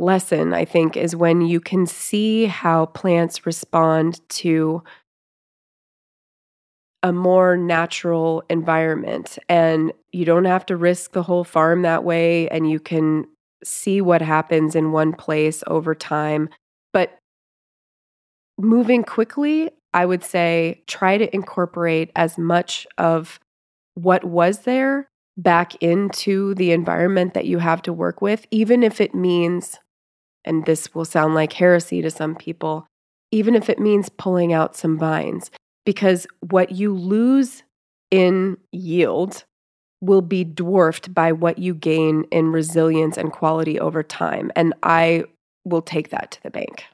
[0.00, 4.82] lesson, I think, is when you can see how plants respond to
[7.02, 9.38] a more natural environment.
[9.48, 12.48] And you don't have to risk the whole farm that way.
[12.48, 13.26] And you can
[13.64, 16.48] see what happens in one place over time.
[16.92, 17.18] But
[18.58, 23.40] moving quickly, I would say try to incorporate as much of
[23.94, 29.00] what was there back into the environment that you have to work with, even if
[29.00, 29.78] it means,
[30.44, 32.86] and this will sound like heresy to some people,
[33.30, 35.50] even if it means pulling out some vines,
[35.84, 37.62] because what you lose
[38.10, 39.44] in yield
[40.00, 44.50] will be dwarfed by what you gain in resilience and quality over time.
[44.56, 45.24] And I
[45.64, 46.84] will take that to the bank.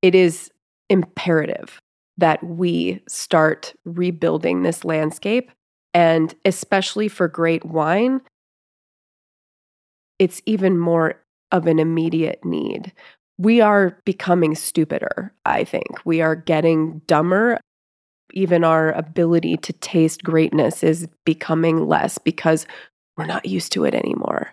[0.00, 0.50] It is
[0.88, 1.78] imperative
[2.16, 5.50] that we start rebuilding this landscape.
[5.92, 8.20] And especially for great wine,
[10.18, 11.20] it's even more
[11.52, 12.92] of an immediate need.
[13.38, 16.04] We are becoming stupider, I think.
[16.04, 17.58] We are getting dumber
[18.34, 22.66] even our ability to taste greatness is becoming less because
[23.16, 24.52] we're not used to it anymore.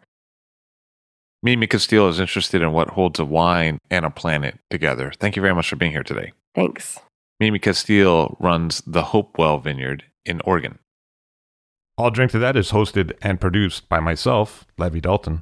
[1.44, 5.12] Mimi Casteel is interested in what holds a wine and a planet together.
[5.20, 6.32] Thank you very much for being here today.
[6.54, 7.00] Thanks.
[7.40, 10.78] Mimi Casteel runs the Hope Well Vineyard in Oregon.
[11.98, 15.42] I'll Drink to That is hosted and produced by myself, Levi Dalton.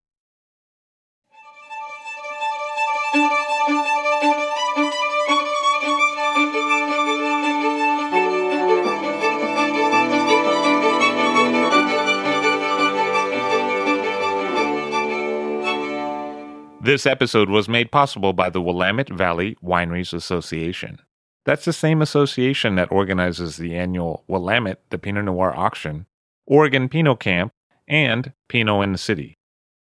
[16.83, 20.97] This episode was made possible by the Willamette Valley Wineries Association.
[21.45, 26.07] That's the same association that organizes the annual Willamette the Pinot Noir auction,
[26.47, 27.53] Oregon Pinot Camp,
[27.87, 29.37] and Pinot in the City.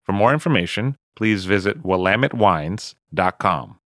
[0.04, 3.78] For more information, please visit willamettewines.com.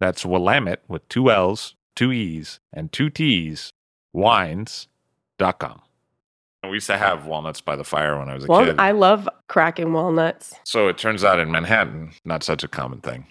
[0.00, 3.74] That's Willamette with two L's, two E's, and two T's,
[4.14, 5.82] wines.com.
[6.68, 8.78] We used to have walnuts by the fire when I was a well, kid.
[8.78, 10.54] I love cracking walnuts.
[10.64, 13.26] So it turns out in Manhattan, not such a common thing.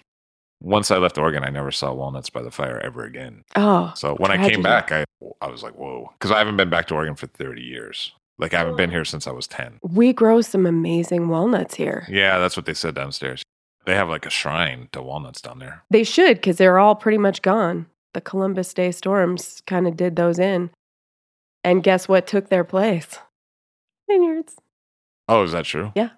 [0.60, 3.44] Once I left Oregon, I never saw walnuts by the fire ever again.
[3.54, 3.92] Oh.
[3.96, 4.46] So when tragedy.
[4.46, 5.04] I came back, I
[5.40, 6.10] I was like, whoa.
[6.18, 8.12] Because I haven't been back to Oregon for 30 years.
[8.38, 9.78] Like I haven't been here since I was 10.
[9.82, 12.06] We grow some amazing walnuts here.
[12.08, 13.42] Yeah, that's what they said downstairs.
[13.86, 15.84] They have like a shrine to walnuts down there.
[15.90, 17.86] They should, because they're all pretty much gone.
[18.14, 20.70] The Columbus Day storms kind of did those in.
[21.62, 23.18] And guess what took their place?
[24.08, 24.56] Vineyards.
[25.28, 25.92] Oh, is that true?
[25.94, 26.10] Yeah.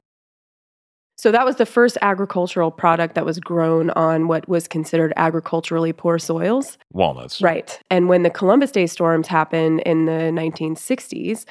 [1.18, 5.92] So that was the first agricultural product that was grown on what was considered agriculturally
[5.92, 6.76] poor soils.
[6.92, 7.40] Walnuts.
[7.40, 7.80] Right.
[7.90, 11.46] And when the Columbus Day storms happened in the 1960s,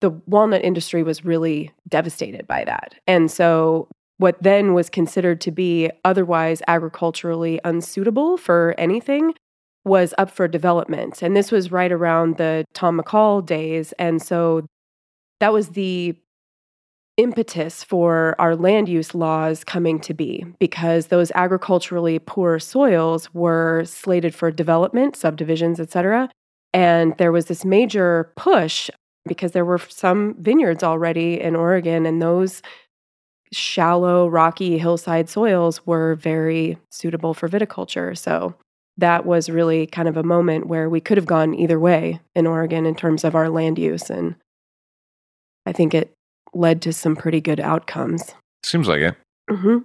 [0.00, 2.94] the walnut industry was really devastated by that.
[3.06, 3.88] And so
[4.18, 9.34] what then was considered to be otherwise agriculturally unsuitable for anything
[9.84, 11.20] was up for development.
[11.20, 13.92] And this was right around the Tom McCall days.
[13.98, 14.66] And so
[15.40, 16.16] that was the
[17.16, 23.84] impetus for our land use laws coming to be because those agriculturally poor soils were
[23.84, 26.28] slated for development, subdivisions, etc.
[26.72, 28.90] And there was this major push
[29.26, 32.62] because there were some vineyards already in Oregon, and those
[33.52, 38.16] shallow, rocky hillside soils were very suitable for viticulture.
[38.18, 38.54] So
[38.96, 42.46] that was really kind of a moment where we could have gone either way in
[42.46, 44.10] Oregon in terms of our land use.
[44.10, 44.36] And
[45.66, 46.12] I think it
[46.52, 48.34] led to some pretty good outcomes.
[48.62, 49.14] Seems like it.
[49.50, 49.78] Mm-hmm.